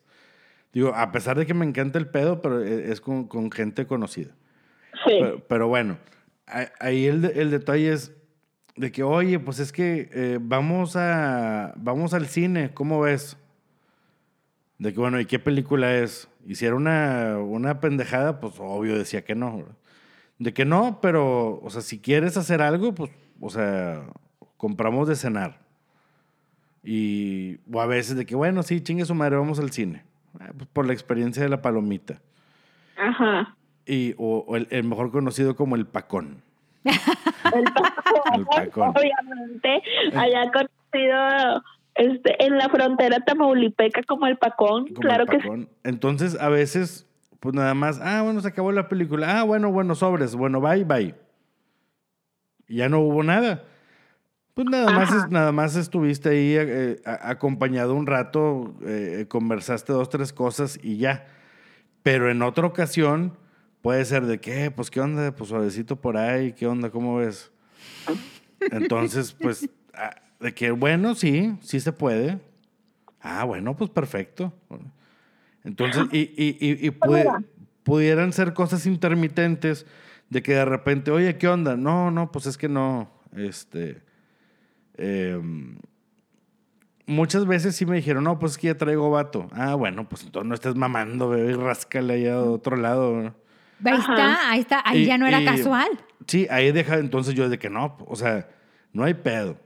Digo, 0.71 0.93
a 0.95 1.11
pesar 1.11 1.37
de 1.37 1.45
que 1.45 1.53
me 1.53 1.65
encanta 1.65 1.97
el 1.99 2.07
pedo, 2.07 2.41
pero 2.41 2.63
e- 2.63 2.91
es 2.91 3.01
con, 3.01 3.27
con 3.27 3.51
gente 3.51 3.85
conocida. 3.87 4.33
Sí. 5.05 5.17
Pero, 5.19 5.39
pero 5.47 5.67
bueno, 5.67 5.97
ahí 6.79 7.07
el, 7.07 7.25
el 7.25 7.51
detalle 7.51 7.91
es 7.91 8.15
de 8.75 8.91
que, 8.91 9.03
oye, 9.03 9.39
pues 9.39 9.59
es 9.59 9.71
que 9.73 10.09
eh, 10.13 10.37
vamos, 10.39 10.95
a, 10.95 11.73
vamos 11.75 12.13
al 12.13 12.27
cine, 12.27 12.71
¿cómo 12.73 13.01
ves? 13.01 13.35
De 14.77 14.93
que, 14.93 14.99
bueno, 14.99 15.19
¿y 15.19 15.25
qué 15.25 15.39
película 15.39 15.97
es? 15.97 16.28
Y 16.45 16.55
si 16.55 16.65
era 16.65 16.75
una, 16.75 17.37
una 17.37 17.79
pendejada, 17.79 18.39
pues 18.39 18.55
obvio 18.59 18.97
decía 18.97 19.23
que 19.23 19.35
no. 19.35 19.57
¿verdad? 19.57 19.75
De 20.39 20.53
que 20.53 20.65
no, 20.65 20.99
pero, 21.01 21.59
o 21.61 21.69
sea, 21.69 21.81
si 21.81 21.99
quieres 21.99 22.37
hacer 22.37 22.61
algo, 22.61 22.95
pues, 22.95 23.11
o 23.41 23.49
sea, 23.49 24.05
compramos 24.57 25.07
de 25.07 25.15
cenar. 25.15 25.59
Y, 26.81 27.57
o 27.71 27.81
a 27.81 27.85
veces 27.85 28.15
de 28.15 28.25
que, 28.25 28.35
bueno, 28.35 28.63
sí, 28.63 28.81
chingue 28.81 29.05
su 29.05 29.13
madre, 29.13 29.35
vamos 29.35 29.59
al 29.59 29.71
cine. 29.71 30.03
Ah, 30.39 30.51
pues, 30.57 30.69
por 30.71 30.87
la 30.87 30.93
experiencia 30.93 31.43
de 31.43 31.49
la 31.49 31.61
palomita. 31.61 32.21
Ajá. 32.97 33.55
Y, 33.85 34.13
o, 34.17 34.45
o 34.47 34.55
el, 34.55 34.67
el 34.71 34.85
mejor 34.85 35.11
conocido 35.11 35.55
como 35.55 35.75
el 35.75 35.85
pacón. 35.85 36.41
El 36.85 37.63
pacón, 37.73 38.33
El 38.35 38.45
pacón. 38.45 38.93
obviamente, 38.95 39.81
allá 40.15 40.51
conocido 40.51 41.63
este, 41.95 42.43
en 42.45 42.57
la 42.57 42.69
frontera 42.69 43.19
tamaulipeca 43.19 44.03
como 44.03 44.27
el 44.27 44.37
pacón, 44.37 44.87
Como 44.87 45.01
claro 45.01 45.23
el 45.23 45.29
que 45.29 45.39
sí. 45.41 45.67
Entonces, 45.83 46.39
a 46.39 46.49
veces, 46.49 47.07
pues 47.39 47.53
nada 47.55 47.73
más, 47.73 47.99
ah, 48.01 48.21
bueno, 48.23 48.41
se 48.41 48.47
acabó 48.47 48.71
la 48.71 48.87
película. 48.89 49.39
Ah, 49.39 49.43
bueno, 49.43 49.71
bueno, 49.71 49.95
sobres. 49.95 50.35
Bueno, 50.35 50.61
bye, 50.61 50.83
bye. 50.83 51.15
Y 52.67 52.77
ya 52.77 52.89
no 52.89 52.99
hubo 52.99 53.23
nada. 53.23 53.63
Pues 54.53 54.67
nada 54.69 54.91
más, 54.91 55.09
Ajá. 55.13 55.27
nada 55.29 55.51
más 55.51 55.75
estuviste 55.75 56.29
ahí 56.29 56.55
eh, 56.57 57.01
a- 57.05 57.29
acompañado 57.31 57.95
un 57.95 58.05
rato, 58.07 58.75
eh, 58.85 59.25
conversaste 59.29 59.93
dos, 59.93 60.09
tres 60.09 60.33
cosas 60.33 60.77
y 60.83 60.97
ya. 60.97 61.27
Pero 62.03 62.29
en 62.29 62.41
otra 62.41 62.65
ocasión 62.67 63.37
puede 63.81 64.03
ser 64.05 64.25
de 64.25 64.39
qué, 64.39 64.69
pues 64.71 64.91
qué 64.91 64.99
onda, 65.01 65.31
pues 65.33 65.49
suavecito 65.49 65.95
por 65.95 66.17
ahí, 66.17 66.51
qué 66.53 66.67
onda, 66.67 66.89
¿cómo 66.89 67.17
ves? 67.17 67.51
Entonces, 68.71 69.31
pues, 69.33 69.69
de 70.39 70.53
que 70.53 70.71
bueno, 70.71 71.15
sí, 71.15 71.55
sí 71.61 71.79
se 71.79 71.91
puede. 71.91 72.39
Ah, 73.21 73.43
bueno, 73.43 73.75
pues 73.75 73.89
perfecto. 73.89 74.53
Entonces, 75.63 76.03
y, 76.11 76.19
y, 76.37 76.57
y, 76.59 76.87
y 76.87 76.91
Pues 76.91 77.25
pudi- 77.25 77.45
pudieran 77.83 78.31
ser 78.33 78.53
cosas 78.53 78.85
intermitentes 78.85 79.85
de 80.29 80.41
que 80.41 80.53
de 80.53 80.65
repente, 80.65 81.11
oye, 81.11 81.37
¿qué 81.37 81.47
onda? 81.47 81.75
No, 81.75 82.11
no, 82.11 82.31
pues 82.31 82.45
es 82.45 82.57
que 82.57 82.69
no, 82.69 83.11
este, 83.35 84.01
em, 84.97 85.77
muchas 87.05 87.45
veces 87.45 87.75
sí 87.75 87.85
me 87.85 87.95
dijeron, 87.97 88.23
no, 88.23 88.39
pues 88.39 88.53
es 88.53 88.57
que 88.57 88.67
ya 88.67 88.77
traigo 88.77 89.09
vato. 89.09 89.47
Ah, 89.51 89.75
bueno, 89.75 90.07
pues 90.07 90.23
entonces 90.23 90.47
no 90.47 90.55
estés 90.55 90.75
mamando, 90.75 91.29
bebé, 91.29 91.51
y 91.51 91.55
ráscale 91.55 92.13
allá 92.13 92.35
a 92.35 92.43
otro 92.43 92.77
lado. 92.77 93.35
Ahí 93.83 93.93
Ajá. 93.93 94.13
está, 94.13 94.49
ahí 94.51 94.59
está. 94.59 94.81
Ahí 94.85 95.01
Y- 95.01 95.05
ya 95.05 95.17
no 95.17 95.27
era 95.27 95.41
y- 95.41 95.45
casual. 95.45 95.89
Sí, 96.27 96.47
ahí 96.49 96.71
deja 96.71 96.97
entonces 96.99 97.33
yo 97.33 97.49
de 97.49 97.57
que 97.57 97.69
no, 97.69 97.97
o 98.07 98.15
sea, 98.15 98.47
no 98.93 99.03
hay 99.03 99.15
pedo. 99.15 99.57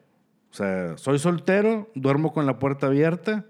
O 0.53 0.55
sea, 0.55 0.99
soy 0.99 1.17
soltero, 1.17 1.89
duermo 1.95 2.31
con 2.31 2.45
la 2.45 2.59
puerta 2.59 2.85
abierta, 2.85 3.43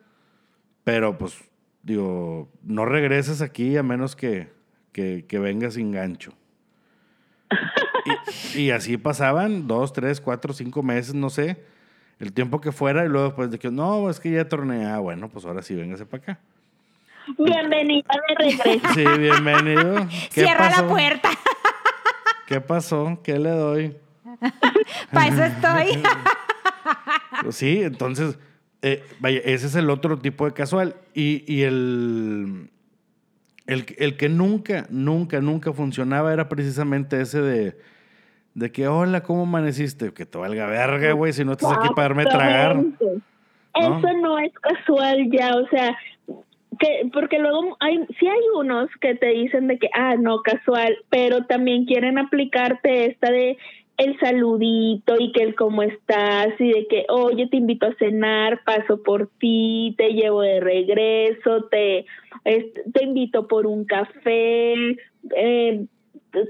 pero 0.85 1.17
pues, 1.17 1.37
digo, 1.81 2.49
no 2.63 2.85
regreses 2.85 3.41
aquí 3.41 3.75
a 3.75 3.83
menos 3.83 4.15
que, 4.15 4.53
que, 4.93 5.25
que 5.27 5.37
vengas 5.37 5.73
sin 5.73 5.91
gancho. 5.91 6.31
Y, 8.55 8.61
y 8.61 8.71
así 8.71 8.95
pasaban 8.95 9.67
dos, 9.67 9.91
tres, 9.91 10.21
cuatro, 10.21 10.53
cinco 10.53 10.81
meses, 10.81 11.13
no 11.13 11.29
sé, 11.29 11.61
el 12.19 12.31
tiempo 12.31 12.61
que 12.61 12.71
fuera, 12.71 13.03
y 13.03 13.09
luego 13.09 13.27
después 13.27 13.51
de 13.51 13.59
que 13.59 13.69
no, 13.69 14.09
es 14.09 14.21
que 14.21 14.31
ya 14.31 14.47
torneé, 14.47 14.85
ah, 14.85 14.99
bueno, 14.99 15.27
pues 15.27 15.43
ahora 15.43 15.61
sí, 15.61 15.75
véngase 15.75 16.05
para 16.05 16.23
acá. 16.23 16.39
Bienvenida 17.37 18.07
de 18.29 18.35
regreso. 18.35 18.87
Sí, 18.93 19.03
bienvenido. 19.19 20.07
¿Qué 20.33 20.45
Cierra 20.45 20.69
la 20.69 20.87
puerta. 20.87 21.31
¿Qué 22.47 22.61
pasó? 22.61 23.19
¿Qué 23.21 23.37
le 23.39 23.49
doy? 23.49 23.97
Para 25.11 25.27
eso 25.27 25.43
estoy. 25.43 26.01
Sí, 27.51 27.81
entonces, 27.81 28.39
eh, 28.81 29.03
vaya, 29.19 29.39
ese 29.43 29.67
es 29.67 29.75
el 29.75 29.89
otro 29.89 30.17
tipo 30.19 30.45
de 30.45 30.53
casual. 30.53 30.95
Y, 31.13 31.43
y 31.51 31.63
el, 31.63 32.69
el, 33.67 33.85
el 33.97 34.17
que 34.17 34.29
nunca, 34.29 34.85
nunca, 34.89 35.41
nunca 35.41 35.73
funcionaba 35.73 36.33
era 36.33 36.49
precisamente 36.49 37.21
ese 37.21 37.41
de, 37.41 37.77
de 38.53 38.71
que, 38.71 38.87
hola, 38.87 39.23
¿cómo 39.23 39.43
amaneciste? 39.43 40.13
Que 40.13 40.25
te 40.25 40.37
valga 40.37 40.67
verga, 40.67 41.11
güey, 41.13 41.33
si 41.33 41.43
no 41.43 41.53
estás 41.53 41.77
aquí 41.77 41.89
para 41.95 42.09
darme 42.09 42.25
tragar. 42.25 42.83
Eso 43.75 44.13
no 44.21 44.37
es 44.37 44.53
casual 44.53 45.29
ya, 45.31 45.55
o 45.55 45.67
sea, 45.69 45.97
que 46.79 47.09
porque 47.11 47.39
luego 47.39 47.75
hay 47.79 47.99
sí 48.19 48.27
hay 48.27 48.41
unos 48.55 48.89
que 49.01 49.15
te 49.15 49.27
dicen 49.27 49.67
de 49.67 49.79
que 49.79 49.89
ah 49.93 50.15
no 50.15 50.41
casual, 50.41 50.97
pero 51.09 51.45
también 51.45 51.85
quieren 51.85 52.17
aplicarte 52.17 53.05
esta 53.07 53.31
de 53.31 53.57
el 54.03 54.19
saludito 54.19 55.15
y 55.19 55.31
que 55.31 55.43
el 55.43 55.55
cómo 55.55 55.83
estás 55.83 56.49
y 56.59 56.71
de 56.71 56.87
que 56.87 57.05
oye 57.09 57.47
te 57.47 57.57
invito 57.57 57.87
a 57.87 57.95
cenar, 57.95 58.61
paso 58.63 59.01
por 59.03 59.29
ti, 59.39 59.95
te 59.97 60.13
llevo 60.13 60.41
de 60.41 60.59
regreso, 60.59 61.65
te 61.71 62.05
te 62.43 63.03
invito 63.03 63.47
por 63.47 63.65
un 63.67 63.85
café, 63.85 64.73
eh, 65.35 65.85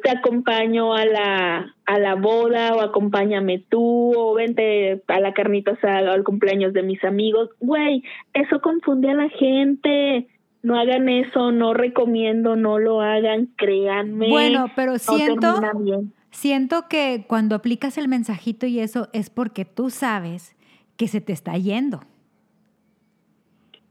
te 0.02 0.10
acompaño 0.10 0.94
a 0.94 1.06
la, 1.06 1.76
a 1.86 2.00
la 2.00 2.16
boda 2.16 2.74
o 2.74 2.82
acompáñame 2.82 3.64
tú 3.70 4.14
o 4.18 4.34
vente 4.34 5.04
a 5.08 5.20
la 5.20 5.34
carnita 5.34 5.72
asada 5.72 6.12
o 6.12 6.14
al 6.14 6.24
cumpleaños 6.24 6.74
de 6.74 6.84
mis 6.84 7.04
amigos. 7.04 7.50
Güey, 7.60 8.04
eso 8.34 8.62
confunde 8.62 9.10
a 9.10 9.16
la 9.16 9.30
gente. 9.30 10.28
No 10.62 10.80
hagan 10.80 11.10
eso, 11.10 11.52
no 11.52 11.74
recomiendo, 11.74 12.56
no 12.56 12.80
lo 12.80 13.02
hagan, 13.02 13.50
créanme. 13.58 14.30
Bueno, 14.30 14.68
pero 14.76 14.94
no 14.94 15.00
siento, 15.00 15.60
bien. 15.80 16.14
Siento 16.34 16.90
que 16.90 17.26
cuando 17.28 17.56
aplicas 17.56 17.98
el 17.98 18.10
mensajito 18.10 18.66
y 18.66 18.80
eso 18.80 19.08
es 19.14 19.30
porque 19.30 19.64
tú 19.64 19.90
sabes 19.90 20.56
que 20.98 21.08
se 21.08 21.22
te 21.22 21.32
está 21.32 21.58
yendo. 21.58 22.02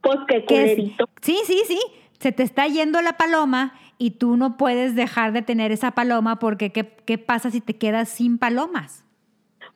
Pues 0.02 0.18
qué 0.28 0.44
culerito. 0.44 1.08
sí, 1.22 1.38
sí, 1.46 1.62
sí. 1.66 1.78
Se 2.18 2.30
te 2.30 2.42
está 2.42 2.66
yendo 2.66 3.00
la 3.00 3.16
paloma 3.16 3.74
y 3.98 4.12
tú 4.12 4.36
no 4.36 4.56
puedes 4.56 4.94
dejar 4.94 5.32
de 5.32 5.42
tener 5.42 5.72
esa 5.72 5.92
paloma 5.92 6.38
porque 6.38 6.70
¿qué, 6.70 6.94
qué 7.04 7.18
pasa 7.18 7.50
si 7.50 7.60
te 7.60 7.76
quedas 7.76 8.08
sin 8.08 8.38
palomas? 8.38 9.04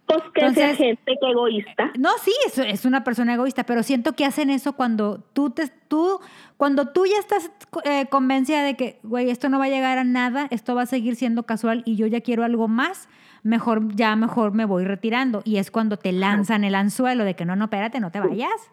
Pues 0.06 0.22
que 0.34 0.54
sea 0.54 0.74
gente 0.76 1.16
que 1.20 1.30
egoísta. 1.30 1.90
No, 1.98 2.10
sí, 2.22 2.32
es, 2.46 2.58
es, 2.58 2.84
una 2.84 3.02
persona 3.02 3.34
egoísta, 3.34 3.64
pero 3.64 3.82
siento 3.82 4.12
que 4.12 4.24
hacen 4.24 4.50
eso 4.50 4.74
cuando 4.74 5.18
tú, 5.32 5.50
te, 5.50 5.68
tú, 5.88 6.20
cuando 6.56 6.88
tú 6.90 7.06
ya 7.06 7.18
estás 7.18 7.50
eh, 7.84 8.06
convencida 8.08 8.62
de 8.62 8.76
que, 8.76 9.00
güey, 9.02 9.30
esto 9.30 9.48
no 9.48 9.58
va 9.58 9.64
a 9.64 9.68
llegar 9.68 9.98
a 9.98 10.04
nada, 10.04 10.46
esto 10.50 10.76
va 10.76 10.82
a 10.82 10.86
seguir 10.86 11.16
siendo 11.16 11.42
casual 11.42 11.82
y 11.84 11.96
yo 11.96 12.06
ya 12.06 12.20
quiero 12.20 12.44
algo 12.44 12.68
más, 12.68 13.08
mejor, 13.42 13.96
ya 13.96 14.14
mejor 14.14 14.52
me 14.52 14.64
voy 14.64 14.84
retirando. 14.84 15.42
Y 15.44 15.56
es 15.56 15.72
cuando 15.72 15.96
te 15.96 16.12
lanzan 16.12 16.62
el 16.62 16.76
anzuelo 16.76 17.24
de 17.24 17.34
que 17.34 17.44
no, 17.44 17.56
no, 17.56 17.64
espérate, 17.64 17.98
no 17.98 18.12
te 18.12 18.20
vayas. 18.20 18.70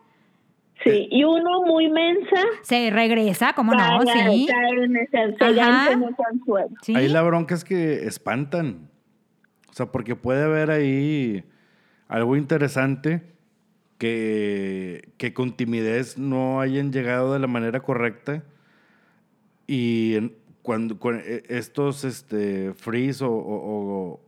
Sí, 0.84 1.08
y 1.10 1.24
uno 1.24 1.64
muy 1.64 1.90
mensa. 1.90 2.42
Se 2.62 2.92
regresa, 2.92 3.54
como 3.54 3.74
no, 3.74 4.02
sí. 6.82 6.96
Ahí 6.96 7.08
la 7.08 7.22
bronca 7.24 7.56
es 7.56 7.64
que 7.64 8.06
espantan. 8.06 8.93
O 9.74 9.76
sea, 9.76 9.88
porque 9.88 10.16
puede 10.16 10.44
haber 10.44 10.70
ahí 10.70 11.44
algo 12.08 12.38
interesante 12.38 13.24
que, 13.98 15.10
que 15.18 15.34
con 15.34 15.58
timidez 15.58 16.16
no 16.20 16.62
hayan 16.62 16.92
llegado 16.92 17.34
de 17.34 17.40
la 17.40 17.48
manera 17.48 17.80
correcta 17.80 18.44
y 19.66 20.32
cuando, 20.62 20.96
e, 21.12 21.44
estos 21.50 22.04
este, 22.04 22.74
frees 22.74 23.24
o, 23.24 23.32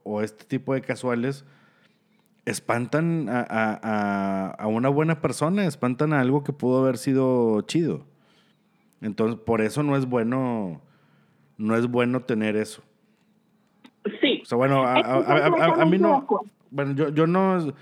o, 0.03 0.21
este 0.23 0.45
tipo 0.45 0.73
de 0.73 0.81
casuales 0.81 1.45
espantan 2.45 3.29
a, 3.29 3.45
a, 3.47 4.47
a, 4.49 4.65
una 4.65 4.89
buena 4.89 5.21
persona, 5.21 5.67
espantan 5.67 6.11
a 6.13 6.21
algo 6.21 6.43
que 6.43 6.53
pudo 6.53 6.81
haber 6.81 6.97
sido 6.97 7.61
chido. 7.61 8.03
Entonces, 8.99 9.39
por 9.39 9.61
eso 9.61 9.83
no 9.83 9.95
es 9.95 10.07
bueno, 10.07 10.81
no 11.59 11.75
es 11.75 11.85
bueno 11.85 12.21
tener 12.21 12.55
eso. 12.55 12.81
O 14.45 14.47
sea, 14.47 14.59
bueno, 14.59 14.85
a, 14.85 15.85
mí 15.85 15.97
no. 15.97 16.27
Bueno, 16.69 16.93
yo, 16.93 17.09
yo 17.09 17.25
no. 17.25 17.73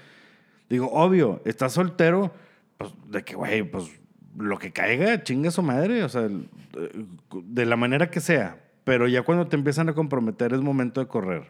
Digo, 0.70 0.89
obvio, 0.93 1.41
estás 1.43 1.74
soltero, 1.74 2.32
pues 2.78 2.93
de 3.07 3.22
que, 3.24 3.36
güey, 3.36 3.64
pues 3.64 3.91
lo 4.38 4.57
que 4.57 4.72
caiga, 4.72 5.22
chinga 5.24 5.51
su 5.51 5.61
madre, 5.61 6.05
o 6.05 6.09
sea, 6.09 6.30
de 7.34 7.66
la 7.66 7.76
manera 7.76 8.09
que 8.09 8.22
sea. 8.22 8.59
Pero 8.86 9.09
ya 9.09 9.24
cuando 9.24 9.45
te 9.47 9.57
empiezan 9.57 9.89
a 9.89 9.93
comprometer 9.93 10.53
es 10.53 10.61
momento 10.61 11.01
de 11.01 11.07
correr. 11.07 11.43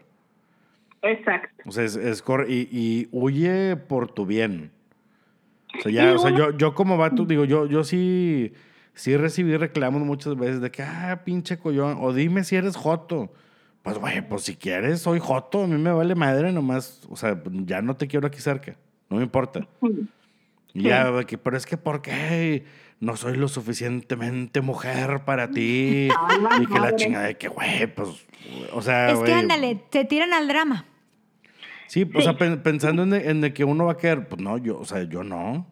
Exacto. 1.02 1.62
O 1.64 1.70
sea, 1.70 1.84
es, 1.84 1.94
es 1.94 2.24
y, 2.48 2.68
y, 2.72 3.08
huye 3.12 3.76
por 3.76 4.10
tu 4.10 4.26
bien. 4.26 4.72
O 5.78 5.80
sea, 5.80 5.92
ya, 5.92 6.12
o 6.12 6.18
sea, 6.18 6.36
yo, 6.36 6.50
yo 6.56 6.74
como 6.74 6.96
vato, 6.96 7.24
digo, 7.24 7.44
yo, 7.44 7.66
yo 7.66 7.84
sí, 7.84 8.52
sí 8.94 9.16
recibí 9.16 9.56
reclamos 9.56 10.02
muchas 10.02 10.34
veces 10.34 10.60
de 10.60 10.72
que, 10.72 10.82
ah, 10.82 11.22
pinche 11.24 11.56
collón, 11.56 11.98
o 12.00 12.12
dime 12.12 12.42
si 12.42 12.56
eres 12.56 12.74
joto. 12.74 13.32
Pues, 13.84 13.98
güey, 13.98 14.26
pues 14.26 14.44
si 14.44 14.56
quieres, 14.56 15.02
soy 15.02 15.18
joto, 15.18 15.64
a 15.64 15.66
mí 15.66 15.76
me 15.76 15.92
vale 15.92 16.14
madre 16.14 16.50
nomás. 16.52 17.02
O 17.10 17.16
sea, 17.16 17.38
ya 17.66 17.82
no 17.82 17.94
te 17.96 18.06
quiero 18.06 18.26
aquí 18.26 18.40
cerca, 18.40 18.76
no 19.10 19.18
me 19.18 19.22
importa. 19.22 19.68
Y 20.72 20.84
ya, 20.84 21.12
pero 21.42 21.54
es 21.54 21.66
que, 21.66 21.76
¿por 21.76 22.00
qué? 22.00 22.64
No 22.98 23.14
soy 23.14 23.36
lo 23.36 23.46
suficientemente 23.46 24.62
mujer 24.62 25.26
para 25.26 25.50
ti. 25.50 26.08
y 26.62 26.66
que 26.66 26.80
la 26.80 26.96
chingada 26.96 27.26
de 27.26 27.36
que, 27.36 27.48
güey, 27.48 27.86
pues, 27.94 28.08
o 28.72 28.80
sea, 28.80 29.10
Es 29.10 29.18
que 29.18 29.34
ándale, 29.34 29.78
te 29.90 30.06
tiran 30.06 30.32
al 30.32 30.48
drama. 30.48 30.86
Sí, 31.86 32.10
o 32.14 32.22
sea, 32.22 32.38
pensando 32.38 33.02
en 33.02 33.40
de, 33.42 33.52
que 33.52 33.64
uno 33.64 33.84
va 33.84 33.92
a 33.92 33.96
querer, 33.98 34.26
pues 34.28 34.40
no, 34.40 34.56
yo, 34.56 34.78
o 34.78 34.86
sea, 34.86 35.02
yo 35.02 35.22
no. 35.22 35.66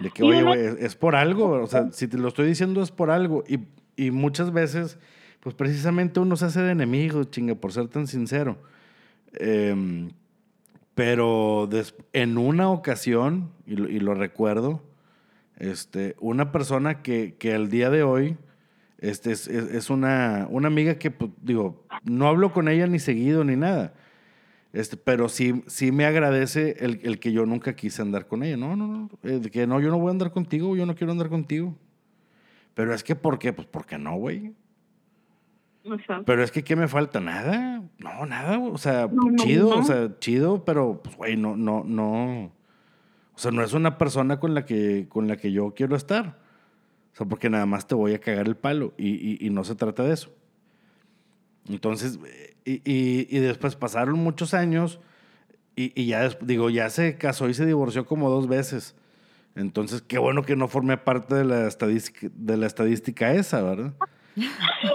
De 0.00 0.10
que, 0.10 0.22
oye, 0.22 0.42
güey, 0.42 0.60
es, 0.80 0.96
por 0.96 1.16
algo. 1.16 1.62
O 1.62 1.66
sea, 1.66 1.90
si 1.92 2.08
te 2.08 2.18
lo 2.18 2.28
estoy 2.28 2.46
diciendo 2.46 2.82
es 2.82 2.90
por 2.90 3.10
algo. 3.10 3.42
Y, 3.48 3.60
y 3.96 4.10
muchas 4.10 4.52
veces 4.52 4.98
pues 5.42 5.56
precisamente 5.56 6.20
uno 6.20 6.36
se 6.36 6.44
hace 6.44 6.60
de 6.60 6.70
enemigo, 6.70 7.24
chinga, 7.24 7.56
por 7.56 7.72
ser 7.72 7.88
tan 7.88 8.06
sincero. 8.06 8.58
Em, 9.34 10.10
pero 10.94 11.68
en 12.12 12.38
una 12.38 12.70
ocasión, 12.70 13.50
y 13.66 13.74
lo, 13.74 14.14
recuerdo, 14.14 14.82
este, 15.56 16.14
una 16.20 16.52
persona 16.52 17.02
que, 17.02 17.34
que 17.38 17.54
al 17.54 17.70
día 17.70 17.90
de 17.90 18.04
hoy 18.04 18.36
este, 18.98 19.32
es, 19.32 19.90
una, 19.90 20.46
una, 20.48 20.68
amiga 20.68 20.94
que, 20.94 21.10
pues, 21.10 21.32
digo, 21.42 21.84
no 22.04 22.28
hablo 22.28 22.52
con 22.52 22.68
ella 22.68 22.86
ni 22.86 23.00
seguido 23.00 23.42
ni 23.42 23.56
nada. 23.56 23.94
Este, 24.72 24.96
pero 24.96 25.28
sí, 25.28 25.64
sí 25.66 25.90
me 25.90 26.04
agradece 26.04 26.76
el, 26.78 27.00
el 27.02 27.18
que 27.18 27.32
yo 27.32 27.46
nunca 27.46 27.74
quise 27.74 28.00
andar 28.00 28.28
con 28.28 28.44
ella. 28.44 28.56
No, 28.56 28.76
no, 28.76 28.86
no. 28.86 29.10
Eh, 29.24 29.40
que 29.50 29.66
no, 29.66 29.80
yo 29.80 29.90
no 29.90 29.98
voy 29.98 30.08
a 30.08 30.12
andar 30.12 30.30
contigo, 30.30 30.76
yo 30.76 30.86
no 30.86 30.94
quiero 30.94 31.10
andar 31.10 31.30
contigo. 31.30 31.74
Pero 32.74 32.94
es 32.94 33.02
que, 33.02 33.16
¿por 33.16 33.40
qué? 33.40 33.52
Pues 33.52 33.66
porque 33.66 33.98
no, 33.98 34.14
güey. 34.16 34.52
Pero 36.26 36.42
es 36.42 36.50
que, 36.50 36.62
¿qué 36.62 36.76
me 36.76 36.88
falta? 36.88 37.20
Nada. 37.20 37.82
No, 37.98 38.26
nada, 38.26 38.58
o 38.58 38.78
sea, 38.78 39.08
chido, 39.36 39.68
o 39.70 39.82
sea, 39.82 40.18
chido, 40.18 40.64
pero, 40.64 41.02
pues, 41.02 41.16
güey, 41.16 41.36
no, 41.36 41.56
no, 41.56 41.82
no. 41.84 42.52
O 43.34 43.38
sea, 43.38 43.50
no 43.50 43.62
es 43.62 43.72
una 43.72 43.98
persona 43.98 44.38
con 44.38 44.54
la 44.54 44.64
que, 44.64 45.06
con 45.08 45.28
la 45.28 45.36
que 45.36 45.52
yo 45.52 45.74
quiero 45.74 45.96
estar. 45.96 46.38
O 47.12 47.16
sea, 47.16 47.26
porque 47.26 47.50
nada 47.50 47.66
más 47.66 47.86
te 47.86 47.94
voy 47.94 48.14
a 48.14 48.20
cagar 48.20 48.46
el 48.46 48.56
palo 48.56 48.94
y, 48.96 49.44
y, 49.44 49.50
no 49.50 49.64
se 49.64 49.74
trata 49.74 50.02
de 50.02 50.14
eso. 50.14 50.30
Entonces, 51.68 52.18
y, 52.64 52.80
y 52.84 53.38
después 53.40 53.76
pasaron 53.76 54.18
muchos 54.18 54.54
años 54.54 55.00
y, 55.74 56.06
ya, 56.06 56.28
digo, 56.40 56.68
ya 56.68 56.90
se 56.90 57.16
casó 57.16 57.48
y 57.48 57.54
se 57.54 57.64
divorció 57.64 58.04
como 58.04 58.28
dos 58.28 58.46
veces. 58.46 58.94
Entonces, 59.54 60.02
qué 60.02 60.18
bueno 60.18 60.42
que 60.42 60.56
no 60.56 60.68
formé 60.68 60.98
parte 60.98 61.34
de 61.34 61.44
la 61.44 61.66
estadística, 61.66 62.28
de 62.34 62.56
la 62.56 62.66
estadística 62.66 63.32
esa, 63.32 63.62
¿verdad? 63.62 63.94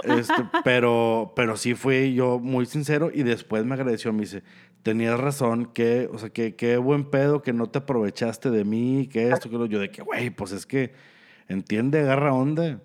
Este, 0.04 0.34
pero, 0.64 1.32
pero 1.36 1.56
sí 1.56 1.74
fui 1.74 2.14
yo 2.14 2.38
muy 2.38 2.66
sincero 2.66 3.10
y 3.12 3.22
después 3.22 3.64
me 3.64 3.74
agradeció, 3.74 4.12
me 4.12 4.20
dice, 4.20 4.42
tenías 4.82 5.18
razón, 5.18 5.66
que, 5.66 6.08
o 6.12 6.18
sea, 6.18 6.30
que 6.30 6.56
qué 6.56 6.76
buen 6.76 7.04
pedo 7.04 7.42
que 7.42 7.52
no 7.52 7.66
te 7.68 7.78
aprovechaste 7.78 8.50
de 8.50 8.64
mí, 8.64 9.08
que 9.10 9.30
esto, 9.30 9.50
que 9.50 9.56
lo 9.56 9.66
yo 9.66 9.78
de 9.78 9.90
que, 9.90 10.02
güey, 10.02 10.30
pues 10.30 10.52
es 10.52 10.66
que, 10.66 10.92
entiende, 11.48 12.00
agarra 12.00 12.32
onda. 12.32 12.80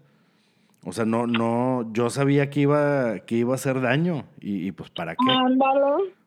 O 0.86 0.92
sea, 0.92 1.06
no, 1.06 1.28
no, 1.28 1.90
yo 1.94 2.10
sabía 2.10 2.50
que 2.50 2.62
iba, 2.62 3.20
que 3.20 3.36
iba 3.36 3.54
a 3.54 3.56
hacer 3.56 3.80
daño 3.80 4.26
y, 4.42 4.72
pues 4.74 4.90
para 4.90 5.16
qué. 5.16 5.26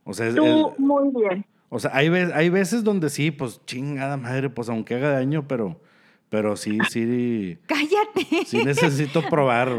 O 0.05 0.14
sea, 0.14 0.35
Tú, 0.35 0.74
muy 0.79 1.11
bien. 1.11 1.45
O 1.68 1.79
sea, 1.79 1.91
hay, 1.95 2.09
hay 2.09 2.49
veces 2.49 2.83
donde 2.83 3.11
sí, 3.11 3.31
pues 3.31 3.61
chingada 3.66 4.16
madre, 4.16 4.49
pues 4.49 4.68
aunque 4.68 4.95
haga 4.95 5.11
daño, 5.11 5.47
pero 5.47 5.79
pero 6.29 6.57
sí, 6.57 6.79
sí. 6.91 7.59
Cállate. 7.66 8.45
Sí 8.47 8.64
necesito 8.64 9.22
probar, 9.22 9.70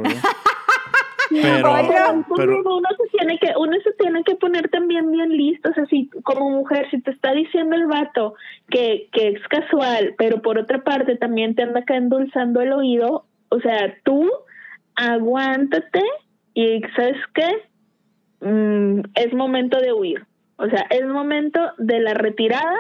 Pero, 1.42 2.26
pero, 2.36 2.60
uno 2.60 2.90
se 2.98 3.18
tiene 3.18 3.40
que 3.40 3.54
uno 3.58 3.78
se 3.84 3.92
tiene 3.94 4.24
que 4.24 4.36
poner 4.36 4.70
también 4.70 5.12
bien 5.12 5.30
listo, 5.30 5.70
o 5.70 5.74
sea, 5.74 5.86
si 5.86 6.10
como 6.24 6.50
mujer 6.50 6.90
si 6.90 7.02
te 7.02 7.12
está 7.12 7.34
diciendo 7.34 7.76
el 7.76 7.88
vato 7.88 8.36
que, 8.70 9.10
que 9.12 9.30
es 9.30 9.48
casual, 9.48 10.16
pero 10.18 10.42
por 10.42 10.58
otra 10.58 10.84
parte 10.84 11.16
también 11.16 11.56
te 11.56 11.64
anda 11.64 11.82
acá 11.82 11.96
endulzando 11.96 12.62
el 12.62 12.74
oído, 12.74 13.26
o 13.50 13.60
sea, 13.60 13.96
tú 14.04 14.30
aguántate 14.96 16.02
y 16.54 16.82
sabes 16.96 17.18
qué, 17.34 18.48
mm, 18.48 19.02
es 19.16 19.34
momento 19.34 19.80
de 19.80 19.94
huir, 19.94 20.26
o 20.58 20.68
sea, 20.68 20.86
es 20.90 21.06
momento 21.06 21.60
de 21.78 22.00
la 22.00 22.14
retirada 22.14 22.78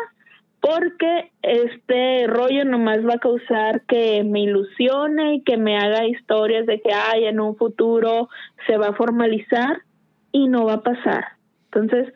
porque 0.67 1.31
este 1.43 2.27
rollo 2.27 2.65
nomás 2.65 2.99
va 2.99 3.13
a 3.13 3.19
causar 3.19 3.83
que 3.87 4.21
me 4.25 4.41
ilusione 4.41 5.35
y 5.35 5.41
que 5.43 5.55
me 5.55 5.77
haga 5.77 6.05
historias 6.05 6.65
de 6.65 6.81
que 6.81 6.91
ay 6.91 7.23
en 7.23 7.39
un 7.39 7.55
futuro 7.55 8.27
se 8.65 8.75
va 8.75 8.87
a 8.87 8.93
formalizar 8.93 9.77
y 10.33 10.49
no 10.49 10.65
va 10.65 10.73
a 10.73 10.81
pasar. 10.81 11.23
Entonces, 11.71 12.13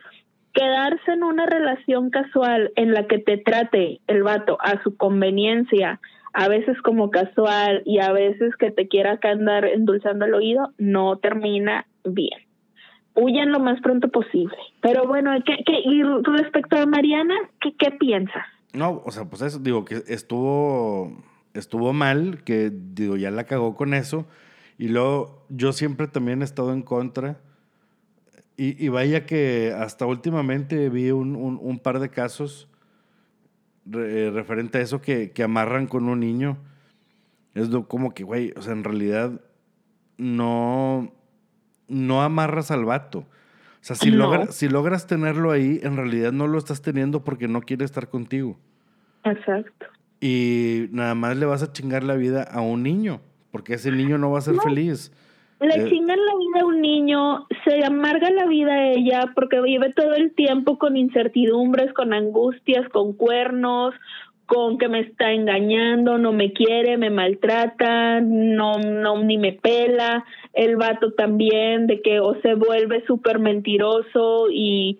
quedarse 0.53 1.13
en 1.13 1.23
una 1.23 1.45
relación 1.45 2.09
casual 2.09 2.73
en 2.75 2.93
la 2.93 3.07
que 3.07 3.19
te 3.19 3.37
trate 3.37 4.01
el 4.07 4.23
vato 4.23 4.57
a 4.59 4.83
su 4.83 4.97
conveniencia, 4.97 6.01
a 6.33 6.49
veces 6.49 6.77
como 6.81 7.09
casual 7.09 7.83
y 7.85 7.99
a 7.99 8.11
veces 8.11 8.53
que 8.57 8.71
te 8.71 8.89
quiera 8.89 9.17
andar 9.23 9.63
endulzando 9.63 10.25
el 10.25 10.33
oído, 10.33 10.73
no 10.77 11.17
termina 11.19 11.85
bien 12.03 12.50
huyan 13.15 13.51
lo 13.51 13.59
más 13.59 13.81
pronto 13.81 14.09
posible. 14.09 14.57
Pero 14.81 15.07
bueno, 15.07 15.31
¿qué, 15.45 15.57
qué, 15.65 15.79
y 15.83 16.03
respecto 16.03 16.77
a 16.77 16.85
Mariana, 16.85 17.35
¿qué, 17.59 17.75
¿qué 17.77 17.91
piensas? 17.91 18.45
No, 18.73 19.01
o 19.05 19.11
sea, 19.11 19.25
pues 19.25 19.41
eso, 19.41 19.59
digo, 19.59 19.83
que 19.85 20.03
estuvo, 20.07 21.23
estuvo 21.53 21.93
mal, 21.93 22.43
que 22.43 22.71
digo, 22.71 23.17
ya 23.17 23.31
la 23.31 23.43
cagó 23.43 23.75
con 23.75 23.93
eso. 23.93 24.25
Y 24.77 24.87
luego 24.87 25.45
yo 25.49 25.73
siempre 25.73 26.07
también 26.07 26.41
he 26.41 26.45
estado 26.45 26.73
en 26.73 26.81
contra. 26.81 27.39
Y, 28.57 28.83
y 28.83 28.89
vaya 28.89 29.25
que 29.25 29.73
hasta 29.77 30.05
últimamente 30.05 30.89
vi 30.89 31.11
un, 31.11 31.35
un, 31.35 31.59
un 31.61 31.79
par 31.79 31.99
de 31.99 32.09
casos 32.09 32.67
referente 33.85 34.77
a 34.77 34.81
eso 34.81 35.01
que, 35.01 35.31
que, 35.31 35.43
amarran 35.43 35.87
con 35.87 36.07
un 36.07 36.19
niño. 36.19 36.57
Es 37.53 37.69
como 37.87 38.13
que, 38.13 38.23
güey, 38.23 38.53
o 38.55 38.61
sea, 38.61 38.73
en 38.73 38.83
realidad 38.83 39.41
no, 40.17 41.11
no 41.91 42.23
amarras 42.23 42.71
al 42.71 42.85
vato. 42.85 43.19
O 43.19 43.83
sea, 43.83 43.95
si, 43.95 44.11
si 44.51 44.69
logras 44.69 45.07
tenerlo 45.07 45.51
ahí, 45.51 45.79
en 45.83 45.97
realidad 45.97 46.31
no 46.31 46.47
lo 46.47 46.57
estás 46.57 46.81
teniendo 46.81 47.23
porque 47.23 47.47
no 47.47 47.61
quiere 47.61 47.83
estar 47.83 48.09
contigo. 48.09 48.57
Exacto. 49.23 49.87
Y 50.19 50.87
nada 50.91 51.15
más 51.15 51.35
le 51.35 51.47
vas 51.47 51.63
a 51.63 51.73
chingar 51.73 52.03
la 52.03 52.15
vida 52.15 52.43
a 52.43 52.61
un 52.61 52.83
niño, 52.83 53.21
porque 53.51 53.73
ese 53.73 53.91
niño 53.91 54.19
no 54.19 54.31
va 54.31 54.37
a 54.37 54.41
ser 54.41 54.55
feliz. 54.63 55.11
Le 55.59 55.75
Eh, 55.75 55.89
chingan 55.89 56.17
la 56.17 56.35
vida 56.37 56.61
a 56.61 56.65
un 56.65 56.81
niño, 56.81 57.47
se 57.63 57.83
amarga 57.85 58.31
la 58.31 58.45
vida 58.45 58.71
a 58.73 58.91
ella 58.91 59.31
porque 59.35 59.61
vive 59.61 59.93
todo 59.93 60.13
el 60.13 60.33
tiempo 60.33 60.79
con 60.79 60.97
incertidumbres, 60.97 61.93
con 61.93 62.13
angustias, 62.13 62.87
con 62.89 63.13
cuernos, 63.13 63.93
con 64.53 64.77
que 64.77 64.89
me 64.89 64.99
está 64.99 65.31
engañando, 65.31 66.17
no 66.17 66.33
me 66.33 66.51
quiere, 66.51 66.97
me 66.97 67.09
maltrata, 67.09 68.19
no, 68.19 68.79
no, 68.79 69.23
ni 69.23 69.37
me 69.37 69.53
pela. 69.53 70.25
El 70.51 70.75
vato 70.75 71.13
también, 71.13 71.87
de 71.87 72.01
que 72.01 72.19
o 72.19 72.35
se 72.41 72.55
vuelve 72.55 73.05
súper 73.07 73.39
mentiroso 73.39 74.47
y 74.51 74.99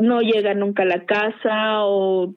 no 0.00 0.20
llega 0.22 0.54
nunca 0.54 0.84
a 0.84 0.86
la 0.86 1.04
casa 1.04 1.84
o 1.84 2.32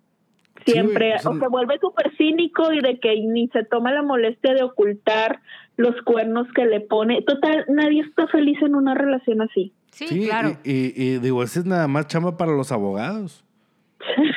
siempre, 0.66 1.05
güey, 1.12 1.16
o 1.16 1.20
sea, 1.20 1.32
o 1.32 1.39
se 1.39 1.47
vuelve 1.47 1.80
súper 1.80 2.12
cínico 2.18 2.74
y 2.74 2.82
de 2.82 2.99
que 2.99 3.16
ni 3.22 3.47
se 3.47 3.64
toma 3.64 3.93
la 3.93 4.03
molestia 4.03 4.53
de 4.53 4.64
ocultar 4.64 5.39
los 5.78 5.95
cuernos 6.03 6.45
que 6.53 6.66
le 6.66 6.82
pone. 6.82 7.22
Total, 7.22 7.64
nadie 7.70 8.01
está 8.01 8.28
feliz 8.28 8.62
en 8.62 8.76
una 8.76 8.95
relación 8.95 9.41
así. 9.41 9.72
Sí, 9.91 10.07
Sí, 10.07 10.26
claro. 10.28 10.57
y, 10.66 10.72
y- 10.72 10.93
y 11.16 11.20
digo, 11.20 11.41
ese 11.41 11.60
es 11.60 11.66
nada 11.66 11.88
más 11.88 12.07
chamba 12.07 12.36
para 12.36 12.51
los 12.51 12.74
abogados. 12.74 13.45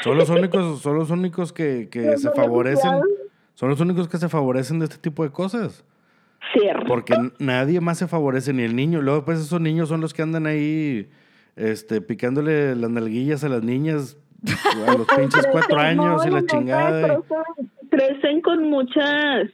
Son 0.03 0.17
los 0.19 0.29
únicos, 0.31 0.81
son 0.81 0.97
los 0.99 1.11
únicos 1.11 1.53
que, 1.53 1.89
que 1.91 2.17
se 2.19 2.31
favorecen. 2.31 2.91
Son 3.55 3.69
los 3.69 3.81
únicos 3.81 4.09
que 4.09 4.19
se 4.19 4.29
favorecen 4.29 4.79
de 4.79 4.87
este 4.87 4.99
tipo 4.99 5.23
de 5.23 5.31
cosas. 5.31 5.85
Cierto. 6.53 6.85
Porque 6.87 7.15
nadie 7.39 7.81
más 7.81 7.99
se 7.99 8.09
favorece, 8.09 8.53
ni 8.53 8.63
el 8.65 8.75
niño. 8.75 9.01
Luego, 9.01 9.25
pues, 9.25 9.39
esos 9.39 9.61
niños 9.61 9.89
son 9.89 10.01
los 10.01 10.13
que 10.13 10.23
andan 10.23 10.47
ahí 10.47 11.09
este, 11.57 12.01
picándole 12.01 12.75
las 12.75 12.91
nalguillas 12.91 13.45
a 13.45 13.49
las 13.49 13.63
niñas 13.63 14.17
a 14.87 14.95
los 14.97 15.07
pinches 15.17 15.47
cuatro 15.53 15.79
años 15.79 16.27
y 16.27 16.31
la 16.31 16.41
no, 16.41 16.47
chingada. 16.47 17.01
y- 17.01 17.11
Crecen, 17.11 17.71
crecen 17.91 18.41
con 18.41 18.69
muchas 18.69 19.51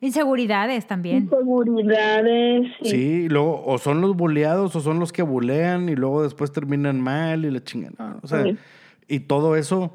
Inseguridades 0.00 0.86
también. 0.86 1.24
inseguridades. 1.24 2.66
y- 2.80 2.88
Sí, 2.88 2.96
y 3.24 3.28
luego 3.28 3.62
o 3.64 3.78
son 3.78 4.00
los 4.00 4.14
buleados 4.16 4.74
o 4.76 4.80
son 4.80 4.98
los 4.98 5.12
que 5.12 5.22
bulean 5.22 5.88
y 5.88 5.96
luego 5.96 6.22
después 6.22 6.52
terminan 6.52 7.00
mal 7.00 7.44
y 7.44 7.50
la 7.50 7.62
chingan. 7.62 7.94
No, 7.98 8.18
o 8.22 8.26
sea, 8.26 8.42
Sí. 8.44 8.56
Y 9.08 9.20
todo 9.20 9.56
eso 9.56 9.94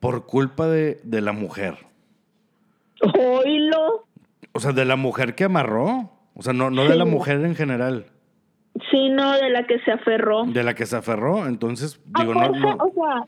por 0.00 0.26
culpa 0.26 0.66
de, 0.66 1.00
de 1.04 1.20
la 1.20 1.32
mujer. 1.32 1.76
Oílo. 3.02 4.06
O 4.52 4.60
sea, 4.60 4.72
de 4.72 4.84
la 4.84 4.96
mujer 4.96 5.34
que 5.34 5.44
amarró. 5.44 6.10
O 6.34 6.42
sea, 6.42 6.52
no, 6.52 6.70
no 6.70 6.84
de 6.84 6.96
la 6.96 7.04
mujer 7.04 7.44
en 7.44 7.54
general, 7.54 8.06
sino 8.90 9.32
de 9.32 9.50
la 9.50 9.66
que 9.66 9.78
se 9.80 9.92
aferró. 9.92 10.44
de 10.44 10.62
la 10.62 10.74
que 10.74 10.86
se 10.86 10.96
aferró. 10.96 11.46
Entonces, 11.46 12.00
A 12.14 12.20
digo, 12.22 12.34
no, 12.34 12.48
no. 12.48 12.76
o 12.76 12.92
sea, 12.94 13.26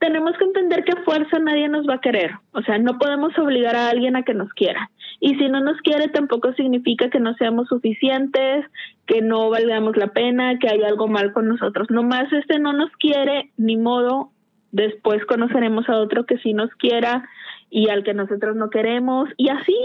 tenemos 0.00 0.32
que 0.38 0.44
entender 0.44 0.84
que 0.84 0.92
a 0.92 1.04
fuerza 1.04 1.38
nadie 1.38 1.68
nos 1.68 1.86
va 1.88 1.94
a 1.94 2.00
querer. 2.00 2.32
O 2.52 2.62
sea, 2.62 2.78
no 2.78 2.98
podemos 2.98 3.36
obligar 3.38 3.76
a 3.76 3.90
alguien 3.90 4.16
a 4.16 4.22
que 4.22 4.34
nos 4.34 4.52
quiera. 4.54 4.90
Y 5.20 5.34
si 5.36 5.48
no 5.48 5.60
nos 5.60 5.78
quiere, 5.82 6.08
tampoco 6.08 6.52
significa 6.54 7.10
que 7.10 7.20
no 7.20 7.34
seamos 7.34 7.68
suficientes, 7.68 8.64
que 9.06 9.20
no 9.20 9.50
valgamos 9.50 9.96
la 9.96 10.08
pena, 10.08 10.58
que 10.58 10.68
hay 10.68 10.82
algo 10.82 11.08
mal 11.08 11.32
con 11.32 11.48
nosotros. 11.48 11.90
Nomás 11.90 12.32
este 12.32 12.58
no 12.58 12.72
nos 12.72 12.90
quiere, 12.92 13.50
ni 13.56 13.76
modo. 13.76 14.30
Después 14.72 15.24
conoceremos 15.26 15.88
a 15.88 15.96
otro 15.96 16.26
que 16.26 16.38
sí 16.38 16.52
nos 16.52 16.70
quiera 16.74 17.28
y 17.70 17.88
al 17.88 18.04
que 18.04 18.14
nosotros 18.14 18.56
no 18.56 18.70
queremos. 18.70 19.28
Y 19.36 19.48
así, 19.48 19.76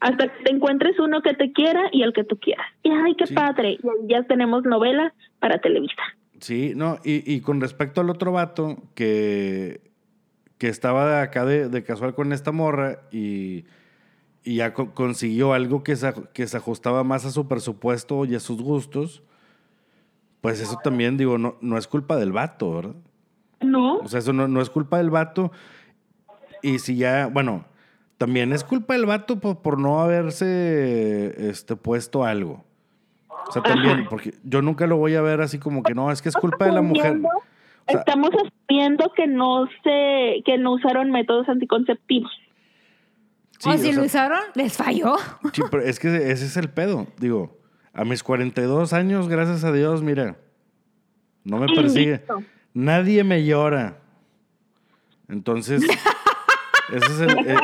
hasta 0.00 0.28
que 0.28 0.44
te 0.44 0.52
encuentres 0.52 0.98
uno 0.98 1.22
que 1.22 1.34
te 1.34 1.52
quiera 1.52 1.82
y 1.92 2.02
al 2.02 2.12
que 2.12 2.24
tú 2.24 2.36
quieras. 2.38 2.66
Y 2.82 2.90
ay, 2.90 3.14
qué 3.16 3.26
Sí. 3.26 3.34
padre. 3.34 3.78
Y 3.82 4.08
ya 4.08 4.24
tenemos 4.24 4.64
novela 4.64 5.14
para 5.38 5.58
Televisa. 5.58 6.02
Sí, 6.40 6.72
no, 6.76 6.98
y, 7.04 7.32
y 7.32 7.40
con 7.40 7.60
respecto 7.60 8.00
al 8.02 8.10
otro 8.10 8.30
vato 8.32 8.76
que, 8.94 9.80
que 10.58 10.68
estaba 10.68 11.22
acá 11.22 11.44
de, 11.46 11.68
de 11.68 11.82
casual 11.82 12.14
con 12.14 12.32
esta 12.32 12.52
morra 12.52 13.00
y, 13.10 13.64
y 14.44 14.56
ya 14.56 14.74
co- 14.74 14.92
consiguió 14.92 15.54
algo 15.54 15.82
que 15.82 15.96
se, 15.96 16.12
que 16.34 16.46
se 16.46 16.56
ajustaba 16.58 17.04
más 17.04 17.24
a 17.24 17.30
su 17.30 17.48
presupuesto 17.48 18.24
y 18.26 18.34
a 18.34 18.40
sus 18.40 18.60
gustos, 18.60 19.22
pues 20.42 20.60
eso 20.60 20.78
también, 20.84 21.16
digo, 21.16 21.38
no, 21.38 21.56
no 21.62 21.78
es 21.78 21.88
culpa 21.88 22.16
del 22.16 22.32
vato, 22.32 22.74
¿verdad? 22.74 22.94
No. 23.60 23.96
O 23.98 24.08
sea, 24.08 24.18
eso 24.20 24.32
no, 24.32 24.48
no 24.48 24.60
es 24.60 24.70
culpa 24.70 24.98
del 24.98 25.10
vato. 25.10 25.50
Y 26.62 26.78
si 26.78 26.96
ya, 26.96 27.26
bueno, 27.28 27.64
también 28.18 28.52
es 28.52 28.64
culpa 28.64 28.94
del 28.94 29.06
vato 29.06 29.38
por, 29.40 29.58
por 29.62 29.78
no 29.78 30.00
haberse 30.00 31.48
este, 31.50 31.76
puesto 31.76 32.24
algo. 32.24 32.64
O 33.48 33.52
sea, 33.52 33.62
también, 33.62 34.00
Ajá. 34.00 34.08
porque 34.10 34.34
yo 34.42 34.62
nunca 34.62 34.86
lo 34.86 34.96
voy 34.96 35.14
a 35.14 35.20
ver 35.22 35.40
así 35.40 35.58
como 35.58 35.82
que 35.82 35.94
no, 35.94 36.10
es 36.10 36.20
que 36.22 36.28
es 36.28 36.34
culpa 36.36 36.64
de 36.66 36.72
la 36.72 36.82
mujer. 36.82 37.12
Asumiendo- 37.12 37.28
O 37.28 37.90
sea- 37.90 38.00
estamos 38.00 38.30
asumiendo 38.34 39.12
que 39.14 39.26
no 39.28 39.66
se, 39.84 40.42
que 40.44 40.58
no 40.58 40.72
usaron 40.72 41.10
métodos 41.12 41.48
anticonceptivos. 41.48 42.32
Sí, 43.58 43.68
o 43.70 43.72
o 43.72 43.78
si 43.78 43.92
lo 43.92 44.02
usaron, 44.02 44.40
les 44.54 44.76
falló. 44.76 45.14
sí, 45.52 45.62
pero 45.70 45.82
es 45.82 45.98
que 46.00 46.08
ese 46.30 46.44
es 46.46 46.56
el 46.56 46.68
pedo. 46.68 47.06
Digo, 47.18 47.56
a 47.92 48.04
mis 48.04 48.22
42 48.22 48.92
años, 48.92 49.28
gracias 49.28 49.62
a 49.64 49.72
Dios, 49.72 50.02
mira, 50.02 50.36
no 51.44 51.58
me 51.58 51.66
persigue. 51.68 52.18
listo. 52.18 52.42
Nadie 52.76 53.24
me 53.24 53.42
llora. 53.42 53.96
Entonces, 55.30 55.82
ese 56.92 57.06
es 57.06 57.20
el... 57.20 57.38
eh, 57.48 57.56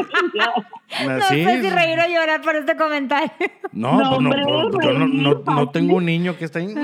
No 1.07 1.21
sí, 1.29 1.45
sé 1.45 1.61
si 1.63 1.69
reír 1.71 1.99
o 2.01 2.09
llorar 2.09 2.41
por 2.41 2.57
este 2.57 2.75
comentario. 2.77 3.31
No, 3.73 3.93
No, 3.93 4.09
pues 4.09 4.21
no, 4.23 4.31
hombre, 4.31 4.43
pues, 4.73 4.87
yo 4.87 4.93
no, 4.95 5.35
no- 5.45 5.69
tengo 5.71 5.97
un 5.97 6.07
niño 6.07 6.37
que 6.39 6.47
está 6.47 6.61
ahí. 6.61 6.75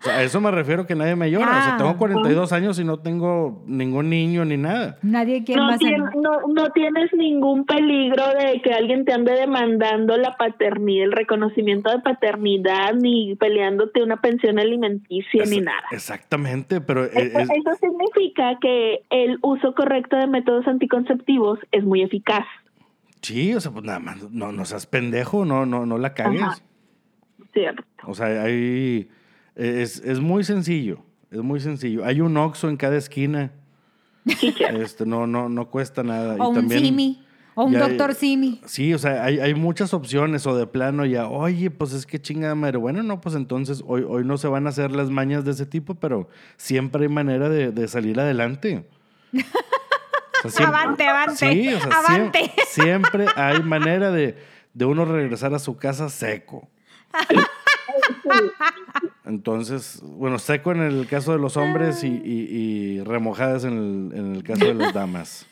O 0.00 0.04
sea, 0.04 0.18
a 0.18 0.22
eso 0.22 0.40
me 0.40 0.52
refiero 0.52 0.86
que 0.86 0.94
nadie 0.94 1.16
me 1.16 1.28
llora. 1.28 1.46
O 1.48 1.62
sea, 1.62 1.74
Ah. 1.74 1.76
tengo 1.76 1.96
42 1.96 2.52
años 2.52 2.78
y 2.78 2.84
no 2.84 3.00
tengo 3.00 3.64
ningún 3.66 4.08
niño 4.08 4.44
ni 4.44 4.56
nada. 4.56 4.96
Nadie 5.02 5.42
quiere 5.42 5.60
No, 5.60 5.66
más. 5.66 5.80
en- 5.80 5.88
tien- 5.88 6.10
no, 6.22 6.46
no 6.54 6.70
tienes 6.70 7.12
ningún 7.14 7.64
peligro 7.66 8.22
de 8.38 8.60
que 8.62 8.72
alguien 8.72 9.04
te 9.04 9.12
ande 9.12 9.32
demandando 9.32 10.16
la 10.16 10.36
paternidad, 10.36 11.06
el 11.06 11.12
reconocimiento 11.12 11.90
de 11.90 11.98
paternidad, 11.98 12.94
ni 12.94 13.34
peleándote 13.34 14.00
una 14.02 14.18
pensión 14.20 14.60
alimenticia, 14.60 15.44
ni 15.46 15.60
nada. 15.62 15.82
Exactamente, 15.90 16.80
pero 16.80 17.04
eh, 17.04 17.10
Eso, 17.14 17.38
es- 17.40 17.50
eso 17.50 17.70
significa 17.80 18.56
que 18.60 19.00
el 19.10 19.38
uso 19.42 19.74
correcto 19.74 20.16
de 20.16 20.28
métodos 20.28 20.68
anticonceptivos 20.68 21.58
es 21.72 21.82
muy 21.84 22.02
eficaz. 22.02 22.46
sí, 23.20 23.52
o 23.52 23.60
sea, 23.60 23.72
pues 23.72 23.84
nada 23.84 23.98
más, 23.98 24.22
no, 24.30 24.52
no 24.52 24.64
seas 24.64 24.86
pendejo, 24.86 25.44
no, 25.44 25.66
no, 25.66 25.84
no 25.86 25.98
la 25.98 26.14
cagues. 26.14 26.40
Ajá. 26.40 26.58
¿cierto? 27.52 27.82
O 28.06 28.14
sea, 28.14 28.26
hay, 28.44 29.08
es, 29.58 29.98
es 30.04 30.20
muy 30.20 30.44
sencillo, 30.44 30.98
es 31.30 31.40
muy 31.40 31.60
sencillo. 31.60 32.04
Hay 32.04 32.20
un 32.20 32.36
Oxxo 32.36 32.68
en 32.68 32.76
cada 32.76 32.96
esquina. 32.96 33.52
Este, 34.24 35.04
no, 35.06 35.26
no, 35.26 35.48
no 35.48 35.68
cuesta 35.70 36.02
nada. 36.02 36.34
O 36.34 36.44
y 36.44 36.48
un 36.48 36.54
también, 36.54 36.80
Simi. 36.80 37.24
O 37.54 37.64
un 37.64 37.72
doctor 37.72 38.14
Simi. 38.14 38.60
Sí, 38.66 38.94
o 38.94 38.98
sea, 38.98 39.24
hay, 39.24 39.40
hay 39.40 39.54
muchas 39.54 39.92
opciones 39.94 40.46
o 40.46 40.56
de 40.56 40.66
plano 40.66 41.04
ya, 41.06 41.26
oye, 41.26 41.70
pues 41.70 41.92
es 41.92 42.06
que 42.06 42.20
chingada 42.20 42.54
madre. 42.54 42.78
Bueno, 42.78 43.02
no, 43.02 43.20
pues 43.20 43.34
entonces 43.34 43.82
hoy, 43.86 44.04
hoy 44.08 44.24
no 44.24 44.38
se 44.38 44.46
van 44.48 44.66
a 44.66 44.70
hacer 44.70 44.92
las 44.92 45.10
mañas 45.10 45.44
de 45.44 45.50
ese 45.52 45.66
tipo, 45.66 45.94
pero 45.96 46.28
siempre 46.56 47.02
hay 47.04 47.08
manera 47.08 47.48
de, 47.48 47.72
de 47.72 47.88
salir 47.88 48.20
adelante. 48.20 48.86
O 50.44 50.50
sea, 50.50 50.50
siempre- 50.50 50.66
Avante, 50.66 51.06
avante, 51.08 51.34
Sí, 51.52 51.68
o 51.74 51.80
sea, 51.80 51.98
avante. 51.98 52.52
siempre 52.68 53.26
hay 53.34 53.60
manera 53.62 54.12
de, 54.12 54.36
de 54.72 54.84
uno 54.84 55.04
regresar 55.04 55.52
a 55.54 55.58
su 55.58 55.76
casa 55.76 56.08
seco. 56.10 56.68
Entonces, 59.24 60.00
bueno, 60.02 60.38
seco 60.38 60.72
en 60.72 60.82
el 60.82 61.06
caso 61.06 61.32
de 61.32 61.38
los 61.38 61.56
hombres 61.56 62.02
y, 62.04 62.08
y- 62.08 62.98
y 62.98 63.00
remojadas 63.04 63.64
en 63.64 64.10
el, 64.12 64.18
en 64.18 64.34
el 64.36 64.42
caso 64.42 64.64
de 64.66 64.74
las 64.74 64.92
damas. 64.94 65.46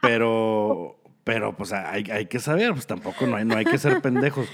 Pero, 0.00 0.96
pero 1.24 1.54
pues 1.56 1.72
hay, 1.72 2.04
hay 2.10 2.26
que 2.26 2.38
saber, 2.40 2.72
pues 2.72 2.86
tampoco 2.86 3.26
no 3.26 3.36
hay, 3.36 3.44
no 3.44 3.56
hay 3.56 3.64
que 3.64 3.78
ser 3.78 4.00
pendejos. 4.02 4.48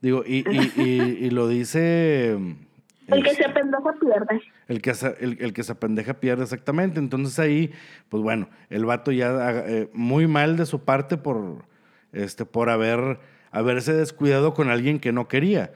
Digo, 0.00 0.22
y, 0.26 0.44
y, 0.80 1.30
lo 1.30 1.48
dice... 1.48 2.32
El 3.06 3.22
que 3.22 3.30
este, 3.30 3.44
se 3.44 3.48
pendeja 3.50 3.92
pierde. 4.00 4.42
el 4.68 4.80
que, 4.80 4.94
se, 4.94 5.14
el, 5.20 5.36
el 5.40 5.52
que 5.52 5.62
se 5.62 5.74
pendeja 5.74 6.14
pierde 6.14 6.42
exactamente. 6.44 6.98
Entonces 7.00 7.38
ahí, 7.38 7.70
pues 8.08 8.22
bueno, 8.22 8.48
el 8.70 8.86
vato 8.86 9.12
ya 9.12 9.62
eh, 9.66 9.90
muy 9.92 10.26
mal 10.26 10.56
de 10.56 10.64
su 10.64 10.84
parte 10.84 11.18
por, 11.18 11.64
este, 12.12 12.46
por 12.46 12.70
haber, 12.70 13.18
haberse 13.58 13.92
descuidado 13.92 14.54
con 14.54 14.70
alguien 14.70 14.98
que 15.00 15.12
no 15.12 15.28
quería. 15.28 15.72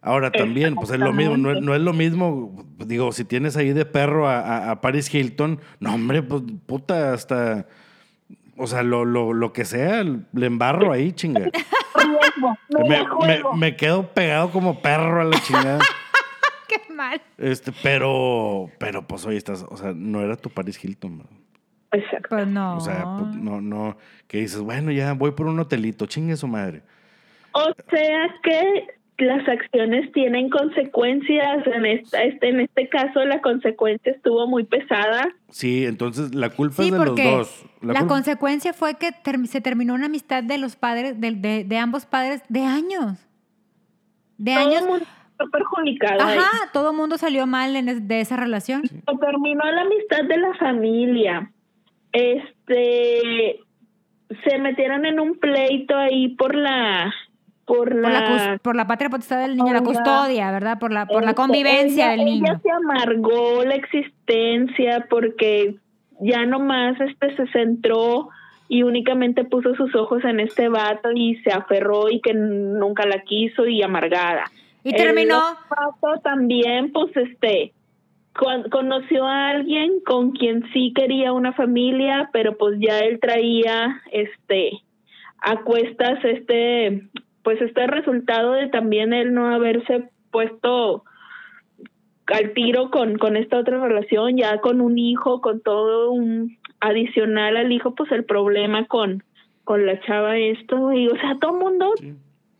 Ahora 0.00 0.30
también, 0.30 0.74
pues 0.76 0.90
es 0.90 0.98
lo 1.00 1.12
mismo, 1.12 1.36
no, 1.36 1.50
es- 1.52 1.60
no 1.60 1.74
es 1.74 1.80
lo 1.80 1.92
mismo, 1.92 2.64
digo, 2.86 3.10
si 3.12 3.24
tienes 3.24 3.56
ahí 3.56 3.72
de 3.72 3.84
perro 3.84 4.28
a, 4.28 4.38
a- 4.40 4.70
a 4.70 4.80
Paris 4.80 5.12
Hilton, 5.12 5.60
no 5.80 5.94
hombre, 5.94 6.22
pues 6.22 6.42
puta, 6.66 7.12
hasta, 7.12 7.66
o 8.56 8.66
sea, 8.68 8.82
lo, 8.84 9.04
lo, 9.04 9.32
lo 9.32 9.52
que 9.52 9.64
sea, 9.64 10.04
le 10.04 10.46
embarro 10.46 10.92
ahí, 10.92 11.12
chinga. 11.12 11.50
Me, 12.70 12.78
me, 12.78 12.88
me, 12.88 13.04
juego. 13.04 13.54
me 13.54 13.76
quedo 13.76 14.12
pegado 14.14 14.50
como 14.50 14.80
perro 14.80 15.20
a 15.20 15.24
la 15.24 15.40
chingada. 15.42 15.80
Qué 16.68 16.92
mal. 16.94 17.20
Este, 17.36 17.72
pero, 17.82 18.70
pero 18.78 19.06
pues 19.06 19.26
oye, 19.26 19.36
estás, 19.36 19.64
o 19.68 19.76
sea, 19.76 19.92
no 19.94 20.20
era 20.20 20.36
tu 20.36 20.48
Paris 20.50 20.82
Hilton. 20.82 21.24
Exacto. 21.90 22.28
Pues 22.30 22.46
no. 22.46 22.76
O 22.76 22.80
sea, 22.80 23.04
pues, 23.18 23.34
no, 23.36 23.60
no, 23.60 23.96
que 24.28 24.38
dices, 24.38 24.60
bueno, 24.60 24.92
ya 24.92 25.12
voy 25.14 25.32
por 25.32 25.46
un 25.46 25.58
hotelito, 25.58 26.06
chingue 26.06 26.36
su 26.36 26.46
madre. 26.46 26.82
O 27.58 27.74
sea 27.90 28.34
que 28.42 28.98
las 29.18 29.46
acciones 29.48 30.10
tienen 30.12 30.48
consecuencias. 30.48 31.66
En, 31.66 31.84
esta, 31.84 32.22
este, 32.22 32.48
en 32.50 32.60
este 32.60 32.88
caso, 32.88 33.24
la 33.24 33.40
consecuencia 33.40 34.12
estuvo 34.12 34.46
muy 34.46 34.64
pesada. 34.64 35.28
Sí, 35.48 35.84
entonces 35.86 36.34
la 36.34 36.50
culpa 36.50 36.82
es 36.82 36.92
de 36.92 36.98
los 36.98 37.16
dos. 37.16 37.64
La, 37.80 38.06
consecuencia 38.06 38.72
fue 38.72 38.94
que 38.94 39.10
se 39.46 39.60
terminó 39.60 39.94
una 39.94 40.06
amistad 40.06 40.42
de 40.42 40.58
los 40.58 40.76
padres, 40.76 41.20
de, 41.20 41.64
de, 41.64 41.78
ambos 41.78 42.06
padres, 42.06 42.42
de 42.48 42.60
años. 42.60 43.18
De 44.36 44.54
todo 44.54 44.66
años. 44.68 44.86
Mundo 44.86 45.06
perjudicado. 45.52 46.20
Ajá, 46.20 46.70
todo 46.72 46.90
el 46.90 46.96
mundo 46.96 47.18
salió 47.18 47.46
mal 47.46 47.74
en 47.76 48.06
de 48.08 48.20
esa 48.20 48.36
relación. 48.36 48.86
Se 48.86 48.96
terminó 49.20 49.64
la 49.64 49.82
amistad 49.82 50.24
de 50.24 50.36
la 50.36 50.54
familia. 50.54 51.50
Este. 52.12 53.60
Se 54.44 54.58
metieron 54.58 55.06
en 55.06 55.20
un 55.20 55.38
pleito 55.38 55.96
ahí 55.96 56.28
por 56.36 56.54
la 56.54 57.10
por 57.68 57.94
la, 57.94 58.58
por 58.62 58.74
la, 58.74 58.86
patria 58.86 59.10
potestad 59.10 59.42
del 59.42 59.54
niño, 59.54 59.72
la 59.74 59.82
custodia, 59.82 60.50
¿verdad? 60.50 60.78
Por 60.78 60.90
la, 60.90 61.06
por 61.06 61.22
la 61.22 61.34
convivencia 61.34 62.08
del 62.08 62.24
niño. 62.24 62.46
Ella 62.46 62.60
se 62.62 62.70
amargó 62.70 63.62
la 63.62 63.74
existencia 63.74 65.06
porque 65.10 65.76
ya 66.20 66.46
nomás 66.46 66.98
este 67.00 67.36
se 67.36 67.46
centró 67.48 68.30
y 68.68 68.82
únicamente 68.82 69.44
puso 69.44 69.74
sus 69.74 69.94
ojos 69.94 70.24
en 70.24 70.40
este 70.40 70.68
vato 70.68 71.10
y 71.14 71.36
se 71.36 71.52
aferró 71.52 72.08
y 72.10 72.20
que 72.20 72.32
nunca 72.32 73.06
la 73.06 73.20
quiso 73.20 73.66
y 73.66 73.82
amargada. 73.82 74.44
Y 74.82 74.92
terminó. 74.92 75.40
El 75.70 76.22
también, 76.22 76.92
pues 76.92 77.14
este, 77.16 77.72
conoció 78.70 79.26
a 79.26 79.50
alguien 79.50 80.00
con 80.06 80.32
quien 80.32 80.64
sí 80.72 80.92
quería 80.94 81.32
una 81.32 81.52
familia, 81.52 82.30
pero 82.32 82.56
pues 82.56 82.78
ya 82.80 83.00
él 83.00 83.20
traía 83.20 84.00
este 84.10 84.70
a 85.40 85.60
cuestas 85.60 86.18
este 86.24 87.02
pues 87.48 87.62
este 87.62 87.86
resultado 87.86 88.52
de 88.52 88.68
también 88.68 89.14
él 89.14 89.32
no 89.32 89.46
haberse 89.54 90.10
puesto 90.30 91.02
al 92.26 92.52
tiro 92.52 92.90
con, 92.90 93.16
con 93.16 93.38
esta 93.38 93.58
otra 93.58 93.82
relación, 93.82 94.36
ya 94.36 94.60
con 94.60 94.82
un 94.82 94.98
hijo, 94.98 95.40
con 95.40 95.62
todo 95.62 96.10
un 96.10 96.58
adicional 96.80 97.56
al 97.56 97.72
hijo, 97.72 97.94
pues 97.94 98.12
el 98.12 98.26
problema 98.26 98.86
con, 98.86 99.24
con 99.64 99.86
la 99.86 99.98
chava 100.02 100.36
esto, 100.36 100.92
y 100.92 101.08
o 101.08 101.16
sea, 101.16 101.38
todo 101.40 101.54
mundo, 101.54 101.94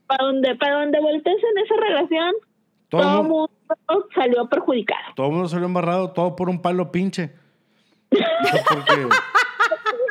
para 0.06 0.24
donde, 0.24 0.56
para 0.56 0.76
donde 0.76 1.00
voltees 1.00 1.36
en 1.36 1.62
esa 1.62 1.74
relación, 1.86 2.34
todo, 2.88 3.20
el 3.20 3.28
mundo 3.28 3.50
salió 4.14 4.48
perjudicado. 4.48 5.12
Todo 5.16 5.26
el 5.26 5.32
mundo 5.32 5.48
salió 5.50 5.66
embarrado, 5.66 6.12
todo 6.12 6.34
por 6.34 6.48
un 6.48 6.62
palo 6.62 6.90
pinche. 6.90 7.32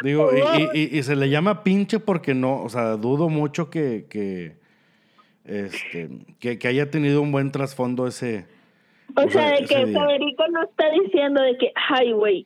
digo, 0.04 0.30
y, 0.76 1.00
y, 1.00 1.02
se 1.02 1.16
le 1.16 1.32
llama 1.32 1.64
pinche 1.64 2.00
porque 2.00 2.36
no, 2.36 2.62
o 2.62 2.70
sea, 2.70 2.96
dudo 2.98 3.28
mucho 3.28 3.72
que, 3.72 4.06
que 4.08 4.67
este, 5.48 6.10
que, 6.40 6.60
que 6.60 6.68
haya 6.68 6.92
tenido 6.92 7.22
un 7.22 7.32
buen 7.32 7.52
trasfondo 7.52 8.08
ese. 8.08 8.46
O, 9.16 9.30
sea, 9.30 9.52
de 9.52 9.66
que 9.66 9.88
Federico 9.88 10.48
no 10.52 10.64
está 10.64 10.90
diciendo 10.92 11.42
de 11.42 11.58
que, 11.58 11.72
ay, 11.90 12.12
güey, 12.12 12.46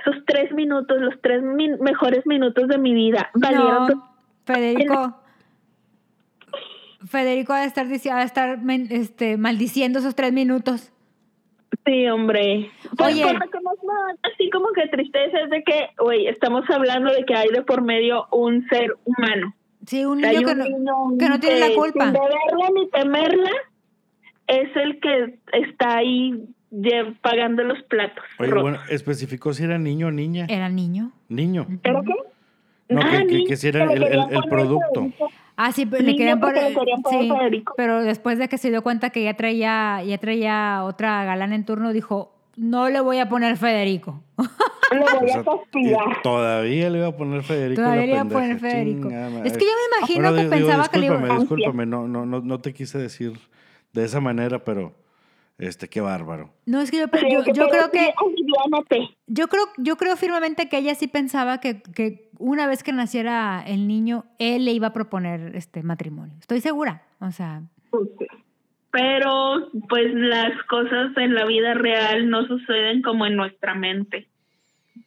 esos 0.00 0.24
tres 0.26 0.52
minutos, 0.52 1.00
los 1.00 1.14
tres 1.22 1.42
mejores 1.42 2.26
minutos 2.26 2.68
de 2.68 2.78
mi 2.78 2.94
vida, 2.94 3.30
valieron. 3.34 4.02
Federico. 4.44 5.16
Federico 7.06 7.52
va 7.52 7.60
a 7.60 7.64
estar, 7.64 7.86
a 7.86 8.22
estar 8.22 8.58
este, 8.90 9.36
maldiciendo 9.36 9.98
esos 9.98 10.14
tres 10.14 10.32
minutos. 10.32 10.92
Sí, 11.84 12.06
hombre. 12.08 12.70
Pues 12.96 13.14
Oye. 13.14 13.24
así 13.24 14.50
como 14.50 14.68
que 14.72 14.86
tristeza 14.88 15.40
es 15.40 15.50
de 15.50 15.64
que, 15.64 15.88
güey, 15.98 16.26
estamos 16.28 16.68
hablando 16.70 17.12
de 17.12 17.24
que 17.24 17.34
hay 17.34 17.48
de 17.48 17.62
por 17.62 17.82
medio 17.82 18.26
un 18.30 18.68
ser 18.68 18.94
humano. 19.04 19.54
Sí, 19.86 20.04
un 20.04 20.20
niño, 20.20 20.46
que, 20.46 20.54
no, 20.54 21.16
que 21.18 21.28
no 21.28 21.40
tiene 21.40 21.60
la 21.60 21.74
culpa. 21.74 22.04
Sin 22.04 22.12
verla 22.12 22.70
ni 22.74 22.88
temerla, 22.90 23.50
es 24.46 24.76
el 24.76 25.00
que 25.00 25.38
está 25.52 25.98
ahí 25.98 26.46
pagando 27.20 27.64
los 27.64 27.82
platos. 27.84 28.24
Oye, 28.38 28.52
bueno, 28.52 28.78
especificó 28.88 29.52
si 29.52 29.64
era 29.64 29.78
niño 29.78 30.08
o 30.08 30.10
niña. 30.10 30.46
Era 30.48 30.68
niño. 30.68 31.12
Niño. 31.28 31.66
¿Pero 31.82 32.02
qué? 32.02 32.14
No, 32.88 33.00
ah, 33.00 33.22
que, 33.48 33.56
si 33.56 33.68
era 33.68 33.90
el, 33.92 34.02
el, 34.02 34.42
producto. 34.48 35.10
Ah, 35.56 35.72
sí, 35.72 35.86
le 35.86 36.16
querían 36.16 36.40
poner, 36.40 36.74
sí, 37.10 37.32
pero 37.76 38.02
después 38.02 38.38
de 38.38 38.48
que 38.48 38.58
se 38.58 38.70
dio 38.70 38.82
cuenta 38.82 39.10
que 39.10 39.22
ya 39.22 39.34
traía, 39.34 40.02
ya 40.04 40.18
traía 40.18 40.82
otra 40.84 41.24
galán 41.24 41.52
en 41.52 41.64
turno, 41.64 41.92
dijo, 41.92 42.34
no 42.56 42.88
le 42.90 43.00
voy 43.00 43.18
a 43.18 43.28
poner 43.28 43.56
Federico. 43.56 44.22
Todavía 46.22 46.90
le 46.90 46.98
iba 46.98 47.08
a 47.08 47.16
poner 47.16 47.42
Federico. 47.42 47.82
Todavía 47.82 48.06
le 48.06 48.12
iba 48.12 48.20
a 48.20 48.24
poner 48.24 48.58
Federico. 48.58 49.08
es 49.44 49.56
que 49.56 49.64
yo 49.64 49.72
me 49.72 49.98
imagino 49.98 50.34
que 50.34 50.44
pensaba 50.44 50.88
que 50.88 50.98
le 50.98 51.06
iba 51.06 51.16
a 51.16 51.38
Discúlpame, 51.38 51.86
no, 51.86 52.08
no, 52.08 52.26
no, 52.26 52.40
no 52.40 52.60
te 52.60 52.72
quise 52.72 52.98
decir 52.98 53.32
de 53.92 54.04
esa 54.04 54.20
manera, 54.20 54.64
pero 54.64 54.94
este, 55.58 55.88
qué 55.88 56.00
bárbaro. 56.00 56.50
No, 56.66 56.80
es 56.80 56.90
que 56.90 56.98
yo, 56.98 57.06
yo, 57.06 57.52
yo 57.52 57.68
creo 57.68 57.90
que. 57.90 58.12
Yo 59.26 59.48
creo, 59.48 59.64
yo 59.76 59.96
creo 59.96 60.16
firmemente 60.16 60.68
que 60.68 60.78
ella 60.78 60.94
sí 60.94 61.06
pensaba 61.06 61.60
que, 61.60 61.82
que, 61.82 62.30
una 62.38 62.66
vez 62.66 62.82
que 62.82 62.92
naciera 62.92 63.62
el 63.64 63.86
niño, 63.86 64.24
él 64.38 64.64
le 64.64 64.72
iba 64.72 64.88
a 64.88 64.92
proponer 64.92 65.54
este 65.54 65.82
matrimonio. 65.82 66.34
Estoy 66.40 66.60
segura. 66.60 67.02
O 67.20 67.30
sea. 67.30 67.62
Pero, 68.90 69.70
pues 69.88 70.12
las 70.14 70.50
cosas 70.68 71.16
en 71.16 71.34
la 71.34 71.46
vida 71.46 71.74
real 71.74 72.28
no 72.28 72.46
suceden 72.46 73.00
como 73.00 73.24
en 73.26 73.36
nuestra 73.36 73.74
mente. 73.74 74.28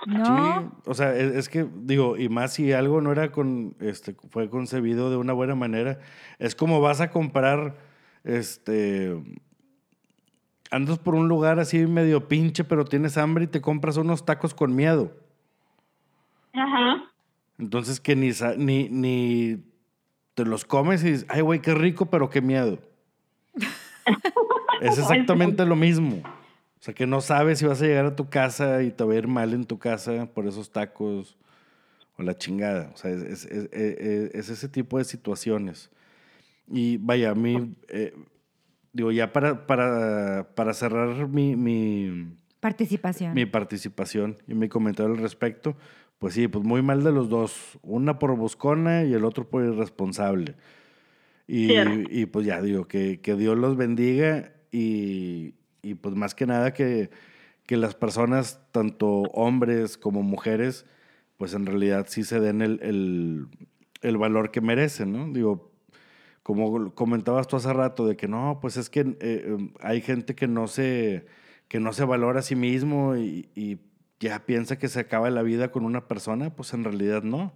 No. 0.07 0.71
o 0.85 0.93
sea, 0.93 1.15
es, 1.15 1.47
que, 1.47 1.67
digo, 1.75 2.17
y 2.17 2.27
más 2.27 2.53
si 2.53 2.73
algo 2.73 3.01
no 3.01 3.11
era 3.11 3.31
con, 3.31 3.75
este, 3.79 4.15
fue 4.29 4.49
concebido 4.49 5.09
de 5.09 5.17
una 5.17 5.33
buena 5.33 5.55
manera, 5.55 5.99
es 6.39 6.55
como 6.55 6.81
vas 6.81 7.01
a 7.01 7.11
comprar, 7.11 7.77
este, 8.23 9.15
andas 10.71 10.97
por 10.99 11.15
un 11.15 11.27
lugar 11.27 11.59
así 11.59 11.85
medio 11.85 12.27
pinche, 12.27 12.63
pero 12.63 12.85
tienes 12.85 13.17
hambre 13.17 13.45
y 13.45 13.47
te 13.47 13.61
compras 13.61 13.97
unos 13.97 14.25
tacos 14.25 14.53
con 14.53 14.75
miedo. 14.75 15.11
Ajá. 16.53 17.03
Entonces 17.57 17.99
que 17.99 18.15
ni, 18.15 18.31
ni, 18.57 18.89
ni 18.89 19.63
te 20.33 20.45
los 20.45 20.65
comes 20.65 21.03
y 21.03 21.11
dices, 21.11 21.25
ay, 21.29 21.41
güey, 21.41 21.61
qué 21.61 21.73
rico, 21.73 22.07
pero 22.07 22.29
qué 22.29 22.41
miedo. 22.41 22.79
es 24.81 24.97
exactamente 24.97 25.65
lo 25.65 25.75
mismo. 25.75 26.21
O 26.85 26.89
sea, 26.89 26.93
que 26.93 27.07
no 27.07 27.19
sabes 27.19 27.57
si 27.57 27.65
vas 27.65 27.81
a 27.81 27.87
llegar 27.87 28.05
a 28.05 28.15
tu 28.15 28.29
casa 28.29 28.83
y 28.83 28.91
te 28.91 29.03
va 29.03 29.13
a 29.13 29.17
ir 29.17 29.27
mal 29.27 29.55
en 29.55 29.65
tu 29.65 29.79
casa 29.79 30.27
por 30.27 30.45
esos 30.45 30.69
tacos 30.69 31.35
o 32.15 32.21
la 32.21 32.37
chingada. 32.37 32.91
O 32.93 32.97
sea, 32.97 33.09
es, 33.09 33.43
ese 33.43 34.69
tipo 34.69 34.99
de 34.99 35.03
situaciones. 35.03 35.89
Y 36.67 36.97
vaya, 36.97 37.31
a 37.31 37.33
mí, 37.33 37.75
eh, 37.87 38.13
digo, 38.93 39.11
ya 39.11 39.33
para, 39.33 39.65
para, 39.65 40.49
para 40.53 40.75
cerrar 40.75 41.27
mi, 41.27 41.55
mi, 41.55 42.37
participación. 42.59 43.33
Mi 43.33 43.47
participación 43.47 44.37
y 44.47 44.53
mi 44.53 44.69
comentario 44.69 45.11
al 45.11 45.17
respecto, 45.17 45.75
pues 46.19 46.35
sí, 46.35 46.47
pues 46.47 46.63
muy 46.63 46.83
mal 46.83 47.03
de 47.03 47.11
los 47.11 47.29
dos. 47.29 47.79
Una 47.81 48.19
por 48.19 48.35
buscona 48.35 49.05
y 49.05 49.13
el 49.15 49.25
otro 49.25 49.49
por 49.49 49.63
irresponsable. 49.63 50.53
Y, 51.47 51.71
y 52.11 52.27
pues 52.27 52.45
ya 52.45 52.61
digo, 52.61 52.87
que, 52.87 53.21
que 53.21 53.33
Dios 53.33 53.57
los 53.57 53.75
bendiga 53.75 54.51
y, 54.71 55.55
y 55.85 55.93
pues 55.93 56.15
más 56.15 56.33
que 56.33 56.47
nada 56.47 56.73
que, 56.73 57.11
que 57.67 57.77
las 57.77 57.93
personas, 57.93 58.59
tanto 58.71 59.07
hombres 59.33 59.97
como 59.97 60.23
mujeres, 60.23 60.85
pues 61.37 61.53
en 61.53 61.67
realidad 61.67 62.07
sí 62.09 62.23
se 62.23 62.39
den 62.39 62.63
el, 62.63 62.79
el, 62.81 63.47
el, 64.01 64.17
valor 64.17 64.49
que 64.49 64.61
merecen, 64.61 65.11
¿no? 65.11 65.31
Digo, 65.31 65.71
como 66.41 66.93
comentabas 66.95 67.47
tú 67.47 67.57
hace 67.57 67.71
rato, 67.71 68.07
de 68.07 68.17
que 68.17 68.27
no, 68.27 68.57
pues 68.61 68.77
es 68.77 68.89
que 68.89 69.01
eh, 69.19 69.43
em, 69.45 69.73
hay 69.79 70.01
gente 70.01 70.33
que 70.33 70.47
no, 70.47 70.67
se, 70.67 71.27
que 71.67 71.79
no 71.79 71.93
se 71.93 72.03
valora 72.03 72.39
a 72.39 72.43
sí 72.43 72.55
mismo 72.55 73.15
y, 73.15 73.49
y, 73.55 73.79
ya 74.17 74.45
piensa 74.45 74.79
que 74.79 74.87
se 74.87 75.01
acaba 75.01 75.29
la 75.29 75.43
vida 75.43 75.71
con 75.71 75.83
una 75.83 76.07
persona, 76.07 76.49
pues 76.55 76.73
en 76.73 76.85
realidad 76.85 77.21
no. 77.21 77.53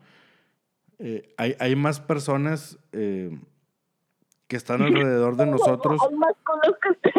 Eh, 1.00 1.34
hay, 1.38 1.56
hay, 1.60 1.76
más 1.78 2.02
personas 2.02 2.78
eh, 2.92 3.40
que 4.48 4.58
están 4.58 4.82
alrededor 4.84 5.38
de 5.38 5.46
nosotros. 5.46 6.02
Hay 6.08 6.16
más 6.16 6.36
con 6.44 6.60
los 6.66 6.76
que 6.80 7.10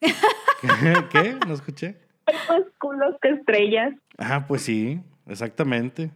¿Qué? 1.10 1.36
No 1.46 1.54
escuché. 1.54 1.96
Hay 2.26 2.34
más 2.48 2.62
culos 2.78 3.14
que 3.20 3.30
estrellas. 3.30 3.94
Ajá, 4.18 4.46
pues 4.46 4.62
sí, 4.62 5.00
exactamente. 5.26 6.10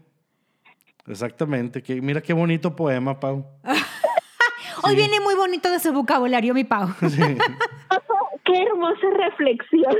Exactamente. 1.06 1.82
Que, 1.82 2.00
mira 2.00 2.22
qué 2.22 2.32
bonito 2.32 2.74
poema, 2.74 3.18
Pau. 3.18 3.46
Hoy 4.82 4.96
viene 4.96 5.20
muy 5.20 5.34
bonito 5.34 5.70
de 5.70 5.78
su 5.78 5.92
vocabulario, 5.92 6.54
mi 6.54 6.64
Pau. 6.64 6.88
qué 8.44 8.62
hermosa 8.62 9.06
reflexión. 9.16 9.94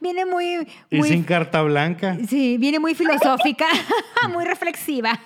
viene 0.00 0.24
muy, 0.24 0.66
Y 0.90 1.02
sin 1.02 1.24
carta 1.24 1.62
blanca. 1.62 2.16
Sí, 2.28 2.56
viene 2.58 2.78
muy 2.78 2.94
filosófica, 2.94 3.66
muy 4.32 4.44
reflexiva. 4.44 5.18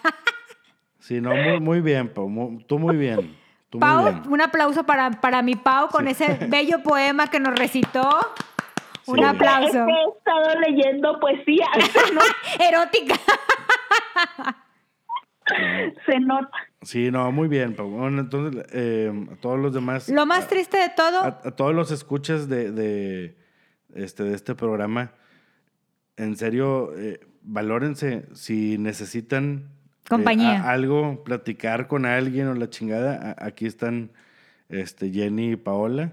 sí, 0.98 1.20
no, 1.20 1.34
muy, 1.34 1.60
muy 1.60 1.80
bien, 1.80 2.08
Pau. 2.08 2.58
tú 2.66 2.78
muy 2.78 2.96
bien. 2.96 3.43
Pau, 3.78 4.22
un 4.28 4.40
aplauso 4.40 4.84
para, 4.84 5.10
para 5.10 5.42
mi 5.42 5.54
Pau 5.54 5.88
con 5.88 6.08
ese 6.08 6.38
bello 6.48 6.82
poema 6.82 7.28
que 7.28 7.40
nos 7.40 7.54
recitó. 7.58 8.08
Un 9.06 9.24
aplauso. 9.24 9.86
he 9.86 10.16
estado 10.16 10.60
leyendo 10.60 11.20
poesía. 11.20 11.66
Erótica. 12.58 13.14
Se 16.06 16.20
nota. 16.20 16.56
Sí, 16.82 17.10
no, 17.10 17.30
muy 17.32 17.48
bien. 17.48 17.74
Bueno, 17.76 18.20
entonces, 18.20 18.64
eh, 18.72 19.12
a 19.32 19.36
todos 19.36 19.58
los 19.58 19.74
demás. 19.74 20.08
Lo 20.08 20.24
más 20.26 20.48
triste 20.48 20.78
de 20.78 20.88
todo. 20.90 21.22
A, 21.22 21.40
todos 21.56 21.74
los 21.74 21.90
escuchas 21.90 22.48
de, 22.48 22.70
de, 22.72 23.36
este, 23.94 24.24
de 24.24 24.34
este 24.34 24.54
programa, 24.54 25.12
en 26.16 26.36
serio, 26.36 26.92
eh, 26.96 27.20
valórense. 27.42 28.26
Si 28.34 28.78
necesitan 28.78 29.73
eh, 30.04 30.08
compañía. 30.08 30.70
algo, 30.70 31.24
platicar 31.24 31.86
con 31.86 32.06
alguien 32.06 32.48
o 32.48 32.54
la 32.54 32.68
chingada, 32.70 33.34
aquí 33.38 33.66
están 33.66 34.12
este, 34.68 35.10
Jenny 35.10 35.52
y 35.52 35.56
Paola. 35.56 36.12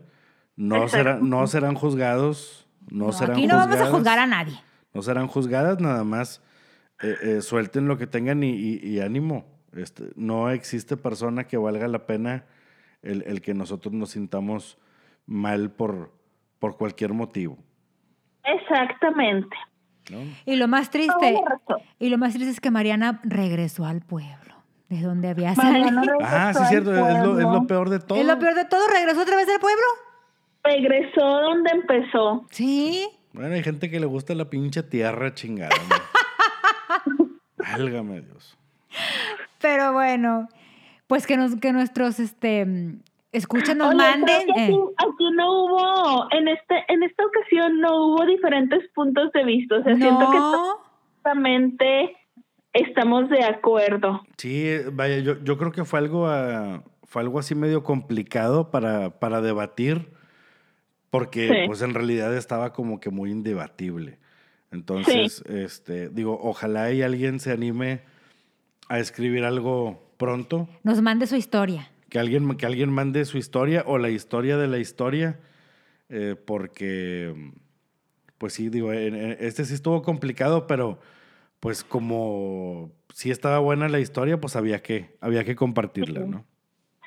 No, 0.55 0.87
serán, 0.87 1.29
no 1.29 1.47
serán 1.47 1.75
juzgados. 1.75 2.67
No, 2.89 3.11
serán 3.11 3.37
aquí 3.37 3.47
no 3.47 3.55
vamos 3.55 3.77
a 3.77 3.85
juzgar 3.87 4.19
a 4.19 4.27
nadie. 4.27 4.59
No 4.93 5.01
serán 5.01 5.27
juzgadas, 5.27 5.79
nada 5.79 6.03
más 6.03 6.41
eh, 7.01 7.15
eh, 7.21 7.41
suelten 7.41 7.87
lo 7.87 7.97
que 7.97 8.07
tengan 8.07 8.43
y, 8.43 8.99
ánimo. 8.99 9.45
Este, 9.73 10.11
no 10.15 10.49
existe 10.49 10.97
persona 10.97 11.45
que 11.45 11.57
valga 11.57 11.87
la 11.87 12.05
pena 12.05 12.45
el, 13.01 13.41
que 13.41 13.53
nosotros 13.53 13.93
nos 13.93 14.11
sintamos 14.11 14.77
mal 15.25 15.71
por, 15.71 16.11
por 16.59 16.77
cualquier 16.77 17.13
motivo. 17.13 17.57
Exactamente. 18.43 19.55
Y 20.45 20.55
lo 20.55 20.67
más 20.67 20.89
triste, 20.89 21.39
y 21.99 22.09
lo 22.09 22.17
más 22.17 22.33
triste 22.33 22.51
es 22.51 22.59
que 22.59 22.71
Mariana 22.71 23.21
regresó 23.23 23.85
al 23.85 24.01
pueblo, 24.01 24.55
de 24.89 25.01
donde 25.01 25.29
había 25.29 25.55
salido. 25.55 26.01
Ah, 26.21 26.53
sí, 26.53 26.63
cierto, 26.69 26.91
es 26.91 27.23
lo, 27.23 27.39
es 27.39 27.45
lo, 27.45 27.67
peor 27.67 27.89
de 27.89 27.99
todo. 27.99 28.19
Es 28.19 28.25
lo 28.25 28.37
peor 28.39 28.55
de 28.55 28.65
todo, 28.65 28.87
regresó 28.87 29.21
otra 29.21 29.35
vez 29.35 29.47
al 29.49 29.59
pueblo. 29.59 29.83
Regresó 30.63 31.21
donde 31.21 31.71
empezó. 31.71 32.45
Sí. 32.51 33.07
Bueno, 33.33 33.55
hay 33.55 33.63
gente 33.63 33.89
que 33.89 33.99
le 33.99 34.05
gusta 34.05 34.35
la 34.35 34.49
pinche 34.49 34.83
tierra 34.83 35.33
chingada. 35.33 35.75
Válgame 37.57 38.21
Dios. 38.21 38.57
Pero 39.59 39.93
bueno, 39.93 40.49
pues 41.07 41.25
que, 41.27 41.37
nos, 41.37 41.55
que 41.55 41.71
nuestros 41.71 42.19
este, 42.19 42.65
escuchen, 43.31 43.77
nos 43.77 43.95
manden. 43.95 44.49
Eh. 44.57 44.77
Aquí, 44.97 45.31
no 45.35 45.65
hubo, 45.65 46.27
en, 46.31 46.47
este, 46.47 46.85
en 46.87 47.03
esta 47.03 47.25
ocasión 47.25 47.79
no 47.79 48.05
hubo 48.05 48.25
diferentes 48.25 48.87
puntos 48.93 49.31
de 49.33 49.43
vista. 49.43 49.75
O 49.77 49.83
sea, 49.83 49.95
siento 49.95 50.31
que 50.31 50.37
totalmente 51.17 52.17
estamos 52.73 53.29
de 53.29 53.43
acuerdo. 53.43 54.21
Sí, 54.37 54.69
vaya, 54.91 55.19
yo, 55.19 55.41
yo 55.43 55.57
creo 55.57 55.71
que 55.71 55.85
fue 55.85 55.99
algo, 55.99 56.27
ah, 56.27 56.83
fue 57.03 57.21
algo 57.21 57.39
así 57.39 57.55
medio 57.55 57.83
complicado 57.83 58.71
para, 58.71 59.19
para 59.19 59.41
debatir, 59.41 60.09
porque 61.09 61.65
pues 61.67 61.81
en 61.81 61.93
realidad 61.93 62.35
estaba 62.35 62.73
como 62.73 62.99
que 62.99 63.09
muy 63.09 63.31
indebatible. 63.31 64.19
Entonces, 64.71 65.43
este, 65.49 66.07
digo, 66.09 66.39
ojalá 66.41 66.91
y 66.93 67.01
alguien 67.01 67.41
se 67.41 67.51
anime 67.51 68.01
a 68.87 68.99
escribir 68.99 69.43
algo 69.43 70.01
pronto. 70.17 70.69
Nos 70.83 71.01
mande 71.01 71.27
su 71.27 71.35
historia. 71.35 71.90
Que 72.11 72.19
alguien, 72.19 72.57
que 72.57 72.65
alguien 72.65 72.91
mande 72.91 73.23
su 73.23 73.37
historia 73.37 73.85
o 73.87 73.97
la 73.97 74.09
historia 74.09 74.57
de 74.57 74.67
la 74.67 74.79
historia, 74.79 75.39
eh, 76.09 76.35
porque, 76.45 77.33
pues 78.37 78.51
sí, 78.51 78.67
digo, 78.67 78.91
este 78.91 79.63
sí 79.63 79.73
estuvo 79.73 80.01
complicado, 80.01 80.67
pero 80.67 80.99
pues 81.61 81.85
como 81.85 82.91
sí 83.13 83.31
estaba 83.31 83.59
buena 83.59 83.87
la 83.87 84.01
historia, 84.01 84.41
pues 84.41 84.57
había 84.57 84.83
que, 84.83 85.15
había 85.21 85.45
que 85.45 85.55
compartirla, 85.55 86.25
¿no? 86.25 86.43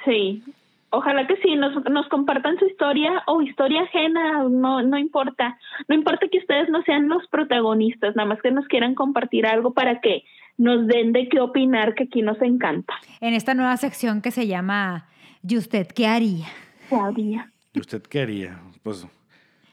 Sí, 0.07 0.43
ojalá 0.89 1.27
que 1.27 1.37
sí, 1.37 1.55
nos, 1.55 1.85
nos 1.91 2.09
compartan 2.09 2.59
su 2.59 2.65
historia 2.65 3.23
o 3.27 3.43
historia 3.43 3.83
ajena, 3.83 4.45
no, 4.45 4.83
no 4.83 4.97
importa. 4.97 5.59
No 5.87 5.95
importa 5.95 6.29
que 6.29 6.39
ustedes 6.39 6.71
no 6.71 6.83
sean 6.85 7.11
los 7.11 7.27
protagonistas, 7.29 8.17
nada 8.17 8.29
más 8.29 8.41
que 8.41 8.51
nos 8.51 8.67
quieran 8.69 8.95
compartir 8.95 9.45
algo 9.45 9.75
para 9.75 10.01
que 10.01 10.25
nos 10.57 10.87
den 10.87 11.13
de 11.13 11.29
qué 11.29 11.41
opinar, 11.41 11.95
que 11.95 12.05
aquí 12.05 12.23
nos 12.23 12.41
encanta. 12.43 12.95
En 13.21 13.35
esta 13.35 13.55
nueva 13.55 13.77
sección 13.77 14.23
que 14.23 14.31
se 14.31 14.47
llama 14.47 15.09
¿Y 15.47 15.57
usted 15.57 15.87
qué 15.89 16.07
haría? 16.07 16.47
¿Qué 16.89 16.97
haría? 16.97 17.51
¿Y 17.73 17.81
usted 17.81 18.03
qué 18.03 18.23
haría? 18.23 18.61
Pues 18.83 19.07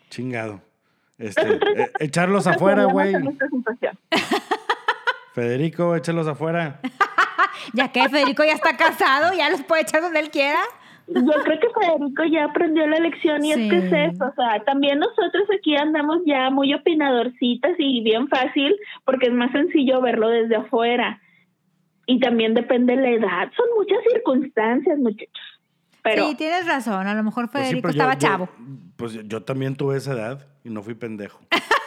chingado. 0.09 0.61
Este, 1.21 1.53
eh, 1.53 1.91
echarlos 1.99 2.47
afuera, 2.47 2.85
güey. 2.85 3.13
Federico, 5.35 5.95
échalos 5.95 6.27
afuera. 6.27 6.79
ya 7.73 7.91
que 7.91 8.09
Federico 8.09 8.43
ya 8.43 8.53
está 8.53 8.75
casado, 8.75 9.31
ya 9.37 9.51
los 9.51 9.61
puede 9.61 9.83
echar 9.83 10.01
donde 10.01 10.19
él 10.19 10.31
quiera. 10.31 10.59
Yo 11.13 11.43
creo 11.43 11.59
que 11.59 11.67
Federico 11.79 12.23
ya 12.25 12.45
aprendió 12.45 12.87
la 12.87 12.99
lección 12.99 13.43
y 13.43 13.51
es 13.51 13.57
que 13.57 13.77
es 13.77 14.13
eso, 14.13 14.25
o 14.25 14.33
sea, 14.35 14.63
también 14.63 14.99
nosotros 14.99 15.43
aquí 15.57 15.75
andamos 15.75 16.19
ya 16.25 16.49
muy 16.49 16.73
opinadorcitas 16.73 17.73
y 17.77 18.01
bien 18.01 18.27
fácil 18.27 18.75
porque 19.05 19.27
es 19.27 19.33
más 19.33 19.51
sencillo 19.51 20.01
verlo 20.01 20.29
desde 20.29 20.55
afuera. 20.55 21.21
Y 22.07 22.19
también 22.19 22.53
depende 22.53 22.95
de 22.95 23.01
la 23.01 23.09
edad, 23.09 23.51
son 23.55 23.65
muchas 23.77 23.99
circunstancias, 24.11 24.97
muchachos. 24.99 25.61
Pero, 26.03 26.27
sí, 26.27 26.35
tienes 26.35 26.65
razón, 26.65 27.07
a 27.07 27.13
lo 27.13 27.23
mejor 27.23 27.49
pues 27.51 27.65
Federico 27.65 27.89
estaba 27.89 28.17
chavo. 28.17 28.49
pues 28.95 29.13
yo 29.27 29.43
también 29.43 29.75
tuve 29.75 29.97
esa 29.97 30.13
edad 30.13 30.47
y 30.63 30.69
no 30.69 30.81
fui 30.81 30.95
pendejo. 30.95 31.39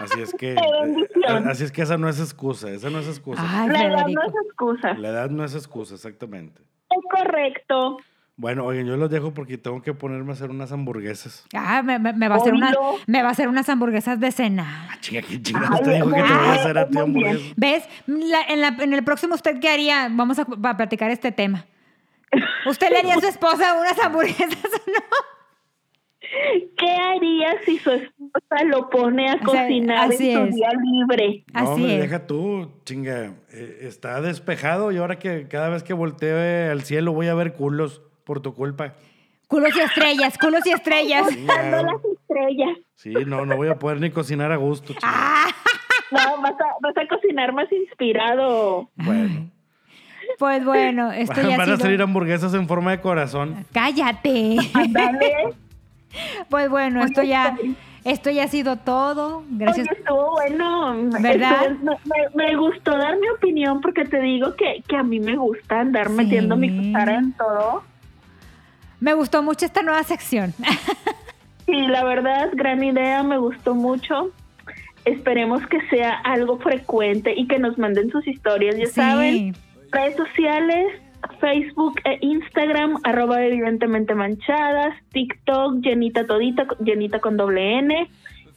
Así 0.00 0.20
es 0.20 0.32
que, 0.32 0.54
eh, 0.54 1.42
así 1.46 1.64
es 1.64 1.70
que 1.70 1.82
esa 1.82 1.96
no 1.96 2.08
es 2.08 2.18
excusa, 2.18 2.70
esa 2.70 2.90
no 2.90 2.98
es 2.98 3.06
excusa. 3.06 3.42
la 3.68 3.84
edad 3.84 4.06
no 4.08 4.22
es 4.22 4.32
excusa. 4.46 4.94
La 4.94 5.08
edad 5.10 5.30
no 5.30 5.44
es 5.44 5.54
excusa, 5.54 5.94
exactamente. 5.94 6.60
Es 6.90 7.04
correcto. 7.10 7.98
Bueno, 8.36 8.64
oigan, 8.64 8.86
yo 8.86 8.96
los 8.96 9.10
dejo 9.10 9.34
porque 9.34 9.58
tengo 9.58 9.82
que 9.82 9.92
ponerme 9.92 10.30
a 10.30 10.32
hacer 10.32 10.50
unas 10.50 10.72
hamburguesas. 10.72 11.46
Ah, 11.54 11.82
me, 11.82 11.98
me, 11.98 12.28
va, 12.28 12.36
a 12.36 12.38
hacer 12.38 12.54
una, 12.54 12.72
me 13.06 13.22
va 13.22 13.28
a 13.28 13.32
hacer 13.32 13.46
unas 13.46 13.68
hamburguesas 13.68 14.18
de 14.18 14.32
cena. 14.32 14.88
Ah, 14.90 14.96
chinga, 15.00 15.20
qué 15.22 15.38
te 15.38 15.52
dijo 15.52 15.78
que 15.78 15.84
te 15.84 16.02
voy 16.02 16.18
a 16.18 16.52
hacer 16.54 16.78
a 16.78 16.88
ti 16.88 16.98
hamburguesas. 16.98 17.52
¿Ves? 17.56 17.88
en, 18.06 18.60
la, 18.60 18.68
en, 18.68 18.94
el 18.94 19.04
próximo, 19.04 19.34
¿usted 19.34 19.60
qué 19.60 19.68
haría? 19.68 20.08
Vamos 20.10 20.38
a, 20.38 20.42
a 20.42 20.76
platicar 20.76 21.10
este 21.10 21.30
tema. 21.30 21.66
¿Usted 22.66 22.90
le 22.90 22.98
haría 22.98 23.14
a 23.16 23.20
su 23.20 23.26
esposa 23.26 23.74
unas 23.78 23.98
hamburguesas 23.98 24.64
o 24.64 24.90
no? 24.90 25.02
¿Qué 26.76 26.90
haría 26.90 27.62
si 27.64 27.78
su 27.78 27.90
esposa 27.90 28.64
lo 28.64 28.88
pone 28.88 29.28
a 29.28 29.38
cocinar 29.40 30.10
en 30.10 30.18
su 30.18 30.56
día 30.56 30.70
libre? 30.80 31.44
No, 31.52 31.76
me 31.76 31.98
deja 31.98 32.26
tú, 32.26 32.70
chinga. 32.84 33.34
Eh, 33.52 33.80
está 33.82 34.20
despejado 34.22 34.92
y 34.92 34.96
ahora 34.96 35.18
que 35.18 35.46
cada 35.48 35.68
vez 35.68 35.82
que 35.82 35.92
voltee 35.92 36.70
al 36.70 36.82
cielo 36.82 37.12
voy 37.12 37.28
a 37.28 37.34
ver 37.34 37.52
culos 37.52 38.02
por 38.24 38.40
tu 38.40 38.54
culpa. 38.54 38.94
Culos 39.46 39.76
y 39.76 39.80
estrellas, 39.80 40.38
culos 40.38 40.66
y 40.66 40.70
estrellas. 40.70 41.28
Sí, 41.28 41.44
las 41.44 42.04
estrellas. 42.04 42.78
Sí, 42.94 43.12
no, 43.26 43.44
no 43.44 43.56
voy 43.56 43.68
a 43.68 43.78
poder 43.78 44.00
ni 44.00 44.10
cocinar 44.10 44.50
a 44.50 44.56
gusto. 44.56 44.94
Ah. 45.02 45.48
No, 46.10 46.40
vas 46.40 46.52
a, 46.52 46.66
vas 46.80 46.96
a 46.96 47.06
cocinar 47.06 47.52
más 47.52 47.70
inspirado. 47.72 48.90
Bueno. 48.96 49.50
Pues 50.38 50.64
bueno, 50.64 51.12
esto 51.12 51.42
ya 51.42 51.58
Van 51.58 51.70
a 51.70 51.76
salir 51.76 52.00
hamburguesas 52.00 52.54
en 52.54 52.66
forma 52.66 52.92
de 52.92 53.00
corazón. 53.00 53.66
Cállate. 53.72 54.56
Pues 56.50 56.68
bueno, 56.68 57.02
esto 57.02 57.22
ya, 57.22 57.56
esto 58.04 58.30
ya 58.30 58.44
ha 58.44 58.48
sido 58.48 58.76
todo. 58.76 59.44
Gracias. 59.48 59.88
Oye, 59.88 59.98
estuvo 59.98 60.32
bueno. 60.32 60.94
¿Verdad? 61.20 61.70
me, 62.34 62.56
gustó 62.56 62.96
dar 62.96 63.18
mi 63.18 63.28
opinión 63.30 63.80
porque 63.80 64.04
te 64.04 64.20
digo 64.20 64.54
que, 64.54 64.82
que 64.86 64.96
a 64.96 65.02
mí 65.02 65.20
me 65.20 65.36
gusta 65.36 65.80
andar 65.80 66.10
metiendo 66.10 66.56
mi 66.56 66.76
cuchara 66.76 67.16
en 67.16 67.32
todo. 67.32 67.82
Me 69.02 69.14
gustó 69.14 69.42
mucho 69.42 69.66
esta 69.66 69.82
nueva 69.82 70.04
sección. 70.04 70.54
sí, 71.66 71.88
la 71.88 72.04
verdad, 72.04 72.50
gran 72.52 72.84
idea, 72.84 73.24
me 73.24 73.36
gustó 73.36 73.74
mucho. 73.74 74.30
Esperemos 75.04 75.66
que 75.66 75.80
sea 75.88 76.12
algo 76.22 76.58
frecuente 76.58 77.34
y 77.36 77.48
que 77.48 77.58
nos 77.58 77.76
manden 77.78 78.12
sus 78.12 78.24
historias, 78.28 78.76
ya 78.76 78.86
saben. 78.86 79.56
Redes 79.90 80.14
sociales, 80.14 81.02
Facebook 81.40 82.00
e 82.04 82.18
Instagram, 82.20 83.00
arroba 83.02 83.44
evidentemente 83.44 84.14
manchadas, 84.14 84.94
TikTok, 85.10 85.80
llenita 85.82 86.24
todita, 86.24 86.68
llenita 86.78 87.18
con 87.18 87.36
doble 87.36 87.80
N, 87.80 88.08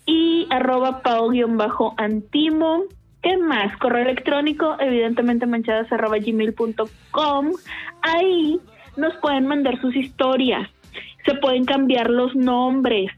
y 0.05 0.45
arroba 0.51 1.01
pao-antimo. 1.01 2.83
¿Qué 3.23 3.37
más? 3.37 3.75
Correo 3.79 4.03
electrónico, 4.03 4.75
evidentemente 4.79 5.47
manchadas 5.47 5.91
arroba 5.91 6.19
gmail.com. 6.19 7.51
Ahí 8.03 8.59
nos 8.97 9.15
pueden 9.17 9.47
mandar 9.47 9.79
sus 9.81 9.95
historias, 9.95 10.69
se 11.25 11.35
pueden 11.35 11.65
cambiar 11.65 12.09
los 12.09 12.35
nombres, 12.35 13.11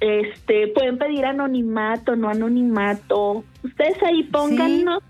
este, 0.00 0.68
pueden 0.68 0.98
pedir 0.98 1.26
anonimato, 1.26 2.16
no 2.16 2.28
anonimato. 2.28 3.44
Ustedes 3.62 4.02
ahí 4.02 4.22
pónganos 4.24 5.02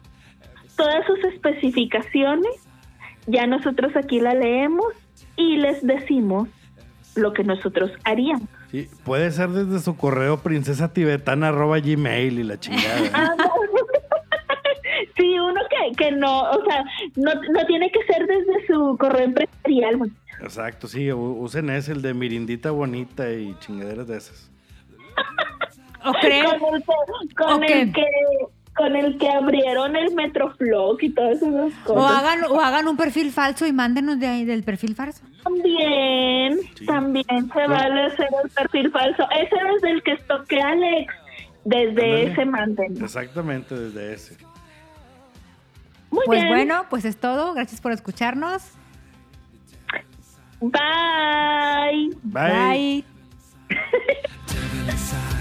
todas 0.76 1.07
sus 1.07 1.22
especificaciones, 1.32 2.68
ya 3.26 3.47
nosotros 3.47 3.95
aquí 3.97 4.20
la 4.20 4.34
leemos 4.34 4.93
y 5.36 5.57
les 5.59 5.86
decimos 5.86 6.49
lo 7.14 7.32
que 7.32 7.45
nosotros 7.45 7.91
haríamos. 8.05 8.49
Sí, 8.70 8.88
puede 9.05 9.30
ser 9.32 9.51
desde 9.51 9.80
su 9.80 9.97
correo 9.97 10.38
princesa 10.38 10.93
tibetana 10.93 11.49
arroba 11.49 11.80
gmail 11.80 12.38
y 12.38 12.45
la 12.45 12.59
chingada. 12.59 13.11
Ah, 13.12 13.34
Sí, 15.16 15.38
uno 15.38 15.60
que, 15.89 15.97
que 15.97 16.11
no, 16.12 16.51
o 16.51 16.64
sea, 16.64 16.85
no, 17.16 17.33
no 17.35 17.66
tiene 17.66 17.91
que 17.91 18.03
ser 18.05 18.26
desde 18.26 18.66
su 18.66 18.97
correo 18.99 19.24
empresarial. 19.24 20.11
Exacto, 20.43 20.89
sí, 20.89 21.12
usen 21.12 21.70
ese, 21.70 21.93
el 21.93 22.03
de 22.03 22.14
Mirindita 22.14 22.70
Bonita 22.70 23.31
y 23.31 23.55
chingaderas 23.61 24.07
de 24.07 24.16
esas. 24.16 24.51
¿O 26.05 26.12
creen? 26.12 26.47
Con, 27.37 27.62
el 27.64 27.93
que, 27.93 28.07
con 28.74 28.97
el 28.97 29.18
que 29.18 29.28
abrieron 29.28 29.97
el 29.97 30.14
Metroflog 30.14 30.97
y 31.03 31.11
todas 31.11 31.43
esas 31.43 31.74
cosas. 31.85 32.03
O 32.03 32.07
hagan, 32.07 32.45
o 32.45 32.61
hagan 32.61 32.89
un 32.89 32.97
perfil 32.97 33.31
falso 33.33 33.66
y 33.66 33.72
mándenos 33.72 34.18
de 34.18 34.26
ahí 34.26 34.45
del 34.47 34.62
perfil 34.62 34.95
falso. 34.95 35.22
También, 35.45 36.59
también 36.87 37.51
se 37.53 37.66
vale 37.66 38.03
hacer 38.07 38.28
el 38.45 38.51
perfil 38.51 38.91
falso. 38.91 39.24
Ese 39.31 39.57
es 39.76 39.83
el 39.83 40.03
que 40.03 40.16
toque 40.26 40.61
Alex. 40.61 41.14
Desde 41.62 42.22
ese 42.22 42.47
manden. 42.47 43.03
Exactamente, 43.03 43.74
desde 43.74 44.14
ese. 44.14 44.37
Muy 46.11 46.27
pues 46.27 46.47
bueno, 46.49 46.87
pues 46.91 47.05
es 47.05 47.17
todo. 47.17 47.55
Gracias 47.55 47.81
por 47.81 47.93
escucharnos. 47.93 48.63
Bye. 50.61 52.11
Bye. 52.23 53.05
Bye. 53.71 53.71